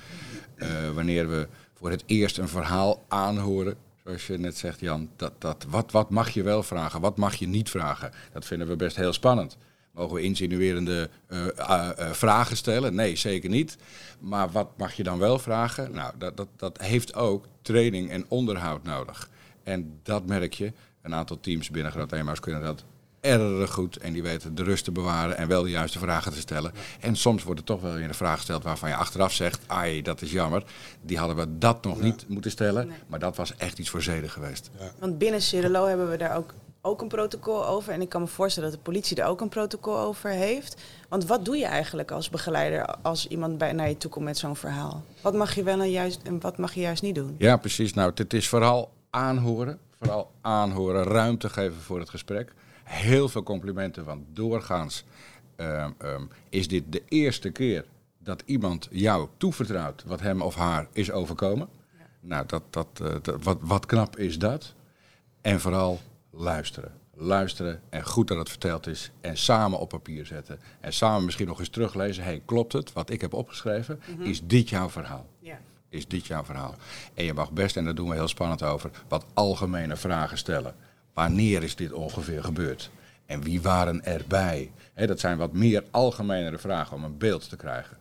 wanneer 0.95 1.29
we 1.29 1.49
voor 1.75 1.91
het 1.91 2.03
eerst 2.07 2.39
een 2.39 2.49
verhaal 2.49 3.05
aanhoren. 3.09 3.77
Zoals 4.05 4.27
je 4.27 4.39
net 4.39 4.57
zegt, 4.57 4.81
Jan, 4.81 5.11
dat, 5.17 5.33
dat, 5.39 5.67
wat, 5.69 5.91
wat 5.91 6.11
mag 6.11 6.31
je 6.31 6.43
wel 6.43 6.63
vragen, 6.63 7.01
wat 7.01 7.17
mag 7.17 7.35
je 7.35 7.49
niet 7.49 7.71
vragen? 7.71 8.11
Dat 8.33 8.45
vinden 8.45 8.69
we 8.69 8.77
best 8.77 8.97
heel 8.97 9.13
spannend. 9.13 9.57
Mogen 9.97 10.15
we 10.15 10.23
insinuerende 10.23 11.11
eh, 11.27 11.47
eh, 11.59 11.91
eh, 11.99 12.13
vragen 12.13 12.57
stellen? 12.57 12.95
Nee, 12.95 13.17
zeker 13.17 13.51
niet. 13.51 13.77
Maar 14.19 14.51
wat 14.51 14.69
mag 14.77 14.95
je 14.95 15.03
dan 15.03 15.19
wel 15.19 15.39
vragen? 15.39 15.93
Nou, 15.93 16.13
dat, 16.19 16.37
dat, 16.37 16.49
dat 16.57 16.81
heeft 16.81 17.15
ook 17.15 17.45
training 17.63 18.11
en 18.11 18.25
onderhoud 18.29 18.83
nodig. 18.83 19.29
En 19.63 20.01
dat 20.03 20.27
merk 20.27 20.55
je. 20.55 20.73
Een 21.03 21.15
aantal 21.15 21.41
teams 21.41 21.71
binnen 21.71 21.93
Groot 21.93 22.13
Eenmaus 22.13 22.41
kunnen 22.41 22.63
dat 22.63 22.85
erg 23.21 23.71
goed. 23.71 23.97
En 23.97 24.13
die 24.13 24.23
weten 24.23 24.55
de 24.55 24.63
rust 24.63 24.85
te 24.85 24.93
bewaren 24.93 25.37
en 25.37 25.49
wel 25.49 25.63
de 25.63 25.71
juiste 25.71 25.99
vragen 25.99 26.33
te 26.33 26.39
stellen. 26.39 26.73
En 27.01 27.17
soms 27.17 27.43
wordt 27.43 27.61
er 27.61 27.67
toch 27.67 27.81
wel 27.81 27.93
weer 27.93 28.09
een 28.09 28.15
vraag 28.15 28.37
gesteld 28.37 28.63
waarvan 28.63 28.89
je 28.89 28.95
achteraf 28.95 29.33
zegt... 29.33 29.61
ai, 29.67 30.03
dat 30.03 30.23
is 30.23 30.33
jammer. 30.33 30.65
Die 31.03 31.19
hadden 31.19 31.37
we 31.37 31.59
dat 31.59 31.85
nog 31.85 32.01
niet 32.01 32.29
moeten 32.29 32.51
stellen. 32.51 32.87
Nee. 32.87 32.97
Maar 33.07 33.19
dat 33.19 33.37
was 33.37 33.57
echt 33.57 33.79
iets 33.79 33.91
voor 33.91 34.03
zeden 34.03 34.31
geweest. 34.31 34.71
Want 34.99 35.19
binnen 35.19 35.43
Cirelo 35.43 35.87
hebben 35.87 36.11
we 36.11 36.17
daar 36.17 36.37
ook, 36.37 36.55
ook 36.87 37.01
een 37.03 37.09
protocol 37.09 37.67
over. 37.67 37.93
En 37.93 38.01
ik 38.01 38.09
kan 38.09 38.21
me 38.21 38.27
voorstellen 38.27 38.71
dat 38.71 38.79
de 38.79 38.85
politie 38.85 39.17
er 39.17 39.27
ook 39.29 39.41
een 39.41 39.49
protocol 39.49 39.99
over 39.99 40.31
heeft. 40.31 40.83
Want 41.09 41.27
wat 41.27 41.45
doe 41.45 41.57
je 41.57 41.65
eigenlijk 41.67 42.11
als 42.11 42.31
begeleider 42.31 42.87
als 43.03 43.27
iemand 43.29 43.59
bij, 43.59 43.73
naar 43.73 43.89
je 43.89 43.97
toe 43.97 44.11
komt 44.11 44.25
met 44.25 44.39
zo'n 44.39 44.57
verhaal? 44.57 45.05
Wat 45.21 45.35
mag 45.35 45.55
je 45.55 45.63
wel 45.63 45.81
en 45.81 45.91
juist 45.91 46.21
en 46.23 46.41
wat 46.41 46.59
mag 46.59 46.75
je 46.75 46.81
juist 46.81 47.03
niet 47.03 47.15
doen? 47.15 47.35
Ja, 47.39 47.57
precies. 47.57 47.95
Nou, 47.95 48.13
het 48.15 48.33
is 48.35 48.49
vooral 48.49 48.91
aanhoren. 49.11 49.79
Vooral 49.99 50.31
aanhoren, 50.41 51.05
ruimte 51.05 51.49
geven 51.49 51.81
voor 51.81 51.99
het 51.99 52.11
gesprek. 52.11 52.53
Heel 52.85 53.29
veel 53.29 53.43
complimenten, 53.43 54.05
want 54.05 54.23
doorgaans 54.33 55.05
ehm, 55.57 55.91
ehm, 55.99 56.23
is 56.49 56.69
dit 56.69 56.85
de 56.89 57.03
eerste 57.09 57.51
keer 57.51 57.85
dat 58.19 58.43
iemand 58.45 58.89
jou 58.91 59.29
toevertrouwt 59.37 60.03
wat 60.07 60.21
hem 60.21 60.43
of 60.43 60.55
haar 60.55 60.87
is 60.93 61.11
overkomen. 61.11 61.69
Nou, 62.21 62.47
dat, 62.47 62.63
dat, 62.71 62.87
eh, 63.03 63.15
dat- 63.23 63.43
wat, 63.43 63.59
wat 63.61 63.87
knap 63.87 64.17
is 64.19 64.39
dat. 64.39 64.75
En 65.41 65.61
vooral 65.61 66.01
luisteren. 66.37 66.93
Luisteren 67.15 67.81
en 67.89 68.05
goed 68.05 68.29
dat 68.29 68.39
het 68.39 68.49
verteld 68.49 68.87
is. 68.87 69.11
En 69.21 69.37
samen 69.37 69.79
op 69.79 69.89
papier 69.89 70.27
zetten. 70.27 70.59
En 70.81 70.93
samen 70.93 71.25
misschien 71.25 71.47
nog 71.47 71.59
eens 71.59 71.69
teruglezen. 71.69 72.25
hey, 72.25 72.43
klopt 72.45 72.73
het? 72.73 72.93
Wat 72.93 73.11
ik 73.11 73.21
heb 73.21 73.33
opgeschreven? 73.33 74.01
Is 74.19 74.47
dit 74.47 74.69
jouw 74.69 74.91
verhaal? 74.91 75.27
Ja. 75.39 75.59
is 75.89 76.09
dit 76.09 76.27
jouw 76.27 76.45
verhaal? 76.45 76.75
En 77.15 77.25
je 77.25 77.35
mag 77.35 77.53
best, 77.53 77.77
en 77.77 77.85
daar 77.85 77.95
doen 77.95 78.09
we 78.09 78.15
heel 78.15 78.29
spannend 78.29 78.63
over, 78.63 78.91
wat 79.09 79.25
algemene 79.35 79.97
vragen 79.97 80.39
stellen. 80.39 80.75
Wanneer 81.15 81.63
is 81.63 81.77
dit 81.77 81.93
ongeveer 81.93 82.45
gebeurd? 82.45 82.91
En 83.27 83.43
wie 83.43 83.63
waren 83.63 84.05
erbij? 84.05 84.73
Hè, 84.95 85.07
dat 85.07 85.21
zijn 85.21 85.39
wat 85.39 85.53
meer 85.53 85.85
algemenere 85.91 86.59
vragen 86.59 86.97
om 86.97 87.05
een 87.05 87.19
beeld 87.19 87.49
te 87.49 87.57
krijgen. 87.57 87.97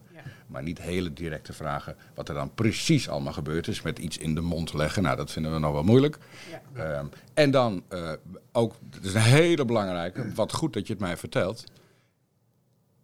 Maar 0.48 0.64
niet 0.64 0.82
hele 0.82 1.14
directe 1.14 1.54
vragen 1.54 1.96
wat 2.14 2.30
er 2.30 2.36
dan 2.36 2.54
precies 2.54 3.10
allemaal 3.10 3.34
gebeurd 3.34 3.68
is. 3.68 3.82
Met 3.82 4.00
iets 4.00 4.18
in 4.18 4.36
de 4.36 4.42
mond 4.42 4.74
leggen. 4.74 5.04
Nou, 5.04 5.16
dat 5.18 5.32
vinden 5.32 5.54
we 5.54 5.60
nog 5.60 5.72
wel 5.72 5.84
moeilijk. 5.84 6.18
Ja. 6.50 6.62
Ehm, 6.84 7.06
en 7.34 7.52
dan 7.52 7.84
eh, 7.88 8.12
ook, 8.52 8.74
het 8.92 9.04
is 9.06 9.14
een 9.14 9.22
hele 9.22 9.66
belangrijke. 9.66 10.34
Wat 10.34 10.54
goed 10.54 10.74
dat 10.74 10.88
je 10.88 10.94
het 10.94 11.02
mij 11.02 11.18
vertelt. 11.18 11.64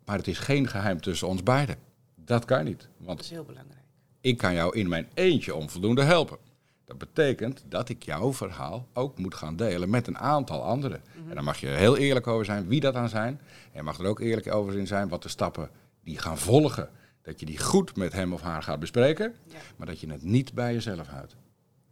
Maar 0.05 0.17
het 0.17 0.27
is 0.27 0.39
geen 0.39 0.67
geheim 0.67 1.01
tussen 1.01 1.27
ons 1.27 1.43
beiden. 1.43 1.75
Dat 2.15 2.45
kan 2.45 2.63
niet. 2.63 2.87
Want 2.97 3.17
Dat 3.17 3.25
is 3.25 3.31
heel 3.31 3.43
belangrijk. 3.45 3.79
ik 4.21 4.37
kan 4.37 4.53
jou 4.53 4.77
in 4.77 4.89
mijn 4.89 5.07
eentje 5.13 5.55
onvoldoende 5.55 6.03
helpen. 6.03 6.37
Dat 6.85 6.97
betekent 6.97 7.63
dat 7.69 7.89
ik 7.89 8.03
jouw 8.03 8.33
verhaal 8.33 8.87
ook 8.93 9.17
moet 9.17 9.35
gaan 9.35 9.55
delen 9.55 9.89
met 9.89 10.07
een 10.07 10.17
aantal 10.17 10.63
anderen. 10.63 11.01
En 11.29 11.33
daar 11.35 11.43
mag 11.43 11.57
je 11.57 11.67
heel 11.67 11.97
eerlijk 11.97 12.27
over 12.27 12.45
zijn 12.45 12.67
wie 12.67 12.79
dat 12.79 12.93
dan 12.93 13.09
zijn. 13.09 13.41
En 13.63 13.71
je 13.73 13.81
mag 13.81 13.99
er 13.99 14.05
ook 14.05 14.19
eerlijk 14.19 14.53
over 14.53 14.77
in 14.77 14.87
zijn 14.87 15.09
wat 15.09 15.23
de 15.23 15.29
stappen 15.29 15.69
die 16.03 16.17
gaan 16.17 16.37
volgen. 16.37 16.89
Dat 17.23 17.39
je 17.39 17.45
die 17.45 17.57
goed 17.59 17.95
met 17.95 18.13
hem 18.13 18.33
of 18.33 18.41
haar 18.41 18.63
gaat 18.63 18.79
bespreken, 18.79 19.35
Ja. 19.47 19.57
maar 19.75 19.87
dat 19.87 19.99
je 19.99 20.09
het 20.09 20.23
niet 20.23 20.53
bij 20.53 20.73
jezelf 20.73 21.07
houdt. 21.07 21.35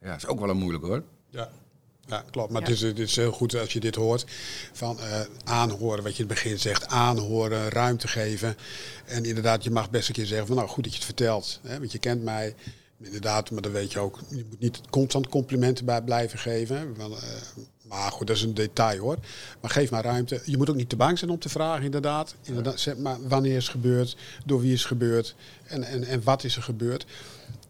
Ja, 0.02 0.08
dat 0.08 0.18
is 0.18 0.26
ook 0.28 0.40
wel 0.40 0.50
een 0.50 0.58
moeilijk 0.58 0.84
hoor. 0.84 1.04
Ja. 1.30 1.50
Ja, 2.06 2.24
klopt. 2.32 2.52
Maar 2.52 2.62
Ja. 2.62 2.68
Het, 2.68 2.76
is, 2.76 2.82
het 2.82 3.00
is 3.00 3.16
heel 3.16 3.32
goed 3.32 3.56
als 3.56 3.74
je 3.74 3.80
dit 3.80 3.96
hoort. 3.96 4.26
Van 4.74 5.00
eh, 5.00 5.22
aanhoren, 5.44 6.04
wat 6.04 6.16
je 6.16 6.24
in 6.24 6.30
het 6.30 6.38
begin 6.42 6.60
zegt. 6.60 6.88
Aanhoren, 6.88 7.70
ruimte 7.70 8.08
geven. 8.08 8.56
En 9.06 9.26
inderdaad, 9.26 9.64
je 9.64 9.72
mag 9.72 9.90
best 9.90 10.08
een 10.08 10.14
keer 10.14 10.26
zeggen 10.26 10.48
van 10.48 10.56
nou 10.56 10.68
goed 10.68 10.84
dat 10.84 10.92
je 10.92 10.98
het 10.98 11.08
vertelt. 11.08 11.60
Hè, 11.64 11.80
want 11.80 11.92
je 11.92 12.00
kent 12.00 12.24
mij. 12.24 12.56
Inderdaad, 13.02 13.52
maar 13.52 13.62
dan 13.62 13.72
weet 13.72 13.92
je 13.92 14.00
ook. 14.00 14.20
Je 14.30 14.46
moet 14.50 14.60
niet 14.60 14.82
constant 14.90 15.28
complimenten 15.28 15.86
bij 15.86 16.02
blijven 16.02 16.40
geven. 16.40 16.96
Want, 16.98 17.14
eh, 17.14 17.20
maar 17.88 18.12
goed, 18.12 18.28
dat 18.28 18.36
is 18.36 18.42
een 18.42 18.54
detail 18.54 19.00
hoor. 19.00 19.18
Maar 19.62 19.72
geef 19.72 19.92
maar 19.92 20.04
ruimte. 20.04 20.42
Je 20.46 20.58
moet 20.58 20.70
ook 20.70 20.76
niet 20.76 20.90
te 20.90 20.96
bang 20.96 21.18
zijn 21.18 21.32
om 21.32 21.40
te 21.40 21.50
vragen, 21.50 21.84
inderdaad. 21.86 22.36
inderdaad 22.42 22.80
zeg 22.80 22.98
maar 22.98 23.28
wanneer 23.28 23.56
is 23.56 23.64
het 23.64 23.72
gebeurd? 23.72 24.18
Door 24.46 24.62
wie 24.62 24.74
is 24.74 24.80
het 24.80 24.88
gebeurd? 24.88 25.36
En, 25.64 25.84
en, 25.84 26.04
en 26.04 26.24
wat 26.24 26.44
is 26.44 26.56
er 26.56 26.64
gebeurd? 26.64 27.06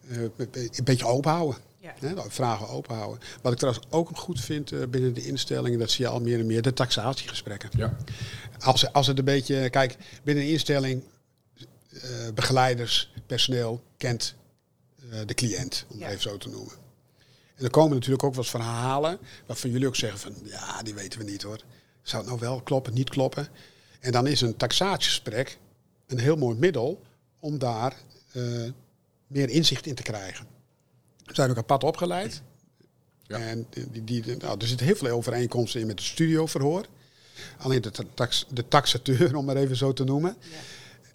Eh, 0.08 0.18
een 0.54 0.84
beetje 0.84 1.06
open 1.06 1.32
houden. 1.32 1.58
Ja. 1.80 1.94
Hè, 2.00 2.14
nou, 2.14 2.32
vragen 2.32 2.70
open 2.70 2.96
houden. 2.96 3.20
Wat 3.42 3.52
ik 3.52 3.58
trouwens 3.58 3.86
ook 3.90 4.10
goed 4.14 4.42
vind 4.42 4.72
eh, 4.72 4.80
binnen 4.90 5.14
de 5.14 5.26
instellingen, 5.26 5.80
dat 5.80 5.92
zie 5.92 6.06
je 6.06 6.12
al 6.12 6.20
meer 6.20 6.40
en 6.40 6.46
meer, 6.46 6.62
de 6.62 6.74
taxatiegesprekken. 6.74 7.70
Ja. 7.78 7.98
Als, 8.60 8.94
als 8.94 9.08
het 9.08 9.18
een 9.18 9.26
beetje, 9.26 9.70
kijk, 9.70 9.98
binnen 10.24 10.44
een 10.44 10.50
instelling, 10.50 11.04
begeleiders, 12.34 13.12
personeel 13.28 13.84
kent 13.98 14.36
de 15.26 15.34
cliënt, 15.34 15.86
om 15.90 15.98
Ja. 16.00 16.04
het 16.04 16.10
even 16.12 16.30
zo 16.30 16.38
te 16.38 16.50
noemen. 16.50 16.74
En 17.56 17.64
er 17.66 17.70
komen 17.72 17.94
natuurlijk 17.94 18.24
ook 18.24 18.36
wat 18.36 18.48
verhalen 18.48 19.20
waarvan 19.46 19.70
jullie 19.72 19.88
ook 19.88 19.96
zeggen 19.96 20.20
van, 20.20 20.34
ja, 20.44 20.82
die 20.84 20.94
weten 20.94 21.20
we 21.20 21.26
niet 21.26 21.42
hoor. 21.42 21.60
Zou 22.02 22.22
het 22.22 22.32
nou 22.32 22.42
wel 22.50 22.62
kloppen, 22.62 22.94
niet 22.94 23.10
kloppen? 23.10 23.48
En 24.00 24.12
dan 24.12 24.28
is 24.28 24.42
een 24.42 24.58
taxatiegesprek 24.58 25.58
een 26.08 26.20
heel 26.20 26.36
mooi 26.36 26.58
middel 26.58 27.02
om 27.40 27.58
daar 27.58 27.96
eh, 28.32 28.44
meer 29.28 29.50
inzicht 29.50 29.86
in 29.86 29.96
te 29.96 30.04
krijgen. 30.04 30.46
We 31.26 31.34
zijn 31.36 31.50
ook 31.50 31.58
apart 31.58 31.84
opgeleid. 31.84 32.42
Ja. 33.24 33.38
En 33.38 33.68
die, 33.70 34.04
die, 34.04 34.22
die- 34.22 34.36
nou, 34.38 34.60
er 34.60 34.68
zitten 34.68 34.86
heel 34.86 34.96
veel 34.96 35.10
overeenkomsten 35.10 35.82
in 35.82 35.88
met 35.88 36.00
het 36.00 36.08
studioverhoor. 36.08 36.86
Alleen 37.58 37.82
de, 37.82 37.92
tax, 38.14 38.46
de 38.50 38.68
taxateur, 38.68 39.36
om 39.38 39.46
maar 39.46 39.56
even 39.56 39.76
zo 39.76 39.94
te 39.94 40.04
noemen, 40.04 40.38
Ja. 40.42 40.48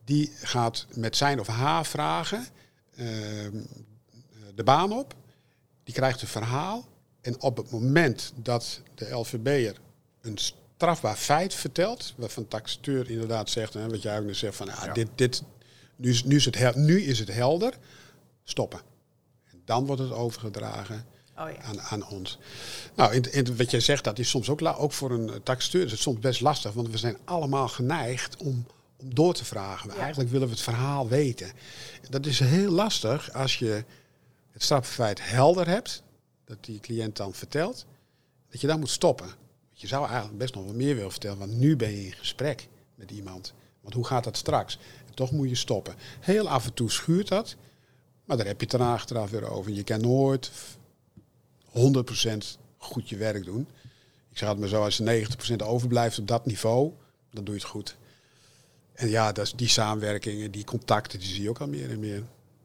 die 0.04 0.32
gaat 0.42 0.86
met 0.94 1.16
zijn 1.16 1.40
of 1.40 1.46
haar 1.46 1.86
vragen 1.86 2.46
de 4.54 4.64
baan 4.64 4.92
op. 4.92 5.14
Die 5.84 5.94
krijgt 5.94 6.22
een 6.22 6.28
verhaal. 6.28 6.88
En 7.20 7.40
op 7.42 7.56
het 7.56 7.70
moment 7.70 8.32
dat 8.36 8.80
de 8.94 9.10
LVB'er 9.10 9.76
een 10.20 10.38
strafbaar 10.38 11.16
feit 11.16 11.54
vertelt, 11.54 12.14
waarvan 12.16 12.42
de 12.42 12.48
taxateur 12.48 13.10
inderdaad 13.10 13.50
zegt, 13.50 13.74
hè, 13.74 13.88
wat 13.88 14.02
jij 14.02 14.18
ook 14.18 14.24
net 14.24 14.36
zegt, 14.36 14.56
van 14.56 14.66
ja, 14.66 14.84
Ja. 14.84 14.92
Dit, 14.92 15.08
dit, 15.14 15.42
nu, 15.96 16.10
is, 16.10 16.24
nu, 16.24 16.36
is 16.36 16.44
het 16.44 16.54
hel- 16.58 16.72
nu 16.78 17.02
is 17.02 17.18
het 17.18 17.32
helder, 17.32 17.74
stoppen. 18.44 18.80
En 19.50 19.62
dan 19.64 19.86
wordt 19.86 20.02
het 20.02 20.12
overgedragen 20.12 21.06
Oh 21.38 21.50
ja. 21.50 21.62
aan, 21.62 21.80
aan 21.80 22.08
ons. 22.08 22.38
Nou, 22.94 23.14
in, 23.14 23.32
in, 23.32 23.56
wat 23.56 23.70
jij 23.70 23.80
zegt, 23.80 24.04
dat 24.04 24.18
is 24.18 24.28
soms 24.28 24.48
ook, 24.48 24.60
la- 24.60 24.74
ook 24.76 24.92
voor 24.92 25.10
een 25.10 25.28
eh, 25.30 25.34
taxateur 25.42 25.84
is 25.84 25.90
het 25.90 26.00
soms 26.00 26.18
best 26.18 26.40
lastig, 26.40 26.72
want 26.72 26.88
we 26.90 26.98
zijn 26.98 27.16
allemaal 27.24 27.68
geneigd 27.68 28.36
om 28.36 28.66
door 29.04 29.34
te 29.34 29.44
vragen. 29.44 29.90
Ja. 29.90 29.96
Eigenlijk 29.96 30.30
willen 30.30 30.46
we 30.46 30.54
het 30.54 30.62
verhaal 30.62 31.08
weten. 31.08 31.52
Dat 32.10 32.26
is 32.26 32.38
heel 32.38 32.70
lastig 32.70 33.32
als 33.32 33.58
je 33.58 33.84
het 34.50 34.62
strafbefeit 34.62 35.28
helder 35.28 35.68
hebt, 35.68 36.02
dat 36.44 36.64
die 36.64 36.80
cliënt 36.80 37.16
dan 37.16 37.34
vertelt, 37.34 37.86
dat 38.50 38.60
je 38.60 38.66
dan 38.66 38.78
moet 38.78 38.90
stoppen. 38.90 39.28
Je 39.72 39.86
zou 39.86 40.06
eigenlijk 40.06 40.38
best 40.38 40.54
nog 40.54 40.64
wel 40.64 40.74
meer 40.74 40.94
willen 40.94 41.10
vertellen, 41.10 41.38
want 41.38 41.56
nu 41.56 41.76
ben 41.76 41.90
je 41.90 42.04
in 42.04 42.12
gesprek 42.12 42.68
met 42.94 43.10
iemand. 43.10 43.54
Want 43.80 43.94
hoe 43.94 44.06
gaat 44.06 44.24
dat 44.24 44.36
straks? 44.36 44.78
En 45.06 45.14
toch 45.14 45.30
moet 45.30 45.48
je 45.48 45.54
stoppen. 45.54 45.94
Heel 46.20 46.48
af 46.48 46.64
en 46.64 46.74
toe 46.74 46.90
schuurt 46.90 47.28
dat, 47.28 47.56
maar 48.24 48.36
daar 48.36 48.46
heb 48.46 48.60
je 48.60 48.66
het 48.66 48.78
dan 48.78 48.88
achteraf 48.88 49.30
weer 49.30 49.50
over. 49.50 49.72
Je 49.72 49.84
kan 49.84 50.00
nooit 50.00 50.50
100% 51.68 51.72
goed 52.76 53.08
je 53.08 53.16
werk 53.16 53.44
doen. 53.44 53.68
Ik 54.30 54.38
zeg 54.38 54.48
het 54.48 54.58
maar 54.58 54.68
zo, 54.68 54.82
als 54.84 54.98
er 54.98 55.28
90% 55.52 55.56
overblijft 55.56 56.18
op 56.18 56.28
dat 56.28 56.46
niveau, 56.46 56.92
dan 57.30 57.44
doe 57.44 57.54
je 57.54 57.60
het 57.60 57.70
goed. 57.70 57.96
En 58.94 59.08
ja, 59.08 59.32
dat 59.32 59.46
is 59.46 59.52
die 59.52 59.68
samenwerkingen, 59.68 60.50
die 60.50 60.64
contacten, 60.64 61.18
die 61.18 61.28
zie 61.28 61.42
je 61.42 61.48
ook 61.48 61.58
al 61.60 61.68
meer 61.68 61.90
en 61.90 62.00
meer. 62.00 62.22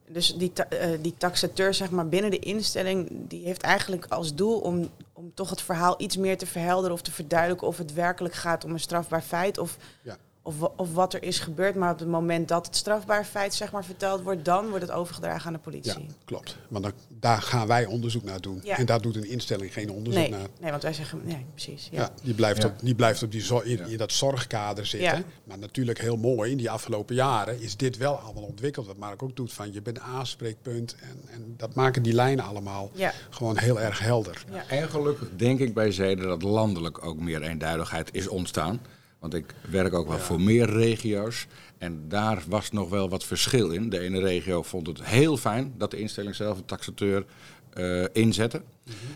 Dus 0.07 0.35
die, 0.35 0.53
ta- 0.53 0.69
eh, 0.69 0.89
die 1.01 1.13
taxateur 1.17 1.73
zeg 1.73 1.89
maar, 1.89 2.07
binnen 2.09 2.31
de 2.31 2.39
instelling, 2.39 3.09
die 3.11 3.45
heeft 3.45 3.61
eigenlijk 3.61 4.05
als 4.05 4.35
doel 4.35 4.59
om, 4.59 4.89
om 5.13 5.31
toch 5.33 5.49
het 5.49 5.61
verhaal 5.61 5.95
iets 6.01 6.17
meer 6.17 6.37
te 6.37 6.45
verhelderen 6.45 6.95
of 6.95 7.01
te 7.01 7.11
verduidelijken 7.11 7.67
of 7.67 7.77
het 7.77 7.93
werkelijk 7.93 8.33
gaat 8.33 8.63
om 8.63 8.71
een 8.71 8.79
strafbaar 8.79 9.21
feit 9.21 9.57
of, 9.57 9.77
Ja. 10.01 10.17
Of, 10.49 10.69
of 10.75 10.93
wat 10.93 11.13
er 11.13 11.23
is 11.23 11.39
gebeurd. 11.39 11.75
Maar 11.75 11.91
op 11.91 11.99
het 11.99 12.07
moment 12.07 12.47
dat 12.47 12.65
het 12.65 12.75
strafbaar 12.75 13.25
feit 13.25 13.53
zeg 13.53 13.71
maar, 13.71 13.85
verteld 13.85 14.21
wordt, 14.21 14.45
dan 14.45 14.67
wordt 14.69 14.81
het 14.81 14.91
overgedragen 14.91 15.45
aan 15.47 15.53
de 15.53 15.59
Ja, 15.63 15.69
politie. 15.71 16.05
klopt. 16.25 16.57
Want 16.67 16.83
dan, 16.83 16.93
daar 17.19 17.41
gaan 17.41 17.67
wij 17.67 17.85
onderzoek 17.85 18.23
naar 18.23 18.41
doen. 18.41 18.59
Ja. 18.63 18.77
En 18.77 18.85
daar 18.85 19.01
doet 19.01 19.15
een 19.15 19.27
instelling 19.29 19.73
geen 19.73 19.91
onderzoek 19.91 20.21
Nee, 20.21 20.29
naar. 20.31 20.47
nee, 20.61 20.71
want 20.71 20.83
wij 20.83 20.93
zeggen, 20.93 21.21
nee, 21.23 21.45
precies. 21.53 21.89
Ja. 21.91 22.01
Ja, 22.01 22.09
die 22.23 22.33
blijft, 22.33 22.61
Ja. 22.61 22.67
op, 22.67 22.73
die 22.81 22.95
blijft 22.95 23.23
op 23.23 23.31
die 23.31 23.63
in, 23.63 23.77
Ja. 23.77 23.85
in 23.85 23.97
dat 23.97 24.11
zorgkader 24.11 24.85
zitten. 24.85 25.17
Ja. 25.17 25.23
Maar 25.43 25.57
natuurlijk 25.57 25.99
heel 26.01 26.17
mooi, 26.17 26.51
in 26.51 26.57
die 26.57 26.69
afgelopen 26.71 27.15
jaren 27.15 27.61
is 27.61 27.77
dit 27.77 27.97
wel 27.97 28.15
allemaal 28.15 28.43
ontwikkeld. 28.43 28.87
Wat 28.87 28.97
Mark 28.97 29.23
ook 29.23 29.35
doet, 29.35 29.53
van 29.53 29.73
je 29.73 29.81
bent 29.81 29.97
een 29.97 30.03
aanspreekpunt. 30.03 30.95
En, 31.01 31.21
en 31.33 31.53
dat 31.57 31.73
maken 31.75 32.03
die 32.03 32.13
lijnen 32.13 32.45
allemaal 32.45 32.89
Ja. 32.93 33.13
gewoon 33.29 33.57
heel 33.57 33.79
erg 33.79 33.99
helder. 33.99 34.43
Ja. 34.51 34.67
En 34.67 34.89
gelukkig 34.89 35.27
denk 35.35 35.59
ik 35.59 35.73
bij 35.73 35.91
Zeden 35.91 36.27
dat 36.27 36.41
landelijk 36.43 37.05
ook 37.05 37.19
meer 37.19 37.41
eenduidigheid 37.41 38.09
is 38.11 38.27
ontstaan. 38.27 38.79
Want 39.19 39.33
ik 39.33 39.55
werk 39.69 39.93
ook 39.93 40.07
wel 40.07 40.19
voor 40.19 40.41
meer 40.41 40.69
regio's. 40.69 41.47
En 41.77 42.03
daar 42.07 42.43
was 42.47 42.71
nog 42.71 42.89
wel 42.89 43.09
wat 43.09 43.23
verschil 43.23 43.71
in. 43.71 43.89
De 43.89 43.99
ene 43.99 44.19
regio 44.19 44.63
vond 44.63 44.87
het 44.87 45.03
heel 45.03 45.37
fijn 45.37 45.73
dat 45.77 45.91
de 45.91 45.97
instelling 45.97 46.35
zelf 46.35 46.57
een 46.57 46.65
taxateur 46.65 47.25
eh, 47.73 48.03
inzette. 48.11 48.61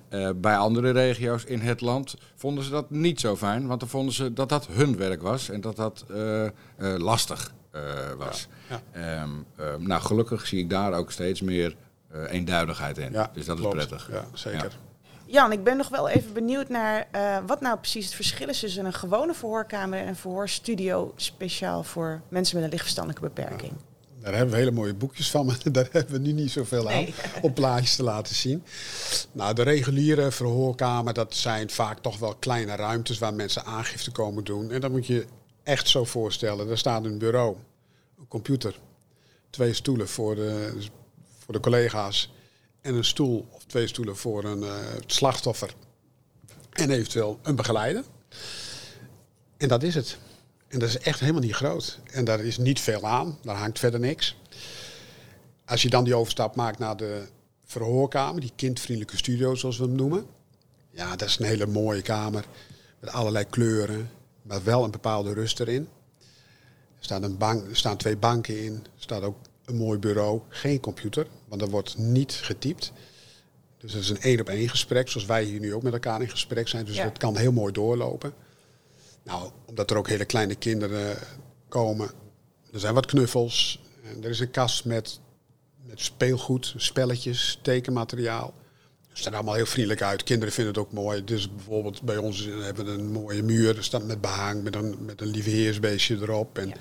Eh, 0.10 0.30
bij 0.36 0.58
andere 0.58 0.92
regio's 0.92 1.44
in 1.44 1.60
het 1.60 1.82
land 1.82 2.16
vonden 2.36 2.63
ze 2.63 2.70
dat 2.70 2.89
niet 2.89 3.20
zo 3.20 3.36
fijn. 3.36 3.68
Want 3.68 3.80
dan 3.80 3.89
vonden 3.89 4.13
ze 4.13 4.34
dat 4.34 4.50
dat 4.50 4.68
hun 4.68 4.98
werk 4.98 5.22
was 5.22 5.50
en 5.50 5.62
dat 5.62 5.76
dat 5.76 6.06
eh, 6.10 6.48
lastig 6.98 7.54
was. 8.18 8.48
Ja. 8.70 8.82
Ehm, 8.92 9.30
eh, 9.56 9.76
nou, 9.76 10.02
gelukkig 10.02 10.48
zie 10.48 10.60
ik 10.60 10.70
daar 10.70 10.94
ook 10.94 11.12
steeds 11.12 11.42
meer 11.42 11.76
eenduidigheid 12.28 12.98
in. 12.98 13.12
Ja, 13.12 13.32
dus 13.34 13.46
dat 13.46 13.60
klopt. 13.60 13.76
is 13.76 13.86
prettig. 13.86 14.12
Ja, 14.12 14.26
zeker. 14.34 14.78
Jan, 15.34 15.52
ik 15.52 15.63
ben 15.63 15.78
nog 15.78 15.89
wel 15.89 16.10
even 16.10 16.34
benieuwd 16.34 16.69
naar 16.69 17.08
eh, 17.12 17.38
wat 17.46 17.62
nou 17.62 17.78
precies 17.78 18.06
het 18.06 18.15
verschil 18.15 18.50
is 18.50 18.60
tussen 18.60 18.86
een 18.86 18.93
gewone 18.93 19.34
verhoorkamer 19.34 20.00
en 20.00 20.08
een 20.08 20.15
verhoorstudio 20.15 21.13
speciaal 21.15 21.84
voor 21.84 22.22
mensen 22.30 22.56
met 22.56 22.63
een 22.63 22.69
lichtverstandelijke 22.69 23.28
beperking. 23.28 23.74
Daar 24.19 24.34
hebben 24.34 24.52
we 24.54 24.60
hele 24.60 24.72
mooie 24.72 24.93
boekjes 24.93 25.32
van, 25.32 25.46
maar 25.48 25.58
daar 25.72 25.88
hebben 25.91 26.13
we 26.13 26.19
nu 26.19 26.32
niet 26.32 26.52
zoveel 26.52 26.89
aan 26.89 26.96
Nee. 26.96 27.13
om 27.41 27.54
plaatjes 27.54 27.96
te 27.96 28.04
laten 28.04 28.36
zien. 28.36 28.63
Nou, 29.32 29.54
de 29.54 29.62
reguliere 29.62 30.32
verhoorkamer, 30.32 31.13
dat 31.13 31.36
zijn 31.36 31.69
vaak 31.69 32.00
toch 32.00 32.17
wel 32.17 32.36
kleine 32.36 32.76
ruimtes 32.76 33.17
waar 33.17 33.34
mensen 33.34 33.65
aangifte 33.65 34.12
komen 34.12 34.43
doen. 34.43 34.72
En 34.72 34.82
dat 34.82 34.91
moet 34.91 35.08
je 35.08 35.26
echt 35.63 35.88
zo 35.88 36.04
voorstellen. 36.04 36.70
Er 36.70 36.78
staat 36.78 37.05
een 37.05 37.18
bureau, 37.18 37.55
een 38.20 38.28
computer, 38.28 38.80
twee 39.49 39.74
stoelen 39.74 40.07
voor 40.07 40.36
de, 40.36 40.74
voor 41.38 41.53
de 41.53 41.60
collega's 41.60 42.34
en 42.82 42.95
een 42.95 43.05
stoel 43.05 43.47
twee 43.74 43.88
stoelen 43.88 44.17
voor 44.17 44.43
een 44.43 44.63
eh, 44.63 44.76
slachtoffer. 45.05 45.74
En 46.69 46.91
eventueel 46.91 47.39
een 47.41 47.55
begeleider. 47.55 48.03
En 49.57 49.67
dat 49.67 49.84
is 49.84 49.95
het. 49.95 50.17
En 50.67 50.80
dat 50.80 50.89
is 50.89 50.97
echt 50.97 51.19
helemaal 51.19 51.41
niet 51.41 51.55
groot. 51.55 51.99
En 52.11 52.26
daar 52.26 52.39
is 52.39 52.57
niet 52.57 52.80
veel 52.80 53.07
aan. 53.07 53.38
Daar 53.41 53.55
hangt 53.55 53.80
verder 53.80 53.99
niks. 53.99 54.38
Als 55.65 55.82
je 55.82 55.89
dan 55.89 56.03
die 56.03 56.15
overstap 56.15 56.55
maakt 56.55 56.80
naar 56.80 56.97
de 56.97 57.28
verhoorkamer, 57.65 58.41
die 58.41 58.51
kindvriendelijke 58.55 59.17
studio 59.17 59.55
zoals 59.55 59.78
we 59.78 59.84
hem 59.84 59.95
noemen. 59.95 60.26
Ja, 60.89 61.15
dat 61.15 61.28
is 61.28 61.39
een 61.39 61.45
hele 61.45 61.67
mooie 61.67 62.01
kamer. 62.01 62.45
Met 62.99 63.09
allerlei 63.09 63.45
kleuren, 63.45 64.09
maar 64.41 64.63
wel 64.63 64.84
een 64.84 64.91
bepaalde 64.91 65.34
rust 65.34 65.59
erin. 65.59 65.89
Er, 66.97 67.05
staat 67.05 67.24
een 67.24 67.38
bank, 67.38 67.69
er 67.69 67.76
staan 67.76 67.97
twee 67.97 68.17
banken 68.17 68.63
in. 68.63 68.74
Er 68.74 69.01
staat 69.01 69.21
ook 69.21 69.38
een 69.65 69.76
mooi 69.76 69.99
bureau. 69.99 70.41
Geen 70.49 70.80
computer, 70.80 71.28
want 71.47 71.61
er 71.61 71.69
wordt 71.69 71.97
niet 71.97 72.32
getypt. 72.34 72.91
Dus 73.84 73.93
het 73.93 74.03
is 74.03 74.09
een 74.09 74.21
één 74.21 74.39
op 74.39 74.49
één 74.49 74.69
gesprek, 74.69 75.09
zoals 75.09 75.27
wij 75.27 75.43
hier 75.43 75.59
nu 75.59 75.73
ook 75.73 75.84
met 75.84 75.93
elkaar 75.93 76.21
in 76.21 76.29
gesprek 76.29 76.67
zijn. 76.67 76.86
Dus 76.86 76.95
Ja. 76.95 77.03
dat 77.03 77.17
kan 77.17 77.38
heel 77.38 77.51
mooi 77.51 77.73
doorlopen. 77.73 78.34
Nou, 79.23 79.51
omdat 79.65 79.91
er 79.91 79.97
ook 79.97 80.07
hele 80.07 80.25
kleine 80.25 80.55
kinderen 80.55 81.17
komen. 81.67 82.11
Er 82.73 82.79
zijn 82.79 82.93
wat 82.93 83.05
knuffels. 83.05 83.79
En 84.03 84.23
er 84.23 84.29
is 84.29 84.39
een 84.39 84.51
kast 84.51 84.86
met, 84.86 85.19
met 85.86 85.99
speelgoed, 86.01 86.73
spelletjes, 86.77 87.59
tekenmateriaal. 87.61 88.53
Het 89.09 89.17
staat 89.17 89.34
allemaal 89.34 89.53
heel 89.53 89.65
vriendelijk 89.65 90.01
uit. 90.01 90.23
Kinderen 90.23 90.53
vinden 90.53 90.73
het 90.73 90.84
ook 90.84 90.91
mooi. 90.91 91.23
Dus 91.23 91.49
bijvoorbeeld 91.55 92.01
bij 92.01 92.17
ons 92.17 92.45
hebben 92.45 92.86
we 92.86 92.91
een 92.91 93.11
mooie 93.11 93.43
muur. 93.43 93.77
Er 93.77 93.84
staat 93.84 94.03
met 94.05 94.21
behang, 94.21 94.63
met 94.63 94.75
een, 94.75 95.05
met 95.05 95.21
een 95.21 95.27
lieve 95.27 95.49
heersbeestje 95.49 96.15
erop. 96.21 96.57
En 96.57 96.67
Ja. 96.67 96.75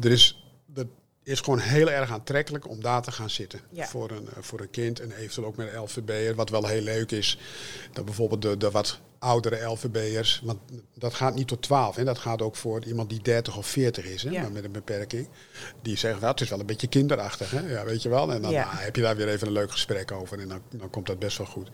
er 0.00 0.10
is, 0.10 0.44
dat 0.66 0.86
is 1.24 1.40
gewoon 1.40 1.58
heel 1.58 1.90
erg 1.90 2.10
aantrekkelijk 2.10 2.68
om 2.68 2.80
daar 2.82 3.02
te 3.02 3.12
gaan 3.12 3.30
zitten. 3.30 3.60
Ja. 3.70 3.86
Voor, 3.86 4.10
een, 4.10 4.28
eh, 4.28 4.42
voor 4.42 4.60
een 4.60 4.70
kind 4.70 5.00
en 5.00 5.12
eventueel 5.12 5.46
ook 5.46 5.56
met 5.56 5.72
een 5.72 5.80
LVB'er. 5.80 6.34
Wat 6.34 6.50
wel 6.50 6.66
heel 6.66 6.82
leuk 6.82 7.10
is, 7.10 7.38
dat 7.92 8.04
bijvoorbeeld 8.04 8.42
de, 8.42 8.56
de 8.56 8.70
wat 8.70 9.00
oudere 9.18 9.64
LVB'ers... 9.64 10.40
Want 10.44 10.58
dat 10.94 11.14
gaat 11.14 11.34
niet 11.34 11.48
tot 11.48 11.62
12. 11.62 11.96
Hè. 11.96 12.04
Dat 12.04 12.18
gaat 12.18 12.42
ook 12.42 12.56
voor 12.56 12.84
iemand 12.84 13.08
die 13.10 13.22
30 13.22 13.56
of 13.56 13.66
40 13.66 14.04
is, 14.04 14.22
hè, 14.22 14.30
Ja. 14.30 14.42
maar 14.42 14.52
met 14.52 14.64
een 14.64 14.72
beperking. 14.72 15.28
Die 15.82 15.96
zeggen, 15.96 16.20
wel, 16.20 16.30
het 16.30 16.40
is 16.40 16.48
wel 16.48 16.60
een 16.60 16.66
beetje 16.66 16.86
kinderachtig. 16.88 17.50
Hè. 17.50 17.60
Ja, 17.72 17.84
weet 17.84 18.02
je 18.02 18.08
wel. 18.08 18.32
En 18.32 18.42
dan 18.42 18.50
Ja. 18.50 18.62
ah, 18.62 18.78
heb 18.80 18.96
je 18.96 19.02
daar 19.02 19.16
weer 19.16 19.28
even 19.28 19.46
een 19.46 19.52
leuk 19.52 19.70
gesprek 19.70 20.12
over. 20.12 20.38
En 20.40 20.48
dan, 20.48 20.60
dan 20.70 20.90
komt 20.90 21.06
dat 21.06 21.18
best 21.18 21.38
wel 21.38 21.46
goed. 21.46 21.70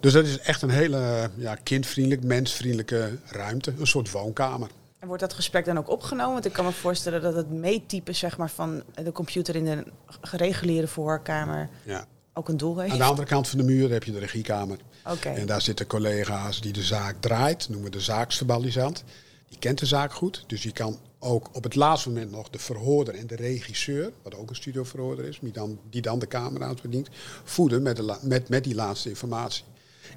Dus 0.00 0.12
dat 0.12 0.24
is 0.26 0.38
echt 0.38 0.62
een 0.62 0.70
hele 0.70 1.30
ja, 1.36 1.54
kindvriendelijk, 1.54 2.24
mensvriendelijke 2.24 3.18
ruimte. 3.26 3.72
Een 3.78 3.86
soort 3.86 4.10
woonkamer. 4.10 4.68
En 5.00 5.06
wordt 5.06 5.22
dat 5.22 5.32
gesprek 5.32 5.64
dan 5.64 5.78
ook 5.78 5.88
opgenomen? 5.90 6.32
Want 6.32 6.44
ik 6.44 6.52
kan 6.52 6.64
me 6.64 6.72
voorstellen 6.72 7.22
dat 7.22 7.34
het 7.34 7.50
meetypen 7.50 8.14
zeg 8.14 8.36
maar, 8.38 8.50
van 8.50 8.82
de 8.94 9.12
computer 9.12 9.56
in 9.56 9.64
de 9.64 9.84
reguliere 10.20 10.86
verhoorkamer 10.86 11.68
Ja. 11.84 12.04
ook 12.32 12.48
een 12.48 12.56
doel 12.56 12.78
heeft. 12.78 12.92
Aan 12.92 12.98
de 12.98 13.04
andere 13.04 13.26
kant 13.28 13.48
van 13.48 13.58
de 13.58 13.64
muur 13.64 13.90
heb 13.90 14.04
je 14.04 14.12
de 14.12 14.18
regiekamer. 14.18 14.78
Oké. 15.06 15.28
En 15.28 15.46
daar 15.46 15.60
zitten 15.62 15.86
collega's 15.86 16.60
die 16.60 16.72
de 16.72 16.82
zaak 16.82 17.16
draait, 17.20 17.68
noemen 17.68 17.90
we 17.90 17.96
de 17.96 18.02
zaaksverbalisant. 18.02 19.04
Die 19.48 19.58
kent 19.58 19.78
de 19.78 19.86
zaak 19.86 20.12
goed, 20.12 20.44
dus 20.46 20.60
die 20.60 20.72
kan 20.72 20.98
ook 21.18 21.48
op 21.52 21.62
het 21.62 21.74
laatste 21.74 22.08
moment 22.08 22.30
nog 22.30 22.48
de 22.50 22.58
verhoorder 22.58 23.14
en 23.14 23.26
de 23.26 23.36
regisseur, 23.36 24.12
wat 24.22 24.34
ook 24.34 24.48
een 24.50 24.56
studioverhoorder 24.56 25.24
is, 25.24 25.38
die 25.40 25.52
dan, 25.52 25.78
die 25.90 26.02
dan 26.02 26.18
de 26.18 26.26
camera's 26.26 26.80
bedient, 26.80 27.08
voeden 27.44 27.82
met, 27.82 27.96
de 27.96 28.02
la- 28.02 28.18
met, 28.22 28.48
met 28.48 28.64
die 28.64 28.74
laatste 28.74 29.08
informatie. 29.08 29.64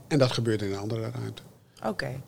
En 0.08 0.20
dat 0.20 0.32
gebeurt 0.32 0.62
in 0.62 0.72
een 0.72 0.78
andere 0.80 1.02
ruimte. 1.12 1.42
Oké. 1.86 2.22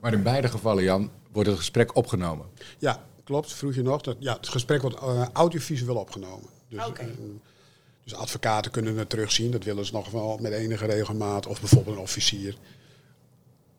Maar 0.00 0.12
in 0.12 0.22
beide 0.22 0.48
gevallen, 0.48 0.82
Jan, 0.84 1.10
wordt 1.34 1.48
het 1.48 1.58
gesprek 1.58 1.96
opgenomen. 1.96 2.46
Ja, 2.78 3.04
klopt. 3.24 3.52
Vroeg 3.52 3.74
je 3.74 3.82
nog. 3.82 4.00
Dat, 4.00 4.16
ja, 4.18 4.32
het 4.36 4.48
gesprek 4.48 4.82
wordt 4.82 4.96
eh, 4.96 5.26
audiovisueel 5.32 5.96
opgenomen. 5.96 6.48
Dus, 6.68 6.86
Oké. 6.86 7.00
eh, 7.00 7.08
dus 8.04 8.14
advocaten 8.14 8.70
kunnen 8.70 8.96
het 8.96 9.08
terugzien. 9.08 9.50
Dat 9.50 9.64
willen 9.64 9.84
ze 9.86 9.92
nog 9.92 10.10
wel 10.10 10.38
met 10.40 10.52
enige 10.52 10.86
regelmaat. 10.86 11.46
Of 11.46 11.60
bijvoorbeeld 11.60 11.96
een 11.96 12.02
officier. 12.02 12.56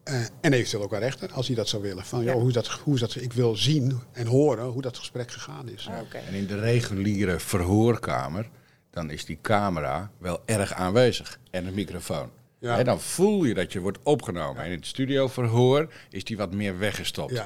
Eh, 0.04 0.22
en 0.42 0.54
eventueel 0.54 0.84
ook 0.84 0.92
een 0.94 1.00
rechter, 1.00 1.32
als 1.34 1.48
hij 1.48 1.56
dat 1.56 1.68
zou 1.68 1.82
willen. 1.82 2.06
Van, 2.06 2.24
Ja. 2.24 2.26
joh, 2.32 2.40
hoe 2.40 2.48
is 2.48 2.54
dat, 2.54 2.68
hoe 2.68 2.94
is 2.94 3.00
dat, 3.00 3.16
ik 3.16 3.34
wil 3.34 3.56
zien 3.56 4.00
en 4.12 4.28
horen 4.28 4.66
hoe 4.66 4.82
dat 4.82 4.98
gesprek 4.98 5.32
gegaan 5.32 5.70
is. 5.70 5.90
Oké. 6.02 6.18
En 6.18 6.34
in 6.34 6.48
de 6.48 6.60
reguliere 6.60 7.40
verhoorkamer, 7.40 8.50
dan 8.90 9.10
is 9.10 9.26
die 9.26 9.40
camera 9.42 10.12
wel 10.18 10.42
erg 10.46 10.74
aanwezig. 10.74 11.40
En 11.52 11.66
een 11.66 11.74
microfoon. 11.74 12.30
Ja. 12.66 12.76
Hè, 12.76 12.84
dan 12.84 13.02
voel 13.02 13.44
je 13.44 13.54
dat 13.54 13.74
je 13.74 13.80
wordt 13.80 13.98
opgenomen. 14.04 14.64
En 14.64 14.72
in 14.72 14.78
het 14.78 14.86
studioverhoor 14.86 15.88
is 16.10 16.24
die 16.24 16.38
wat 16.38 16.54
meer 16.54 16.80
weggestopt. 16.80 17.42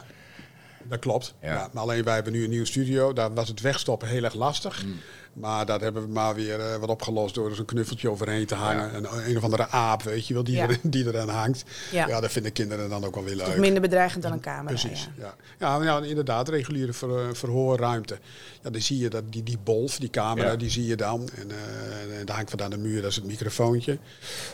Dat 0.90 1.00
klopt. 1.00 1.34
Ja. 1.42 1.54
Ja. 1.54 1.70
maar 1.74 1.84
alleen 1.84 2.04
wij 2.04 2.14
hebben 2.16 2.34
nu 2.34 2.44
een 2.44 2.50
nieuw 2.50 2.66
studio. 2.66 3.14
Daar 3.14 3.34
was 3.34 3.48
het 3.48 3.62
wegstoppen 3.62 4.08
heel 4.08 4.24
erg 4.24 4.34
lastig. 4.34 4.86
Mm. 4.86 4.96
Maar 5.34 5.66
dat 5.66 5.82
hebben 5.82 6.02
we 6.04 6.08
maar 6.10 6.36
weer 6.36 6.60
eh, 6.60 6.76
wat 6.76 6.90
opgelost 6.90 7.36
door 7.36 7.50
er 7.50 7.56
zo'n 7.56 7.66
knuffeltje 7.66 8.10
overheen 8.10 8.46
te 8.46 8.56
hangen. 8.56 8.94
En 8.94 9.06
een 9.30 9.38
of 9.38 9.44
andere 9.44 9.68
aap, 9.68 10.02
weet 10.04 10.28
je 10.28 10.34
wel, 10.34 10.44
die, 10.44 10.56
Ja. 10.56 10.68
er, 10.70 10.78
die 10.84 11.06
eraan 11.08 11.30
hangt. 11.30 11.64
Ja. 11.92 12.08
Ja. 12.08 12.20
dat 12.22 12.32
vinden 12.32 12.52
kinderen 12.52 12.90
dan 12.90 13.04
ook 13.06 13.16
wel 13.16 13.24
weer 13.24 13.36
leuk. 13.36 13.46
Toch 13.46 13.56
minder 13.58 13.82
bedreigend 13.82 14.24
dan 14.24 14.32
een 14.32 14.40
camera. 14.40 14.64
Precies, 14.80 15.10
Ja. 15.18 15.24
ja. 15.24 15.36
Ja, 15.60 15.78
nou, 15.80 16.04
ja, 16.04 16.10
inderdaad, 16.10 16.50
reguliere 16.50 16.94
ver- 16.94 17.36
verhoorruimte. 17.36 18.20
Ja, 18.64 18.70
dan 18.70 18.82
zie 18.82 18.98
je 18.98 19.10
dat 19.10 19.24
die, 19.32 19.44
die 19.44 19.58
bolf, 19.64 19.98
die 19.98 20.10
camera, 20.10 20.50
Ja. 20.50 20.56
die 20.56 20.70
zie 20.70 20.86
je 20.86 20.96
dan. 20.96 21.30
En, 21.36 21.52
eh 21.52 22.20
en 22.20 22.26
daar 22.26 22.36
hangt 22.36 22.52
wat 22.52 22.62
aan 22.62 22.70
de 22.70 22.78
muur, 22.78 23.02
dat 23.02 23.10
is 23.10 23.16
het 23.16 23.26
microfoontje. 23.26 23.98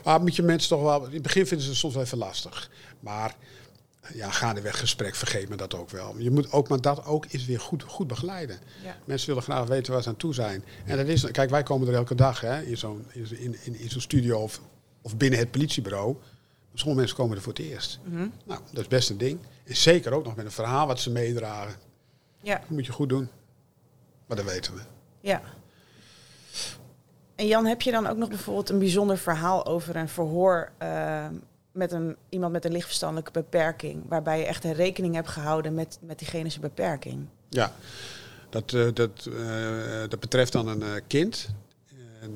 Maar 0.03 0.21
moet 0.21 0.35
je 0.35 0.43
mensen 0.43 0.69
toch 0.69 0.81
wel... 0.81 1.05
In 1.05 1.13
het 1.13 1.21
begin 1.21 1.45
vinden 1.47 1.63
ze 1.65 1.71
het 1.71 1.79
soms 1.79 1.93
wel 1.93 2.03
even 2.03 2.17
lastig. 2.17 2.69
Maar 2.99 3.35
ja, 4.13 4.31
gaandeweg 4.31 4.79
gesprek, 4.79 5.15
vergeet 5.15 5.49
me 5.49 5.55
dat 5.55 5.73
ook 5.73 5.89
wel. 5.89 6.17
Je 6.17 6.31
moet 6.31 6.51
ook, 6.51 6.67
maar 6.67 6.81
dat 6.81 7.05
ook 7.05 7.25
is 7.25 7.45
weer 7.45 7.59
goed, 7.59 7.83
goed 7.83 8.07
begeleiden. 8.07 8.59
Ja. 8.83 8.95
Mensen 9.05 9.27
willen 9.27 9.43
graag 9.43 9.67
weten 9.67 9.93
waar 9.93 10.01
ze 10.03 10.09
aan 10.09 10.15
toe 10.15 10.33
zijn. 10.33 10.63
En 10.85 10.97
dat 10.97 11.07
is, 11.07 11.31
kijk, 11.31 11.49
wij 11.49 11.63
komen 11.63 11.87
er 11.87 11.93
elke 11.93 12.15
dag 12.15 12.41
hè, 12.41 12.61
in 12.61 12.77
zo'n 12.77 13.05
in, 13.11 13.55
in, 13.63 13.79
in 13.79 13.89
zo'n 13.89 14.01
studio 14.01 14.39
of, 14.39 14.61
of 15.01 15.17
binnen 15.17 15.39
het 15.39 15.51
politiebureau. 15.51 16.15
Sommige 16.73 16.99
mensen 16.99 17.17
komen 17.17 17.35
er 17.35 17.43
voor 17.43 17.53
het 17.53 17.61
eerst. 17.61 17.99
Mhm. 18.03 18.27
Nou, 18.45 18.59
dat 18.71 18.81
is 18.81 18.87
best 18.87 19.09
een 19.09 19.17
ding. 19.17 19.39
En 19.63 19.75
zeker 19.75 20.11
ook 20.13 20.25
nog 20.25 20.35
met 20.35 20.45
een 20.45 20.51
verhaal 20.51 20.87
wat 20.87 20.99
ze 20.99 21.11
meedragen. 21.11 21.75
Ja. 22.41 22.57
Dat 22.57 22.69
moet 22.69 22.85
je 22.85 22.91
goed 22.91 23.09
doen. 23.09 23.29
Maar 24.27 24.37
dat 24.37 24.45
weten 24.45 24.73
we. 24.73 24.81
ja. 25.19 25.41
En 27.35 27.47
Jan, 27.47 27.65
heb 27.65 27.81
je 27.81 27.91
dan 27.91 28.07
ook 28.07 28.17
nog 28.17 28.29
bijvoorbeeld 28.29 28.69
een 28.69 28.79
bijzonder 28.79 29.17
verhaal 29.17 29.65
over 29.65 29.95
een 29.95 30.09
verhoor 30.09 30.71
eh, 30.77 31.25
met 31.75 31.91
een, 31.91 32.15
iemand 32.29 32.51
met 32.51 32.65
een 32.65 32.71
lichtverstandelijke 32.71 33.31
beperking, 33.31 34.03
waarbij 34.07 34.39
je 34.39 34.45
echt 34.45 34.63
een 34.63 34.73
rekening 34.73 35.15
hebt 35.15 35.27
gehouden 35.27 35.73
met, 35.73 35.99
met 36.01 36.19
diegene 36.19 36.49
zijn 36.49 36.61
beperking? 36.61 37.27
Ja, 37.49 37.73
dat, 38.49 38.73
eh, 38.73 38.87
dat, 38.93 39.25
eh, 39.25 40.09
dat 40.09 40.19
betreft 40.19 40.51
dan 40.51 40.67
een 40.67 40.83
eh, 40.83 41.01
kind. 41.07 41.49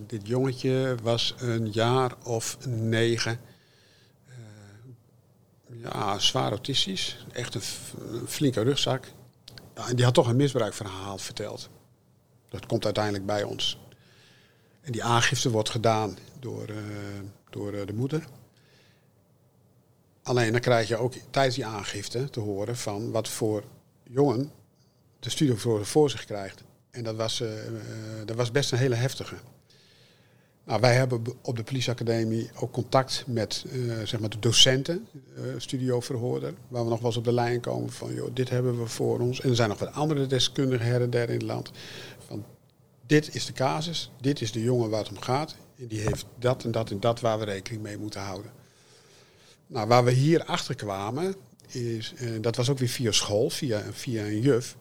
Dit 0.07 0.27
jongetje 0.27 0.95
was 1.03 1.35
een 1.37 1.71
jaar 1.71 2.15
of 2.23 2.57
negen. 2.67 3.39
Ja, 5.71 6.19
zwaar 6.19 6.49
autistisch. 6.49 7.25
Echt 7.31 7.55
een, 7.55 7.61
flinke 8.27 8.61
rugzak. 8.61 9.07
Ja, 9.75 9.87
en 9.87 9.95
die 9.95 10.05
had 10.05 10.13
toch 10.13 10.27
een 10.27 10.35
misbruikverhaal 10.35 11.17
verteld. 11.17 11.69
Dat 12.49 12.65
komt 12.65 12.85
uiteindelijk 12.85 13.25
bij 13.25 13.43
ons. 13.43 13.79
En 14.81 14.91
die 14.91 15.03
aangifte 15.03 15.49
wordt 15.49 15.69
gedaan 15.69 16.17
door, 16.39 16.69
door 17.49 17.71
de 17.85 17.93
moeder. 17.93 18.23
Alleen 20.29 20.51
dan 20.51 20.61
krijg 20.61 20.87
je 20.87 20.97
ook 20.97 21.13
tijdens 21.29 21.55
die 21.55 21.65
aangifte 21.65 22.29
te 22.29 22.39
horen 22.39 22.77
van 22.77 23.11
wat 23.11 23.29
voor 23.29 23.63
jongen 24.03 24.51
de 25.19 25.29
studio 25.29 25.55
voor, 25.55 25.85
voor 25.85 26.09
zich 26.09 26.25
krijgt. 26.25 26.63
En 26.91 27.03
dat 27.03 27.15
was, 27.15 27.41
eh, 27.41 27.67
eh, 27.67 27.73
dat 28.25 28.35
was 28.35 28.51
best 28.51 28.71
een 28.71 28.77
hele 28.77 28.95
heftige. 28.95 29.35
Nou, 30.63 30.81
wij 30.81 30.93
hebben 30.93 31.23
op 31.41 31.55
de 31.55 31.63
politieacademie 31.63 32.49
ook 32.59 32.71
contact 32.71 33.23
met 33.27 33.65
eh, 33.71 33.79
zeg 34.03 34.19
maar 34.19 34.29
de 34.29 34.39
docenten, 34.39 35.07
eh 35.35 35.43
studioverhoorder, 35.57 36.53
waar 36.67 36.83
we 36.83 36.89
nog 36.89 36.99
wel 36.99 37.07
eens 37.07 37.17
op 37.17 37.23
de 37.23 37.33
lijn 37.33 37.59
komen 37.59 37.89
van, 37.89 38.13
joh, 38.13 38.29
dit 38.33 38.49
hebben 38.49 38.79
we 38.79 38.87
voor 38.87 39.19
ons. 39.19 39.41
En 39.41 39.49
er 39.49 39.55
zijn 39.55 39.69
nog 39.69 39.79
wat 39.79 39.93
andere 39.93 40.27
deskundigen 40.27 40.85
her 40.85 41.01
en 41.01 41.09
der 41.09 41.29
in 41.29 41.37
het 41.37 41.43
land. 41.43 41.71
Van, 42.27 42.45
dit 43.05 43.35
is 43.35 43.45
de 43.45 43.53
casus, 43.53 44.11
dit 44.21 44.41
is 44.41 44.51
de 44.51 44.61
jongen 44.61 44.89
waar 44.89 44.99
het 44.99 45.09
om 45.09 45.19
gaat. 45.19 45.55
En 45.79 45.87
die 45.87 45.99
heeft 45.99 46.25
dat 46.39 46.63
en 46.63 46.71
dat 46.71 46.91
en 46.91 46.99
dat 46.99 47.19
waar 47.19 47.39
we 47.39 47.45
rekening 47.45 47.83
mee 47.83 47.97
moeten 47.97 48.21
houden. 48.21 48.58
Nou, 49.69 49.87
waar 49.87 50.03
we 50.03 50.11
hier 50.11 50.43
achter 50.43 50.75
kwamen, 50.75 51.35
is, 51.67 52.13
eh, 52.17 52.29
dat 52.41 52.55
was 52.55 52.69
ook 52.69 52.77
weer 52.77 52.89
via 52.89 53.11
school, 53.11 53.49
via, 53.49 53.83
via 53.91 54.23
een 54.23 54.41
juf, 54.41 54.75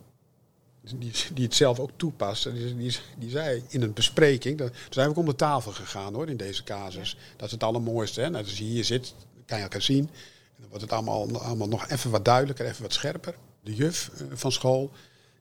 die, 0.80 1.12
die 1.34 1.44
het 1.44 1.54
zelf 1.54 1.78
ook 1.78 1.90
toepast. 1.96 2.52
Die, 2.52 2.76
die, 2.76 2.96
die 3.18 3.30
zei 3.30 3.62
in 3.68 3.82
een 3.82 3.92
bespreking, 3.92 4.58
dat, 4.58 4.72
toen 4.72 4.92
zijn 4.92 5.06
we 5.06 5.12
ook 5.12 5.18
om 5.18 5.26
de 5.26 5.34
tafel 5.34 5.72
gegaan 5.72 6.14
hoor, 6.14 6.28
in 6.28 6.36
deze 6.36 6.64
casus. 6.64 7.16
Dat 7.36 7.46
is 7.46 7.52
het 7.52 7.62
allermooiste. 7.62 8.20
Hè? 8.20 8.30
Nou, 8.30 8.44
als 8.44 8.58
je 8.58 8.64
hier 8.64 8.84
zit, 8.84 9.14
kan 9.46 9.56
je 9.56 9.62
elkaar 9.62 9.82
zien. 9.82 10.04
En 10.04 10.56
dan 10.60 10.68
wordt 10.68 10.82
het 10.82 10.92
allemaal, 10.92 11.40
allemaal 11.40 11.68
nog 11.68 11.88
even 11.88 12.10
wat 12.10 12.24
duidelijker, 12.24 12.66
even 12.66 12.82
wat 12.82 12.92
scherper. 12.92 13.34
De 13.62 13.74
juf 13.74 14.10
eh, 14.14 14.26
van 14.32 14.52
school. 14.52 14.90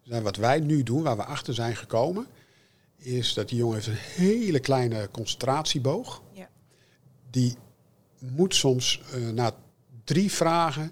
zei, 0.04 0.22
wat 0.22 0.36
wij 0.36 0.60
nu 0.60 0.84
doen, 0.84 1.04
waar 1.04 1.18
we 1.18 1.24
achter 1.24 1.54
zijn 1.54 1.76
gekomen, 1.76 2.28
is 2.98 3.34
dat 3.34 3.50
die 3.50 3.58
jongen 3.58 3.76
heeft 3.76 3.88
een 3.88 4.26
hele 4.26 4.60
kleine 4.60 5.10
concentratieboog. 5.12 6.22
Ja. 6.32 6.50
Die 7.30 7.56
moet 8.20 8.56
soms 8.56 9.02
eh, 9.14 9.30
na 9.30 9.56
drie 10.04 10.32
vragen 10.32 10.92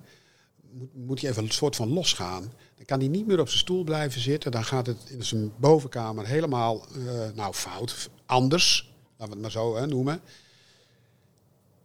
moet, 0.72 0.96
moet 1.06 1.22
hij 1.22 1.30
even 1.30 1.44
een 1.44 1.52
soort 1.52 1.76
van 1.76 1.94
losgaan. 1.94 2.52
Dan 2.76 2.86
kan 2.86 3.00
hij 3.00 3.08
niet 3.08 3.28
meer 3.28 3.40
op 3.40 3.48
zijn 3.48 3.60
stoel 3.60 3.84
blijven 3.84 4.22
zitten. 4.22 4.52
Dan 4.52 4.64
gaat 4.64 4.88
het 4.88 5.10
in 5.10 5.24
zijn 5.24 5.52
bovenkamer 5.58 6.26
helemaal 6.26 6.86
eh, 6.96 7.36
nou, 7.36 7.54
fout, 7.54 8.10
anders. 8.26 8.94
Laten 9.18 9.26
we 9.26 9.32
het 9.32 9.42
maar 9.42 9.64
zo 9.64 9.76
hè, 9.76 9.88
noemen. 9.88 10.22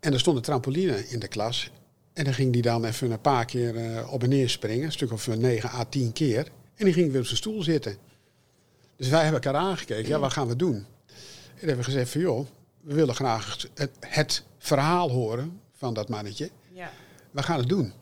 En 0.01 0.13
er 0.13 0.21
stond 0.21 0.37
een 0.37 0.43
trampoline 0.43 1.09
in 1.09 1.19
de 1.19 1.29
klas. 1.29 1.71
En 2.13 2.25
dan 2.25 2.35
ging 2.35 2.53
hij 2.53 2.63
dan 2.63 2.85
even 2.85 3.11
een 3.11 3.21
paar 3.21 3.45
keer 3.45 3.77
eh, 3.77 4.13
op 4.13 4.23
en 4.23 4.29
neer 4.29 4.51
springen. 4.51 4.85
Een 4.85 4.93
stuk 4.93 5.13
of 5.13 5.27
9 5.27 5.71
à 5.71 5.85
10 5.85 6.13
keer. 6.13 6.49
En 6.75 6.85
die 6.85 6.95
ging 6.95 7.11
weer 7.11 7.21
op 7.21 7.27
zijn 7.27 7.37
stoel 7.37 7.63
zitten. 7.63 7.97
Dus 8.97 9.09
wij 9.09 9.23
hebben 9.23 9.43
elkaar 9.43 9.61
aangekeken. 9.61 10.09
Ja, 10.09 10.19
wat 10.19 10.33
gaan 10.33 10.49
we 10.49 10.57
doen? 10.57 10.75
En 10.75 11.67
hebben 11.67 11.77
we 11.77 11.85
gezegd 11.85 12.11
van 12.11 12.21
joh, 12.21 12.47
we 12.81 12.95
willen 12.95 13.15
graag 13.15 13.67
het, 13.75 13.91
het 14.01 14.45
verhaal 14.59 15.11
horen 15.11 15.61
van 15.77 15.95
dat 15.95 16.09
mannetje. 16.09 16.51
Ja. 16.73 16.91
We 17.31 17.43
gaan 17.43 17.59
het 17.59 17.69
doen. 17.69 17.93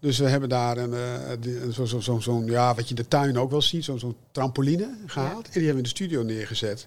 Dus 0.00 0.18
we 0.18 0.28
hebben 0.28 0.48
daar 0.48 0.76
een, 0.76 0.94
eh, 0.94 1.30
een 1.64 1.72
zo, 1.72 1.84
zo, 1.84 2.00
zo, 2.00 2.18
zo'n, 2.20 2.46
ja, 2.46 2.74
wat 2.74 2.84
je 2.84 2.90
in 2.90 3.02
de 3.02 3.08
tuin 3.08 3.38
ook 3.38 3.50
wel 3.50 3.62
ziet, 3.62 3.84
zo'n 3.84 3.98
zo'n 3.98 4.16
trampoline 4.32 4.96
gehaald. 5.06 5.44
En 5.46 5.52
die 5.52 5.62
hebben 5.64 5.70
we 5.70 5.76
in 5.76 5.82
de 5.82 5.88
studio 5.88 6.22
neergezet. 6.22 6.86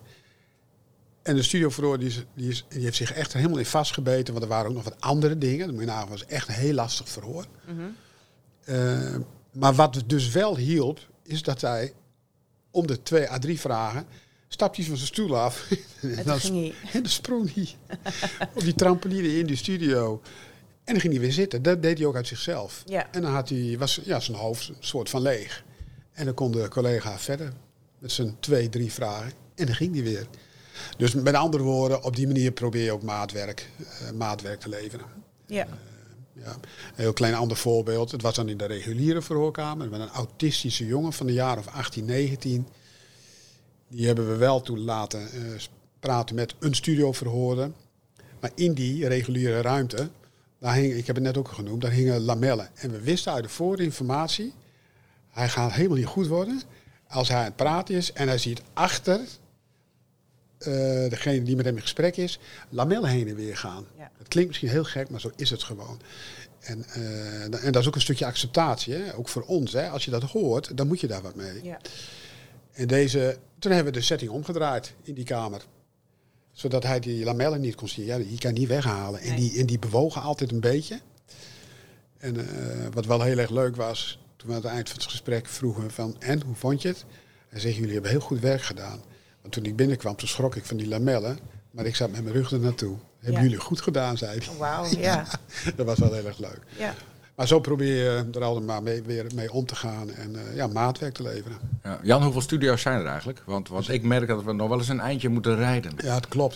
En 1.21 1.35
de 1.35 1.43
studioverhoor 1.43 1.99
die, 1.99 2.07
is- 2.07 2.23
die, 2.33 2.49
is, 2.49 2.65
die 2.69 2.83
heeft 2.83 2.95
zich 2.97 3.11
echt 3.13 3.33
helemaal 3.33 3.57
in 3.57 3.65
vastgebeten. 3.65 4.33
Want 4.33 4.45
er 4.45 4.51
waren 4.51 4.69
ook 4.69 4.75
nog 4.75 4.83
wat 4.83 5.01
andere 5.01 5.37
dingen. 5.37 5.79
Je 5.79 5.85
nagaan, 5.85 6.09
was 6.09 6.25
echt 6.25 6.47
een 6.47 6.53
heel 6.53 6.73
lastig 6.73 7.09
verhoor. 7.09 7.45
Mhm. 7.67 7.81
Eh, 8.63 9.15
maar 9.51 9.73
wat 9.73 10.03
dus 10.07 10.29
wel 10.31 10.57
hielp, 10.57 10.99
is 11.23 11.43
dat 11.43 11.61
hij 11.61 11.93
om 12.71 12.87
de 12.87 13.03
twee 13.03 13.31
à 13.31 13.37
drie 13.39 13.59
vragen 13.59 14.05
stapte 14.53 14.79
hij 14.79 14.89
van 14.89 14.97
zijn 14.97 15.09
stoel 15.09 15.37
af. 15.37 15.67
En 16.01 16.23
toen 16.25 16.39
ging 16.39 16.55
hij... 16.55 16.73
en 16.93 17.01
dan 17.01 17.11
sprong 17.11 17.53
hij 17.53 17.75
op 18.55 18.61
die 18.61 18.73
trampoline 18.73 19.37
in 19.37 19.47
de 19.47 19.55
studio. 19.55 20.21
En 20.83 20.93
dan 20.93 20.99
ging 20.99 21.13
hij 21.13 21.21
weer 21.21 21.33
zitten. 21.33 21.61
Dat 21.61 21.81
deed 21.81 21.97
hij 21.97 22.07
ook 22.07 22.15
uit 22.15 22.27
zichzelf. 22.27 22.83
Ja. 22.85 23.07
En 23.11 23.21
dan 23.21 23.31
had 23.31 23.49
hij, 23.49 23.75
was 23.79 23.99
ja, 24.03 24.19
zijn 24.19 24.37
hoofd 24.37 24.67
een 24.67 24.75
soort 24.79 25.09
van 25.09 25.21
leeg. 25.21 25.63
En 26.11 26.25
dan 26.25 26.33
kon 26.33 26.51
de 26.51 26.67
collega 26.67 27.19
verder 27.19 27.53
met 27.99 28.11
zijn 28.11 28.35
twee, 28.39 28.69
drie 28.69 28.91
vragen. 28.91 29.31
En 29.55 29.65
dan 29.65 29.75
ging 29.75 29.93
hij 29.93 30.03
weer. 30.03 30.27
Dus 30.97 31.13
met 31.13 31.33
andere 31.33 31.63
woorden, 31.63 32.03
op 32.03 32.15
die 32.15 32.27
manier 32.27 32.51
probeer 32.51 32.83
je 32.83 32.91
ook 32.91 33.03
maatwerk, 33.03 33.69
eh, 33.77 34.11
maatwerk 34.11 34.59
te 34.59 34.69
leveren. 34.69 35.05
Ja. 35.45 35.67
Ja. 36.33 36.51
Een 36.51 36.95
heel 36.95 37.13
klein 37.13 37.33
ander 37.33 37.57
voorbeeld. 37.57 38.11
Het 38.11 38.21
was 38.21 38.35
dan 38.35 38.49
in 38.49 38.57
de 38.57 38.65
reguliere 38.65 39.21
verhoorkamer 39.21 39.89
met 39.89 39.99
een 39.99 40.09
autistische 40.09 40.85
jongen 40.85 41.13
van 41.13 41.25
de 41.25 41.33
jaar 41.33 41.57
of 41.57 41.67
18, 41.67 42.05
19. 42.05 42.67
Die 43.91 44.05
hebben 44.05 44.29
we 44.29 44.35
wel 44.35 44.61
toen 44.61 44.79
laten 44.79 45.21
eh, 45.21 45.39
praten 45.99 46.35
met 46.35 46.55
een 46.59 46.73
studioverhoorder. 46.73 47.71
Maar 48.39 48.51
in 48.55 48.73
die 48.73 49.07
reguliere 49.07 49.61
ruimte, 49.61 50.09
daar 50.59 50.75
hing, 50.75 50.93
ik 50.93 51.07
heb 51.07 51.15
het 51.15 51.25
net 51.25 51.37
ook 51.37 51.47
genoemd, 51.47 51.81
daar 51.81 51.91
hingen 51.91 52.21
lamellen. 52.21 52.69
En 52.73 52.91
we 52.91 53.01
wisten 53.01 53.33
uit 53.33 53.43
de 53.43 53.49
voorinformatie, 53.49 54.53
hij 55.29 55.49
gaat 55.49 55.71
helemaal 55.71 55.97
niet 55.97 56.05
goed 56.05 56.27
worden 56.27 56.61
als 57.07 57.27
hij 57.27 57.37
aan 57.37 57.43
het 57.43 57.55
praten 57.55 57.95
is 57.95 58.13
en 58.13 58.27
hij 58.27 58.37
ziet 58.37 58.61
achter 58.73 59.19
eh, 60.57 61.09
degene 61.09 61.43
die 61.43 61.55
met 61.55 61.65
hem 61.65 61.75
in 61.75 61.81
gesprek 61.81 62.17
is, 62.17 62.39
lamellen 62.69 63.09
heen 63.09 63.27
en 63.27 63.35
weer 63.35 63.57
gaan. 63.57 63.85
Ja. 63.97 64.11
Het 64.17 64.27
klinkt 64.27 64.49
misschien 64.49 64.69
heel 64.69 64.83
gek, 64.83 65.09
maar 65.09 65.19
zo 65.19 65.31
is 65.35 65.49
het 65.49 65.63
gewoon. 65.63 66.01
En, 66.59 66.85
eh, 66.87 67.65
en 67.65 67.71
dat 67.71 67.81
is 67.81 67.87
ook 67.87 67.95
een 67.95 68.01
stukje 68.01 68.25
acceptatie, 68.25 68.93
hè? 68.93 69.15
ook 69.15 69.29
voor 69.29 69.41
ons. 69.41 69.73
Hè? 69.73 69.89
Als 69.89 70.05
je 70.05 70.11
dat 70.11 70.23
hoort, 70.23 70.77
dan 70.77 70.87
moet 70.87 70.99
je 70.99 71.07
daar 71.07 71.21
wat 71.21 71.35
mee. 71.35 71.63
Ja. 71.63 71.79
En 72.71 72.87
deze, 72.87 73.37
toen 73.61 73.71
hebben 73.71 73.93
we 73.93 73.99
de 73.99 74.05
setting 74.05 74.31
omgedraaid 74.31 74.93
in 75.03 75.13
die 75.13 75.23
kamer. 75.25 75.61
Zodat 76.51 76.83
hij 76.83 76.99
die 76.99 77.23
lamellen 77.23 77.61
niet 77.61 77.75
kon 77.75 77.87
zien. 77.87 78.05
Ja, 78.05 78.17
die 78.17 78.37
kan 78.37 78.53
niet 78.53 78.67
weghalen. 78.67 79.19
En, 79.19 79.35
die, 79.35 79.59
en 79.59 79.65
die 79.65 79.79
bewogen 79.79 80.21
altijd 80.21 80.51
een 80.51 80.59
beetje. 80.59 80.99
En 82.17 82.47
eh, 82.47 82.87
wat 82.93 83.05
wel 83.05 83.21
heel 83.21 83.37
erg 83.37 83.49
leuk 83.49 83.75
was, 83.75 84.19
toen 84.35 84.47
we 84.49 84.55
aan 84.55 84.61
het 84.61 84.71
eind 84.71 84.89
van 84.89 84.97
het 84.99 85.07
gesprek 85.09 85.47
vroegen 85.47 85.91
van... 85.91 86.15
En, 86.19 86.41
hoe 86.41 86.55
vond 86.55 86.81
je 86.81 86.87
het? 86.87 87.05
Hij 87.49 87.59
zegt, 87.59 87.75
jullie 87.75 87.93
hebben 87.93 88.11
heel 88.11 88.19
goed 88.19 88.39
werk 88.39 88.61
gedaan. 88.61 89.01
Want 89.41 89.53
toen 89.53 89.63
ik 89.65 89.75
binnenkwam, 89.75 90.15
toen 90.15 90.27
schrok 90.27 90.55
ik 90.55 90.65
van 90.65 90.77
die 90.77 90.87
lamellen. 90.87 91.39
Maar 91.71 91.85
ik 91.85 91.95
zat 91.95 92.11
met 92.11 92.23
mijn 92.23 92.35
rug 92.35 92.51
er 92.51 92.59
naartoe. 92.59 92.97
Hebben 93.19 93.41
Ja. 93.41 93.47
jullie 93.47 93.63
goed 93.63 93.81
gedaan, 93.81 94.17
zei 94.17 94.37
hij. 94.39 94.47
Oh, 94.53 94.57
Wauw, 94.57 94.85
ja. 94.97 95.25
Dat 95.75 95.85
was 95.85 95.97
wel 95.99 96.13
heel 96.13 96.25
erg 96.25 96.37
leuk. 96.37 96.59
ja. 96.77 96.93
Maar 97.35 97.47
zo 97.47 97.59
probeer 97.59 97.95
je 98.03 98.25
er 98.33 98.43
altijd 98.43 98.65
maar 98.65 98.83
mee, 98.83 99.01
weer 99.01 99.25
mee 99.35 99.51
om 99.51 99.65
te 99.65 99.75
gaan 99.75 100.09
en 100.11 100.35
eh, 100.35 100.55
ja, 100.55 100.67
maatwerk 100.67 101.13
te 101.13 101.23
leveren. 101.23 101.57
Ja. 101.83 101.99
Jan, 102.03 102.23
hoeveel 102.23 102.41
studio's 102.41 102.81
zijn 102.81 102.99
er 102.99 103.05
eigenlijk? 103.05 103.41
Want, 103.45 103.67
want 103.69 103.89
ik 103.89 104.03
merk 104.03 104.27
dat 104.27 104.43
we 104.43 104.53
nog 104.53 104.69
wel 104.69 104.77
eens 104.77 104.87
een 104.89 104.99
eindje 104.99 105.29
moeten 105.29 105.55
rijden. 105.55 105.91
Ja, 106.03 106.13
het 106.15 106.27
klopt. 106.27 106.53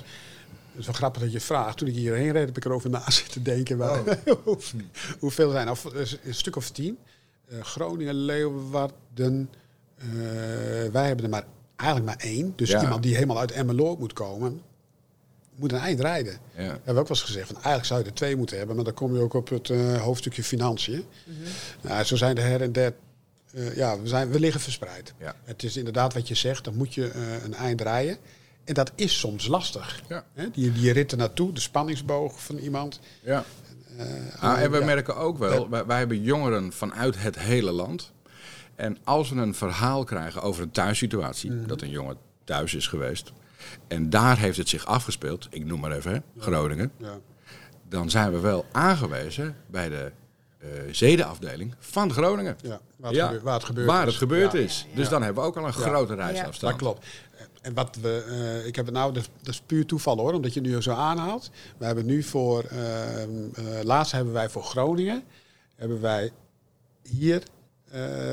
Het 0.71 0.79
is 0.79 0.85
wel 0.85 0.95
grappig 0.95 1.21
dat 1.21 1.31
je 1.31 1.39
vraagt. 1.39 1.77
Toen 1.77 1.87
ik 1.87 1.93
hierheen 1.93 2.31
reed, 2.31 2.45
heb 2.45 2.57
ik 2.57 2.65
erover 2.65 2.89
na 2.89 3.09
zitten 3.21 3.43
denken. 3.43 3.77
Hoe- 4.43 4.57
hoeveel 5.19 5.51
zijn 5.51 5.67
er? 5.67 5.77
Nou, 5.93 6.05
een 6.23 6.33
stuk 6.33 6.55
of 6.55 6.69
tien. 6.69 6.97
Eh, 7.49 7.61
Groningen, 7.61 8.13
Leeuwarden. 8.15 9.49
eh, 9.97 10.05
wij 10.91 11.07
hebben 11.07 11.23
er 11.25 11.31
maar 11.31 11.45
eigenlijk 11.75 12.09
maar 12.09 12.27
één. 12.29 12.53
Dus 12.55 12.69
Ja. 12.69 12.81
iemand 12.81 13.03
die 13.03 13.13
helemaal 13.13 13.39
uit 13.39 13.51
Emmeloord 13.51 13.99
moet 13.99 14.13
komen, 14.13 14.61
moet 15.55 15.71
een 15.71 15.77
eind 15.79 15.99
rijden. 15.99 16.33
Ja. 16.33 16.39
We 16.55 16.63
hebben 16.63 16.81
ook 16.85 17.07
wel 17.07 17.17
eens 17.17 17.21
gezegd, 17.21 17.45
van, 17.47 17.55
eigenlijk 17.55 17.85
zou 17.85 17.99
je 17.99 18.05
er 18.05 18.13
twee 18.13 18.35
moeten 18.35 18.57
hebben. 18.57 18.75
Maar 18.75 18.85
dan 18.85 18.93
kom 18.93 19.13
je 19.15 19.21
ook 19.21 19.33
op 19.33 19.49
het 19.49 19.69
eh, 19.69 20.01
hoofdstukje 20.01 20.43
financiën. 20.43 21.05
nou, 21.81 22.03
zo 22.03 22.15
zijn 22.15 22.37
er 22.37 22.43
her 22.43 22.61
en 22.61 22.71
der. 22.71 22.93
eh, 23.53 23.75
ja, 23.75 23.99
we, 24.01 24.07
zijn, 24.07 24.29
we 24.29 24.39
liggen 24.39 24.61
verspreid. 24.61 25.13
Ja. 25.19 25.35
Het 25.43 25.63
is 25.63 25.77
inderdaad 25.77 26.13
wat 26.13 26.27
je 26.27 26.35
zegt, 26.35 26.63
dan 26.63 26.75
moet 26.75 26.93
je 26.93 27.07
eh, 27.09 27.43
een 27.43 27.53
eind 27.53 27.81
rijden. 27.81 28.17
En 28.63 28.73
dat 28.73 28.91
is 28.95 29.19
soms 29.19 29.47
lastig. 29.47 30.01
Ja. 30.09 30.25
Hè? 30.33 30.51
Die, 30.51 30.71
die 30.71 30.91
ritten 30.91 31.17
naartoe, 31.17 31.53
de 31.53 31.59
spanningsboog 31.59 32.43
van 32.43 32.57
iemand. 32.57 32.99
Ja. 33.21 33.43
Ah, 34.39 34.61
en 34.61 34.71
we 34.71 34.83
merken 34.83 35.15
ook 35.15 35.37
wel, 35.37 35.69
wij, 35.69 35.85
wij 35.85 35.97
hebben 35.97 36.21
jongeren 36.21 36.71
vanuit 36.73 37.15
het 37.21 37.39
hele 37.39 37.71
land. 37.71 38.11
En 38.75 38.97
als 39.03 39.29
we 39.29 39.35
een 39.35 39.55
verhaal 39.55 40.03
krijgen 40.03 40.41
over 40.41 40.63
een 40.63 40.71
thuissituatie, 40.71 41.51
Mhm. 41.51 41.67
dat 41.67 41.81
een 41.81 41.89
jongen 41.89 42.17
thuis 42.43 42.73
is 42.75 42.87
geweest, 42.87 43.31
en 43.87 44.09
daar 44.09 44.37
heeft 44.37 44.57
het 44.57 44.69
zich 44.69 44.85
afgespeeld, 44.85 45.47
ik 45.49 45.65
noem 45.65 45.79
maar 45.79 45.91
even 45.91 46.13
hè, 46.13 46.19
Groningen, 46.37 46.91
Ja. 46.97 47.19
dan 47.89 48.09
zijn 48.09 48.31
we 48.31 48.39
wel 48.39 48.65
aangewezen 48.71 49.55
bij 49.67 49.89
de 49.89 50.11
eh 50.57 50.67
zedenafdeling 50.91 51.75
van 51.79 52.11
Groningen. 52.13 52.57
Ja, 52.61 52.79
waar 52.97 53.09
het, 53.09 53.19
Ja, 53.19 53.25
gebeurt, 53.25 53.43
waar 53.43 53.53
het 53.53 53.63
gebeurd 53.63 53.87
waar 53.87 54.01
is. 54.01 54.07
het 54.07 54.17
gebeurd 54.17 54.51
Ja. 54.51 54.59
is. 54.59 54.85
Dus 54.95 55.09
dan 55.09 55.23
hebben 55.23 55.43
we 55.43 55.49
ook 55.49 55.57
al 55.57 55.65
een 55.65 55.73
grote 55.73 56.15
reisafstand. 56.15 56.71
Dat 56.71 56.81
klopt. 56.81 57.05
En 57.61 57.73
wat 57.73 57.97
we, 58.01 58.23
eh, 58.27 58.67
ik 58.67 58.75
heb 58.75 58.85
het 58.85 58.93
nou, 58.93 59.13
dat, 59.13 59.29
is 59.43 59.61
puur 59.65 59.85
toeval 59.85 60.17
hoor, 60.17 60.33
omdat 60.33 60.53
je 60.53 60.59
het 60.61 60.69
nu 60.69 60.81
zo 60.81 60.91
aanhaalt. 60.91 61.49
We 61.77 61.85
hebben 61.85 62.05
nu 62.05 62.23
voor, 62.23 62.63
eh, 62.63 63.23
eh, 63.23 63.29
laatst 63.83 64.11
hebben 64.11 64.33
wij 64.33 64.49
voor 64.49 64.63
Groningen, 64.63 65.23
hebben 65.75 66.01
wij 66.01 66.31
hier 67.01 67.43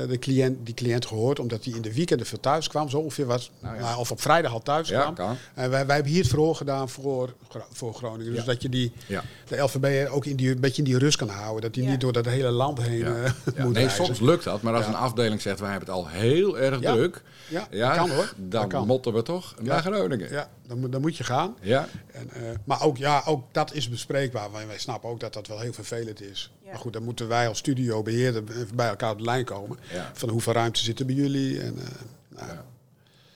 de 0.07 0.17
cliënt, 0.19 0.65
die 0.65 0.73
cliënt 0.73 1.05
gehoord, 1.05 1.39
omdat 1.39 1.63
hij 1.65 1.73
in 1.73 1.81
de 1.81 1.93
weekenden 1.93 2.25
veel 2.25 2.39
thuis 2.39 2.67
kwam. 2.67 2.89
Zo 2.89 2.97
ongeveer 2.97 3.25
was, 3.25 3.51
Nou 3.59 3.75
ja. 3.75 3.81
nou, 3.81 3.99
of 3.99 4.11
op 4.11 4.21
vrijdag 4.21 4.51
al 4.53 4.61
thuis 4.61 4.87
Ja, 4.89 5.01
kwam. 5.01 5.13
kan. 5.15 5.37
En 5.53 5.69
wij, 5.69 5.85
wij 5.85 5.95
hebben 5.95 6.11
hier 6.13 6.21
het 6.21 6.29
verhoor 6.31 6.55
gedaan 6.55 6.89
voor, 6.89 7.33
voor 7.71 7.93
Groningen. 7.93 8.25
Dus 8.31 8.39
Ja. 8.39 8.45
dat 8.45 8.61
je 8.61 8.69
die, 8.69 8.91
Ja. 9.07 9.23
de 9.47 9.57
LVB 9.57 10.09
ook 10.11 10.25
in 10.25 10.35
die, 10.35 10.49
een 10.51 10.59
beetje 10.59 10.81
in 10.83 10.87
die 10.89 10.97
rust 10.97 11.17
kan 11.17 11.29
houden. 11.29 11.61
Dat 11.61 11.73
die 11.73 11.83
Ja. 11.83 11.89
niet 11.89 12.01
door 12.01 12.13
dat 12.13 12.25
hele 12.25 12.51
land 12.51 12.81
heen 12.81 12.97
Ja. 12.97 13.05
eh, 13.15 13.23
Ja, 13.55 13.63
moet 13.63 13.73
nee, 13.73 13.83
reizen. 13.83 14.05
soms 14.05 14.19
lukt 14.19 14.43
dat, 14.43 14.61
maar 14.61 14.73
als 14.73 14.83
Ja. 14.85 14.89
een 14.89 14.95
afdeling 14.97 15.41
zegt 15.41 15.59
wij 15.59 15.69
hebben 15.71 15.87
het 15.89 15.97
al 15.97 16.07
heel 16.07 16.59
erg 16.59 16.79
Ja. 16.79 16.93
druk, 16.93 17.21
Ja, 17.49 17.67
ja, 17.71 17.87
dat 17.87 17.97
kan 17.97 18.09
hoor. 18.15 18.33
dan 18.35 18.49
Dat 18.61 18.67
kan. 18.67 18.87
motten 18.87 19.13
we 19.13 19.23
toch 19.23 19.55
naar 19.61 19.81
Groningen. 19.81 20.31
Ja, 20.31 20.49
dan, 20.67 20.79
moet- 20.79 20.91
dan 20.91 21.01
moet 21.01 21.17
je 21.17 21.23
gaan. 21.23 21.55
Ja. 21.61 21.87
En, 22.11 22.29
eh, 22.29 22.41
maar 22.63 22.81
ook, 22.81 22.97
ja, 22.97 23.21
ook 23.25 23.53
dat 23.53 23.73
is 23.73 23.89
bespreekbaar. 23.89 24.51
Want 24.51 24.65
wij 24.65 24.77
snappen 24.79 25.09
ook 25.09 25.19
dat 25.19 25.33
dat 25.33 25.47
wel 25.47 25.59
heel 25.59 25.73
vervelend 25.73 26.21
is. 26.21 26.51
Ja. 26.63 26.69
Maar 26.69 26.79
goed, 26.79 26.93
dan 26.93 27.03
moeten 27.03 27.27
wij 27.27 27.47
als 27.47 27.57
studiobeheerder 27.57 28.43
even 28.49 28.75
bij 28.75 28.87
elkaar 28.87 29.11
op 29.11 29.17
de 29.17 29.23
lijn 29.23 29.45
komen. 29.45 29.79
Ja. 29.91 30.11
Van 30.13 30.29
hoeveel 30.29 30.53
ruimte 30.53 30.79
zit 30.83 30.99
er 30.99 31.05
bij 31.05 31.15
jullie? 31.15 31.61
En, 31.61 31.77
eh, 31.77 31.85
nou, 32.27 32.47
Ja. 32.47 32.65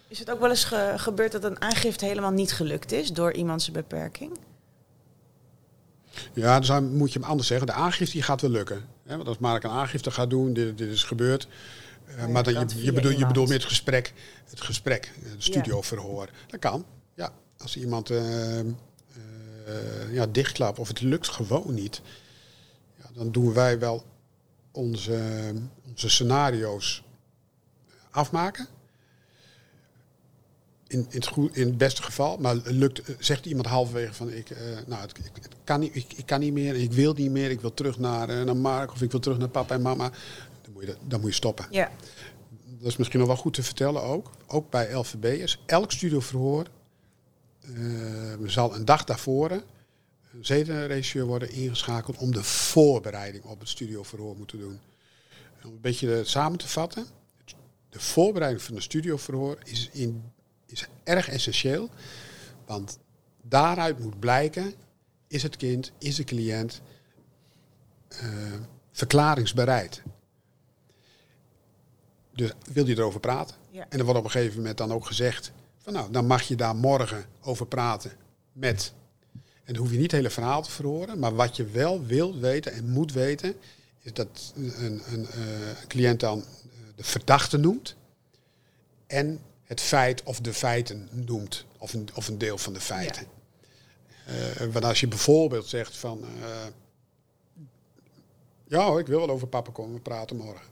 Is 0.08 0.20
het 0.20 0.32
ook 0.32 0.40
wel 0.40 0.50
eens 0.50 0.64
ge- 0.64 0.94
gebeurd 0.98 1.32
dat 1.32 1.44
een 1.44 1.62
aangifte 1.62 2.06
helemaal 2.06 2.32
niet 2.32 2.54
gelukt 2.54 2.92
is 2.92 3.12
door 3.14 3.34
iemand 3.34 3.62
zijn 3.62 3.76
beperking? 3.76 4.38
Ja, 6.34 6.60
dus 6.60 6.68
dan 6.68 6.96
moet 6.96 7.14
je 7.14 7.20
hem 7.20 7.28
anders 7.30 7.48
zeggen. 7.48 7.68
De 7.68 7.74
aangifte 7.74 8.14
die 8.14 8.24
gaat 8.24 8.42
wel 8.42 8.50
lukken. 8.50 8.86
Hè? 9.06 9.16
Want 9.16 9.28
als 9.28 9.38
Mark 9.38 9.64
een 9.64 9.70
aangifte 9.70 10.12
gaat 10.12 10.30
doen, 10.30 10.54
dit, 10.54 10.78
dit 10.78 10.90
is 10.90 11.04
gebeurd. 11.04 11.48
Eh, 12.18 12.28
maar 12.28 12.44
dan, 12.44 12.54
je, 12.54 12.84
je, 12.84 12.92
bedoel, 12.94 13.12
je 13.12 13.28
bedoelt 13.28 13.50
met 13.50 13.58
het 13.58 13.68
gesprek, 13.68 14.14
het 14.50 14.62
gesprek, 14.62 15.12
het 15.24 15.44
studioverhoor. 15.44 16.30
Dat 16.48 16.60
kan. 16.60 16.86
Als 17.58 17.78
iemand 17.78 18.10
eh, 19.68 20.14
ja, 20.14 20.26
dichtklapt 20.26 20.80
of 20.80 20.88
het 20.88 21.02
lukt 21.02 21.28
gewoon 21.28 21.74
niet. 21.74 22.02
Ja, 22.98 23.10
dan 23.14 23.32
doen 23.32 23.54
wij 23.54 23.80
wel 23.80 24.04
onze, 24.72 25.54
onze 25.90 26.10
scenario's 26.10 27.04
afmaken. 28.10 28.68
In, 30.88 31.00
in, 31.00 31.06
het 31.10 31.28
goed, 31.28 31.56
in 31.56 31.68
het 31.68 31.78
beste 31.78 32.04
geval. 32.04 32.38
Maar 32.38 32.56
lukt, 32.56 33.00
eh, 33.00 33.16
zegt 33.20 33.46
iemand 33.46 33.68
halverwege 33.68 34.14
van 34.14 34.30
ik, 34.30 34.50
nou, 34.86 35.02
het, 35.02 35.18
ik, 35.18 35.32
het 35.34 35.56
kan 35.64 35.80
niet, 35.80 35.96
ik, 35.96 36.14
ik 36.14 36.26
kan 36.26 36.40
niet 36.40 36.54
meer, 36.54 36.76
ik 36.76 36.92
wil 36.92 37.14
niet 37.14 37.32
meer, 37.32 37.52
ik 37.52 37.62
wil 37.62 37.74
terug 37.74 38.00
naar, 38.00 38.46
naar 38.46 38.58
Mark 38.58 38.92
of 38.92 39.02
ik 39.02 39.12
wil 39.12 39.20
terug 39.20 39.38
naar 39.38 39.50
papa 39.50 39.76
en 39.76 39.82
mama. 39.82 40.12
Dan 40.62 40.74
moet 40.74 40.84
je, 40.84 40.96
dan 41.08 41.20
moet 41.20 41.30
je 41.30 41.36
stoppen. 41.36 41.66
Ja. 41.70 41.92
Dat 42.80 42.88
is 42.88 42.98
misschien 42.98 43.20
nog 43.20 43.28
wel 43.28 43.38
goed 43.38 43.54
te 43.54 43.64
vertellen 43.64 44.02
ook. 44.02 44.32
Ook 44.48 44.70
bij 44.70 44.94
LVB'ers. 44.94 45.60
Elk 45.66 45.92
studioverhoor 45.92 46.66
eh, 47.76 48.48
zal 48.48 48.76
een 48.76 48.86
dag 48.86 49.04
daarvoor 49.04 49.64
een 50.38 50.46
zedenregisseur 50.46 51.26
worden 51.26 51.52
ingeschakeld 51.52 52.18
om 52.18 52.32
de 52.32 52.44
voorbereiding 52.44 53.44
op 53.44 53.60
het 53.60 53.70
studioverhoor 53.70 54.38
moeten 54.38 54.60
doen. 54.60 54.80
Om 55.64 55.72
een 55.72 55.82
beetje 55.82 56.10
het 56.10 56.28
samen 56.28 56.58
te 56.58 56.68
vatten. 56.68 57.06
De 57.90 58.00
voorbereiding 58.00 58.64
van 58.64 58.76
een 58.76 58.82
studioverhoor 58.82 59.58
is, 59.64 59.90
in, 59.94 60.32
is 60.66 60.88
erg 61.04 61.30
essentieel. 61.30 61.90
Want 62.66 63.00
daaruit 63.42 64.00
moet 64.00 64.20
blijken, 64.20 64.74
is 65.28 65.44
het 65.44 65.58
kind, 65.58 65.92
is 65.98 66.16
de 66.16 66.24
cliënt 66.24 66.82
eh, 68.08 68.54
verklaringsbereid. 68.92 70.02
Dus 72.34 72.52
wil 72.74 72.88
je 72.88 72.98
erover 72.98 73.20
praten? 73.20 73.56
Ja. 73.70 73.86
En 73.90 74.00
er 74.00 74.04
wordt 74.04 74.20
op 74.20 74.26
een 74.26 74.32
gegeven 74.32 74.58
moment 74.58 74.78
dan 74.78 74.92
ook 74.92 75.06
gezegd: 75.06 75.52
van 75.88 75.96
nou, 75.96 76.12
dan 76.12 76.26
mag 76.26 76.42
je 76.42 76.56
daar 76.56 76.76
morgen 76.76 77.26
over 77.42 77.66
praten 77.66 78.12
met. 78.52 78.94
En 79.64 79.74
dan 79.74 79.76
hoef 79.76 79.92
je 79.92 79.96
niet 79.96 80.12
het 80.12 80.12
hele 80.12 80.30
verhaal 80.30 80.62
te 80.62 80.72
verhoren, 80.72 81.20
maar 81.20 81.36
wat 81.36 81.56
je 81.56 81.66
wel 81.66 82.06
wilt 82.06 82.40
weten 82.40 82.74
en 82.74 82.90
moet 82.90 83.14
weten, 83.14 83.56
is 84.02 84.14
dat 84.14 84.54
een, 84.56 85.02
een 85.12 85.28
eh, 85.28 85.42
cliënt 85.88 86.20
dan 86.20 86.40
eh, 86.40 86.46
de 86.96 87.04
verdachte 87.04 87.58
noemt 87.58 87.96
en 89.06 89.40
het 89.64 89.82
feit 89.82 90.24
of 90.24 90.40
de 90.40 90.54
feiten 90.54 91.10
noemt, 91.12 91.66
of 91.78 91.94
een, 91.94 92.10
of 92.14 92.28
een 92.28 92.38
deel 92.38 92.58
van 92.58 92.74
de 92.74 92.82
feiten. 92.82 93.28
Eh, 94.26 94.66
want 94.72 94.86
als 94.86 95.00
je 95.00 95.08
bijvoorbeeld 95.08 95.68
zegt 95.68 95.98
van, 95.98 96.26
ja 98.68 98.86
hoor, 98.86 99.00
ik 99.00 99.08
wil 99.08 99.20
wel 99.20 99.30
over 99.30 99.48
papa 99.48 99.72
komen 99.72 100.02
praten 100.02 100.36
morgen. 100.36 100.66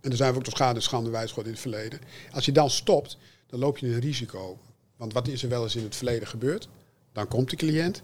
En 0.00 0.08
daar 0.08 0.18
zijn 0.18 0.32
we 0.32 0.38
ook 0.38 0.44
tot 0.44 0.54
schade 0.54 0.74
en 0.74 0.82
schande 0.82 1.10
wijs 1.10 1.34
in 1.34 1.44
het 1.44 1.60
verleden. 1.60 2.00
Als 2.32 2.44
je 2.44 2.52
dan 2.52 2.70
stopt, 2.70 3.18
dan 3.54 3.62
loop 3.62 3.78
je 3.78 3.86
een 3.86 4.00
risico. 4.00 4.58
Want 4.96 5.12
wat 5.12 5.28
is 5.28 5.42
er 5.42 5.48
wel 5.48 5.62
eens 5.62 5.76
in 5.76 5.82
het 5.82 5.96
verleden 5.96 6.28
gebeurd? 6.28 6.68
Dan 7.12 7.28
komt 7.28 7.50
de 7.50 7.56
cliënt 7.56 8.02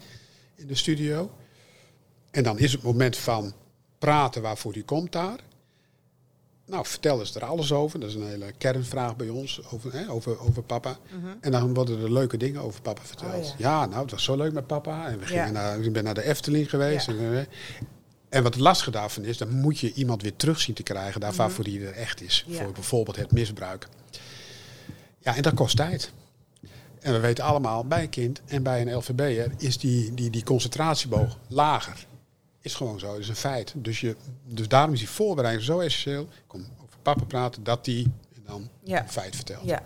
in 0.55 0.67
de 0.67 0.75
studio. 0.75 1.31
En 2.31 2.43
dan 2.43 2.59
is 2.59 2.73
het 2.73 2.83
moment 2.83 3.17
van 3.17 3.53
praten 3.99 4.43
waarvoor 4.43 4.73
die 4.73 4.85
komt 4.85 5.13
daar. 5.13 5.39
Nou, 6.67 6.87
vertel 6.87 7.21
eens 7.21 7.35
er 7.35 7.45
alles 7.45 7.73
over. 7.73 8.01
Dat 8.01 8.09
is 8.09 8.15
een 8.15 8.27
hele 8.27 8.53
kernvraag 8.59 9.17
bij 9.17 9.29
ons 9.29 9.61
over, 9.71 9.93
hè, 9.93 10.11
over, 10.11 10.41
over 10.41 10.63
papa. 10.63 10.99
En 11.41 11.51
dan 11.51 11.75
worden 11.75 12.03
er 12.03 12.13
leuke 12.13 12.37
dingen 12.37 12.61
over 12.61 12.83
papa 12.83 13.03
verteld. 13.03 13.53
Oh, 13.53 13.59
ja. 13.59 13.87
nou, 13.87 14.03
het 14.03 14.11
was 14.11 14.25
zo 14.25 14.37
leuk 14.37 14.53
met 14.53 14.67
papa. 14.67 15.09
En 15.09 15.19
we 15.19 15.27
gingen 15.27 15.47
Ja. 15.47 15.51
naar, 15.51 15.81
ik 15.81 15.93
ben 15.93 16.05
naar 16.05 16.15
de 16.15 16.23
Efteling 16.25 16.71
geweest. 16.71 17.07
Ja. 17.07 17.13
En, 17.13 17.35
eh, 17.35 17.45
en 18.29 18.43
wat 18.43 18.55
het 18.55 18.63
lastige 18.63 18.91
daarvan 18.91 19.25
is, 19.25 19.39
dan 19.39 19.51
moet 19.51 19.79
je 19.79 19.93
iemand 19.93 20.23
weer 20.23 20.37
terug 20.37 20.61
zien 20.61 20.75
te 20.75 20.83
krijgen 20.83 21.21
daar 21.21 21.33
waarvoor 21.33 21.65
die 21.65 21.87
er 21.87 21.93
echt 21.93 22.23
is. 22.23 22.47
Voor 22.51 22.73
bijvoorbeeld 22.73 23.17
het 23.17 23.33
misbruik. 23.33 23.89
Ja, 25.21 25.37
en 25.37 25.43
dat 25.43 25.55
kost 25.55 25.77
tijd. 25.77 26.13
En 27.01 27.13
we 27.13 27.21
weten 27.21 27.45
allemaal, 27.45 27.85
bij 27.85 28.03
een 28.03 28.09
kind 28.09 28.41
en 28.47 28.63
bij 28.63 28.81
een 28.81 28.95
LVB'er 28.97 29.53
is 29.59 29.79
die, 29.79 30.15
die, 30.15 30.31
die 30.31 30.45
concentratieboog 30.45 31.37
lager. 31.49 32.07
Is 32.61 32.75
gewoon 32.75 32.99
zo, 32.99 33.07
dat 33.07 33.19
is 33.19 33.29
een 33.29 33.37
feit. 33.37 33.73
Dus, 33.77 34.01
je, 34.01 34.17
dus 34.45 34.69
daarom 34.69 34.93
is 34.93 34.99
die 34.99 35.09
voorbereiding 35.09 35.67
zo 35.67 35.79
essentieel. 35.81 36.23
Ik 36.23 36.43
kom 36.47 36.61
over 36.83 36.99
papa 37.03 37.25
praten, 37.25 37.65
dat 37.65 37.85
die 37.85 38.05
en 38.35 38.43
dan 38.47 38.69
Ja. 38.85 39.03
een 39.03 39.09
feit 39.11 39.37
vertelt. 39.37 39.65
Ja. 39.65 39.83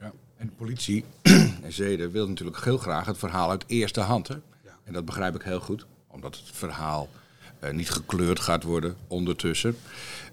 Ja. 0.00 0.12
En 0.36 0.46
de 0.46 0.52
politie 0.56 1.04
en 1.62 1.72
Zeden 1.72 2.10
wil 2.10 2.28
natuurlijk 2.28 2.64
heel 2.64 2.78
graag 2.78 3.06
het 3.06 3.18
verhaal 3.18 3.50
uit 3.50 3.64
eerste 3.66 4.00
hand. 4.00 4.28
Hè? 4.28 4.34
Ja. 4.64 4.76
En 4.84 4.92
dat 4.92 5.04
begrijp 5.04 5.34
ik 5.34 5.42
heel 5.42 5.60
goed, 5.60 5.86
omdat 6.06 6.36
het 6.36 6.50
verhaal 6.56 7.08
eh, 7.58 7.70
niet 7.72 7.90
gekleurd 7.90 8.40
gaat 8.40 8.62
worden 8.62 8.96
ondertussen. 9.06 9.76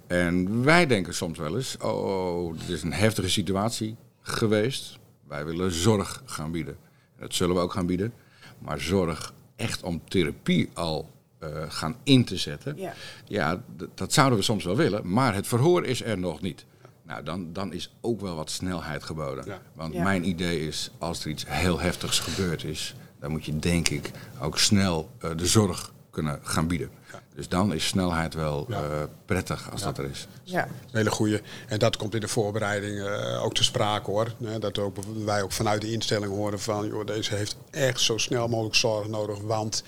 En 0.07 0.63
wij 0.63 0.85
denken 0.85 1.13
soms 1.13 1.37
wel 1.37 1.55
eens, 1.55 1.77
oh, 1.77 2.53
dit 2.59 2.69
is 2.69 2.83
een 2.83 2.93
heftige 2.93 3.29
situatie 3.29 3.95
geweest. 4.21 4.99
Wij 5.27 5.45
willen 5.45 5.71
zorg 5.71 6.21
gaan 6.25 6.51
bieden. 6.51 6.77
En 7.15 7.21
dat 7.21 7.33
zullen 7.33 7.55
we 7.55 7.61
ook 7.61 7.71
gaan 7.73 7.85
bieden. 7.85 8.13
Maar 8.59 8.79
zorg 8.79 9.33
echt 9.55 9.83
om 9.83 10.01
therapie 10.07 10.69
al 10.73 11.11
eh, 11.39 11.49
gaan 11.67 11.95
in 12.03 12.25
te 12.25 12.37
zetten. 12.37 12.77
Ja. 12.77 12.93
Ja, 13.25 13.63
dat 13.95 14.13
zouden 14.13 14.37
we 14.37 14.43
soms 14.43 14.63
wel 14.63 14.75
willen, 14.75 15.11
maar 15.13 15.33
het 15.33 15.47
verhoor 15.47 15.85
is 15.85 16.03
er 16.03 16.17
nog 16.17 16.41
niet. 16.41 16.65
Nou, 17.03 17.23
dan, 17.23 17.53
dan 17.53 17.73
is 17.73 17.93
ook 18.01 18.21
wel 18.21 18.35
wat 18.35 18.49
snelheid 18.51 19.03
geboden. 19.03 19.45
Ja. 19.45 19.61
Want 19.75 19.93
Ja. 19.93 20.03
mijn 20.03 20.27
idee 20.27 20.67
is, 20.67 20.91
als 20.97 21.23
er 21.23 21.29
iets 21.29 21.45
heel 21.47 21.79
heftigs 21.79 22.19
gebeurd 22.19 22.63
is, 22.63 22.95
dan 23.19 23.31
moet 23.31 23.45
je 23.45 23.59
denk 23.59 23.87
ik 23.89 24.11
ook 24.41 24.59
snel 24.59 25.09
eh, 25.19 25.29
de 25.35 25.45
zorg 25.45 25.93
kunnen 26.15 26.39
gaan 26.43 26.67
bieden. 26.67 26.89
Dus 27.35 27.49
dan 27.49 27.73
is 27.73 27.87
snelheid 27.87 28.33
wel 28.33 28.65
Ja. 28.69 28.83
eh, 28.83 29.03
prettig 29.25 29.71
als 29.71 29.81
dat 29.81 29.97
er 29.97 30.09
is. 30.09 30.27
Ja. 30.43 30.63
Een 30.63 30.69
hele 30.97 31.11
goede. 31.11 31.41
En 31.67 31.79
dat 31.79 31.97
komt 31.97 32.13
in 32.13 32.19
de 32.19 32.27
voorbereiding 32.27 32.99
eh, 32.99 33.43
ook 33.43 33.53
te 33.53 33.63
sprake 33.63 34.11
hoor. 34.11 34.33
Hè, 34.43 34.59
dat 34.59 34.79
ook, 34.79 34.97
wij 35.25 35.41
ook 35.41 35.51
vanuit 35.51 35.81
de 35.81 35.91
instelling 35.91 36.31
horen 36.31 36.59
van, 36.59 36.87
joh, 36.87 37.05
deze 37.05 37.35
heeft 37.35 37.57
echt 37.71 37.99
zo 37.99 38.17
snel 38.17 38.47
mogelijk 38.47 38.75
zorg 38.75 39.07
nodig. 39.07 39.39
Want 39.39 39.83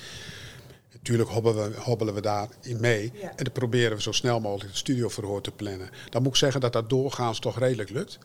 natuurlijk 0.91 1.29
hobbelen 1.29 1.71
we, 1.71 1.79
hobbelen 1.81 2.13
we 2.13 2.21
daarin 2.21 2.79
mee. 2.79 3.11
Ja. 3.21 3.29
En 3.35 3.43
dan 3.43 3.53
proberen 3.53 3.95
we 3.95 4.01
zo 4.01 4.11
snel 4.11 4.39
mogelijk 4.39 4.69
het 4.69 4.77
studioverhoor 4.77 5.41
te 5.41 5.51
plannen. 5.51 5.89
Dan 6.09 6.21
moet 6.21 6.31
ik 6.31 6.37
zeggen 6.37 6.61
dat 6.61 6.73
dat 6.73 6.89
doorgaans 6.89 7.39
toch 7.39 7.59
redelijk 7.59 7.89
lukt. 7.89 8.17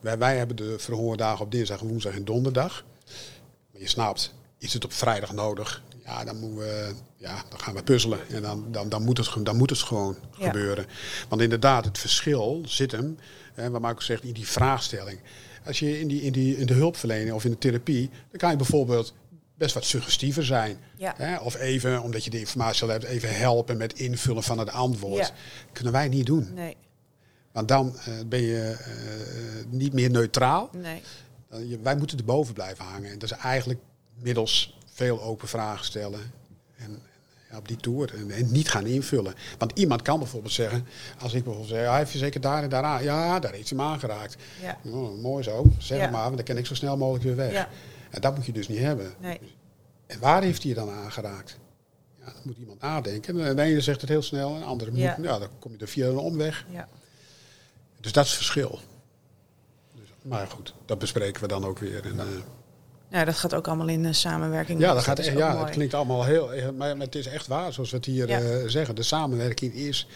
Wij, 0.00 0.18
wij 0.18 0.36
hebben 0.36 0.56
de 0.56 0.74
verhoordagen 0.78 1.44
op 1.44 1.50
dinsdag, 1.50 1.80
woensdag 1.80 2.12
en 2.14 2.24
donderdag. 2.24 2.84
Maar 3.72 3.80
je 3.80 3.88
snapt, 3.88 4.34
is 4.58 4.72
het 4.72 4.84
op 4.84 4.92
vrijdag 4.92 5.32
nodig? 5.32 5.82
Ja, 6.06 6.24
dan, 6.24 6.36
moeten 6.38 6.58
we, 6.58 6.92
ja, 7.16 7.42
dan 7.48 7.58
gaan 7.60 7.74
we 7.74 7.82
puzzelen. 7.82 8.28
En 8.28 8.42
dan, 8.42 8.66
dan, 8.72 8.88
dan, 8.88 9.04
moet, 9.04 9.18
het, 9.18 9.30
dan 9.42 9.56
moet 9.56 9.70
het 9.70 9.78
gewoon 9.78 10.16
Ja. 10.38 10.46
gebeuren. 10.46 10.86
Want 11.28 11.42
inderdaad, 11.42 11.84
het 11.84 11.98
verschil 11.98 12.62
zit 12.66 12.92
hem, 12.92 13.18
hè, 13.54 13.70
wat 13.70 13.80
Marco 13.80 14.00
zegt, 14.00 14.22
in 14.24 14.32
die 14.32 14.46
vraagstelling. 14.48 15.20
Als 15.66 15.78
je 15.78 16.00
in, 16.00 16.08
die, 16.08 16.22
in, 16.22 16.32
die, 16.32 16.56
in 16.56 16.66
de 16.66 16.74
hulpverlening 16.74 17.32
of 17.32 17.44
in 17.44 17.50
de 17.50 17.58
therapie, 17.58 18.10
dan 18.30 18.38
kan 18.38 18.50
je 18.50 18.56
bijvoorbeeld 18.56 19.14
best 19.54 19.74
wat 19.74 19.84
suggestiever 19.84 20.44
zijn. 20.44 20.78
Ja. 20.96 21.14
Hè? 21.16 21.36
Of 21.36 21.56
even, 21.56 22.02
omdat 22.02 22.24
je 22.24 22.30
de 22.30 22.38
informatie 22.38 22.82
al 22.82 22.88
hebt, 22.88 23.04
even 23.04 23.36
helpen 23.38 23.76
met 23.76 23.92
invullen 23.98 24.42
van 24.42 24.58
het 24.58 24.70
antwoord. 24.70 25.26
Ja. 25.26 25.30
kunnen 25.72 25.92
wij 25.92 26.08
niet 26.08 26.26
doen. 26.26 26.48
Nee. 26.54 26.76
Want 27.52 27.68
dan 27.68 27.96
eh, 27.98 28.12
ben 28.26 28.40
je 28.42 28.76
eh, 28.78 29.64
niet 29.70 29.92
meer 29.92 30.10
neutraal. 30.10 30.70
Nee. 30.72 31.02
Je- 31.68 31.78
wij 31.82 31.96
moeten 31.96 32.18
erboven 32.18 32.54
blijven 32.54 32.84
hangen. 32.84 33.10
En 33.10 33.18
dat 33.18 33.30
is 33.30 33.36
eigenlijk 33.36 33.80
middels 34.20 34.75
veel 34.96 35.22
open 35.22 35.48
vragen 35.48 35.84
stellen. 35.84 36.20
En 36.76 37.02
ja, 37.50 37.56
op 37.56 37.68
die 37.68 37.76
toer. 37.76 38.14
En, 38.14 38.30
en 38.30 38.52
niet 38.52 38.68
gaan 38.70 38.86
invullen. 38.86 39.34
Want 39.58 39.78
iemand 39.78 40.02
kan 40.02 40.18
bijvoorbeeld 40.18 40.52
zeggen, 40.52 40.86
als 41.20 41.32
ik 41.34 41.44
bijvoorbeeld 41.44 41.74
zeg, 41.74 41.88
hij 41.88 41.98
heeft 41.98 42.12
je 42.12 42.18
zeker 42.18 42.40
daar 42.40 42.62
en 42.62 42.68
daar 42.68 42.82
aan. 42.82 43.02
Ja, 43.02 43.38
daar 43.38 43.52
heeft 43.52 43.68
hij 43.70 43.78
hem 43.78 43.86
aangeraakt. 43.88 44.36
Ja. 44.62 44.78
Oh, 44.84 45.22
mooi 45.22 45.42
zo, 45.42 45.64
zeg 45.78 45.98
Ja. 45.98 46.10
maar, 46.10 46.22
want 46.22 46.36
dan 46.36 46.44
kan 46.44 46.56
ik 46.56 46.66
zo 46.66 46.74
snel 46.74 46.96
mogelijk 46.96 47.24
weer 47.24 47.36
weg. 47.36 47.52
Ja. 47.52 47.68
En 48.10 48.20
dat 48.20 48.34
moet 48.36 48.46
je 48.46 48.52
dus 48.52 48.68
niet 48.68 48.78
hebben. 48.78 49.14
Nee. 49.20 49.40
En 50.06 50.18
waar 50.20 50.42
heeft 50.42 50.62
hij 50.62 50.70
je 50.70 50.76
dan 50.76 50.90
aangeraakt? 50.90 51.58
Ja, 52.18 52.24
dan 52.24 52.42
moet 52.44 52.56
iemand 52.56 52.80
nadenken. 52.80 53.40
En 53.40 53.56
de 53.56 53.62
ene 53.62 53.80
zegt 53.80 54.00
het 54.00 54.10
heel 54.10 54.22
snel, 54.22 54.54
en 54.54 54.60
de 54.60 54.64
andere 54.66 54.90
moet, 54.90 55.00
Ja. 55.00 55.16
ja, 55.22 55.38
dan 55.38 55.48
kom 55.58 55.72
je 55.72 55.78
er 55.78 55.88
via 55.88 56.06
een 56.06 56.16
omweg. 56.16 56.64
Ja. 56.70 56.88
Dus 58.00 58.12
dat 58.12 58.24
is 58.24 58.30
het 58.30 58.38
verschil. 58.38 58.80
Dus, 59.94 60.08
maar 60.22 60.46
goed, 60.46 60.74
dat 60.84 60.98
bespreken 60.98 61.40
we 61.42 61.48
dan 61.48 61.64
ook 61.64 61.78
weer. 61.78 62.04
En, 62.04 62.20
eh, 62.20 62.26
Ja, 63.10 63.24
dat 63.24 63.34
gaat 63.36 63.54
ook 63.54 63.66
allemaal 63.68 63.88
in 63.88 64.04
eh, 64.06 64.12
samenwerking. 64.12 64.80
ja, 64.80 64.86
Dus 64.86 64.94
dat 64.94 65.04
gaat, 65.04 65.18
is 65.18 65.26
echt- 65.26 65.34
ook 65.36 65.42
ja, 65.42 65.58
het 65.64 65.70
klinkt 65.70 65.94
allemaal 65.94 66.24
heel... 66.24 66.72
Maar, 66.76 66.96
het 66.96 67.14
is 67.14 67.26
echt 67.26 67.46
waar, 67.46 67.72
zoals 67.72 67.90
we 67.90 67.96
het 67.96 68.06
hier 68.06 68.28
Ja. 68.28 68.40
eh, 68.40 68.68
zeggen. 68.68 68.94
De 68.94 69.02
samenwerking 69.02 69.74
is 69.74 70.06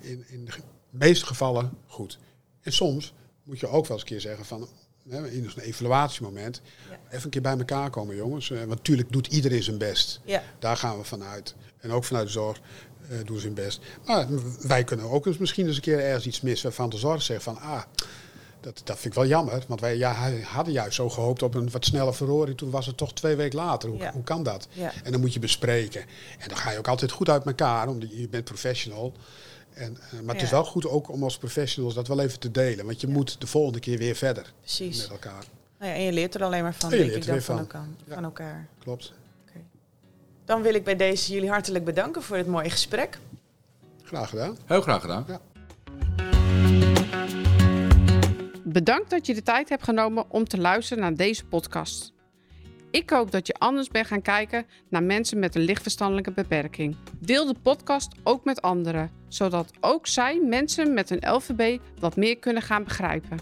in, 0.00 0.24
in 0.28 0.44
de 0.44 0.52
meeste 0.90 1.26
gevallen 1.26 1.70
goed. 1.86 2.18
En 2.62 2.72
soms 2.72 3.14
moet 3.42 3.60
je 3.60 3.66
ook 3.66 3.86
wel 3.86 3.92
eens 3.96 4.00
een 4.00 4.06
keer 4.12 4.20
zeggen 4.20 4.44
van... 4.44 4.68
hè, 5.08 5.28
In 5.30 5.44
een 5.56 5.62
evaluatiemoment, 5.62 6.60
Ja. 6.90 6.98
even 7.10 7.24
een 7.24 7.30
keer 7.30 7.42
bij 7.42 7.56
elkaar 7.58 7.90
komen 7.90 8.16
jongens. 8.16 8.50
Eh, 8.50 8.56
Want 8.58 8.68
natuurlijk 8.68 9.12
doet 9.12 9.26
iedereen 9.26 9.62
zijn 9.62 9.78
best. 9.78 10.20
Ja. 10.24 10.42
Daar 10.58 10.76
gaan 10.76 10.98
we 10.98 11.04
vanuit. 11.04 11.54
En 11.78 11.90
ook 11.90 12.04
vanuit 12.04 12.26
de 12.26 12.32
zorg 12.32 12.60
eh, 13.08 13.16
doen 13.24 13.38
ze 13.38 13.46
hun 13.46 13.54
best. 13.54 13.80
Maar 14.06 14.26
wij 14.66 14.84
kunnen 14.84 15.10
ook 15.10 15.26
eens 15.26 15.38
misschien 15.38 15.66
eens 15.66 15.76
een 15.76 15.82
keer 15.82 15.98
ergens 16.00 16.26
iets 16.26 16.40
mis 16.40 16.62
waarvan 16.62 16.90
de 16.90 16.96
zorg 16.96 17.22
zegt 17.22 17.42
van... 17.42 17.58
Ah, 17.60 17.82
dat, 18.60 18.80
dat 18.84 18.98
vind 18.98 19.04
ik 19.14 19.20
wel 19.20 19.26
jammer. 19.28 19.64
Want 19.68 19.80
wij 19.80 19.96
ja, 19.96 20.30
hadden 20.42 20.72
juist 20.72 20.94
zo 20.94 21.08
gehoopt 21.10 21.42
op 21.42 21.54
een 21.54 21.70
wat 21.70 21.84
snelle 21.84 22.12
verhoring. 22.14 22.56
Toen 22.56 22.70
was 22.70 22.86
het 22.86 22.96
toch 22.96 23.12
twee 23.12 23.36
weken 23.36 23.58
later. 23.58 23.88
Hoe, 23.88 23.98
Ja. 23.98 24.12
hoe 24.12 24.22
kan 24.22 24.42
dat? 24.42 24.68
Ja. 24.72 24.92
En 25.04 25.12
dan 25.12 25.20
moet 25.20 25.32
je 25.34 25.38
bespreken. 25.40 26.00
En 26.38 26.48
dan 26.48 26.56
ga 26.56 26.70
je 26.70 26.78
ook 26.78 26.88
altijd 26.88 27.10
goed 27.10 27.28
uit 27.28 27.46
elkaar. 27.46 27.88
Omdat 27.88 28.10
je, 28.16 28.28
bent 28.28 28.44
professional. 28.44 29.12
En, 29.74 29.96
eh, 30.10 30.20
maar 30.20 30.34
het 30.34 30.44
is 30.44 30.50
wel 30.50 30.64
goed 30.64 30.86
ook 30.86 31.08
om 31.10 31.22
als 31.24 31.38
professionals 31.38 31.94
dat 31.94 32.08
wel 32.08 32.20
even 32.20 32.38
te 32.40 32.50
delen. 32.50 32.86
Want 32.86 33.00
je 33.00 33.06
moet 33.06 33.40
de 33.40 33.46
volgende 33.46 33.80
keer 33.80 33.98
weer 33.98 34.14
verder 34.14 34.52
Precies. 34.60 34.98
met 35.00 35.10
elkaar. 35.10 35.44
Nou 35.78 35.92
ja, 35.92 35.98
en 35.98 36.04
je 36.04 36.12
leert 36.12 36.34
er 36.34 36.42
alleen 36.44 36.62
maar 36.62 36.74
van, 36.74 36.90
En 36.92 36.96
je 36.98 37.02
denk 37.02 37.14
leert 37.14 37.26
ik, 37.26 37.34
er 37.34 37.38
dan 37.46 37.56
weer 37.56 37.66
van, 37.66 37.80
van. 37.80 37.80
elkaar, 37.80 38.06
Ja. 38.08 38.14
van 38.14 38.24
elkaar. 38.24 38.66
Klopt. 38.78 39.12
Oké. 39.48 39.58
Dan 40.44 40.62
wil 40.62 40.74
ik 40.74 40.84
bij 40.84 40.96
deze 40.96 41.32
jullie 41.32 41.50
hartelijk 41.50 41.84
bedanken 41.84 42.22
voor 42.22 42.36
dit 42.36 42.46
mooie 42.46 42.70
gesprek. 42.70 43.18
Graag 44.02 44.28
gedaan. 44.28 44.56
Heel 44.66 44.80
graag 44.82 45.00
gedaan. 45.00 45.26
Bedankt 48.72 49.10
dat 49.10 49.26
je 49.26 49.34
de 49.34 49.42
tijd 49.42 49.68
hebt 49.68 49.82
genomen 49.82 50.24
om 50.28 50.44
te 50.44 50.58
luisteren 50.58 51.02
naar 51.02 51.14
deze 51.14 51.44
podcast. 51.44 52.12
Ik 52.90 53.10
hoop 53.10 53.30
dat 53.30 53.46
je 53.46 53.54
anders 53.54 53.88
bent 53.88 54.06
gaan 54.06 54.22
kijken 54.22 54.66
naar 54.88 55.02
mensen 55.02 55.38
met 55.38 55.54
een 55.54 55.62
lichtverstandelijke 55.62 56.32
beperking. 56.32 56.96
Deel 57.18 57.46
de 57.46 57.54
podcast 57.62 58.12
ook 58.22 58.44
met 58.44 58.62
anderen, 58.62 59.10
zodat 59.28 59.70
ook 59.80 60.06
zij 60.06 60.40
mensen 60.40 60.94
met 60.94 61.10
een 61.10 61.32
LVB 61.32 61.80
wat 61.98 62.16
meer 62.16 62.38
kunnen 62.38 62.62
gaan 62.62 62.84
begrijpen. 62.84 63.38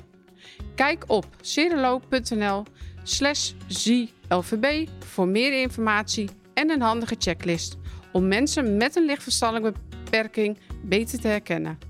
Kijk 0.74 1.04
op 1.06 1.26
cerelo.nl 1.40 2.62
slash 3.02 3.52
ZLVB 3.66 4.88
voor 4.98 5.28
meer 5.28 5.60
informatie 5.60 6.28
en 6.54 6.70
een 6.70 6.82
handige 6.82 7.16
checklist 7.18 7.76
om 8.12 8.28
mensen 8.28 8.76
met 8.76 8.96
een 8.96 9.04
lichtverstandelijke 9.04 9.80
beperking 9.90 10.58
beter 10.82 11.20
te 11.20 11.28
herkennen. 11.28 11.88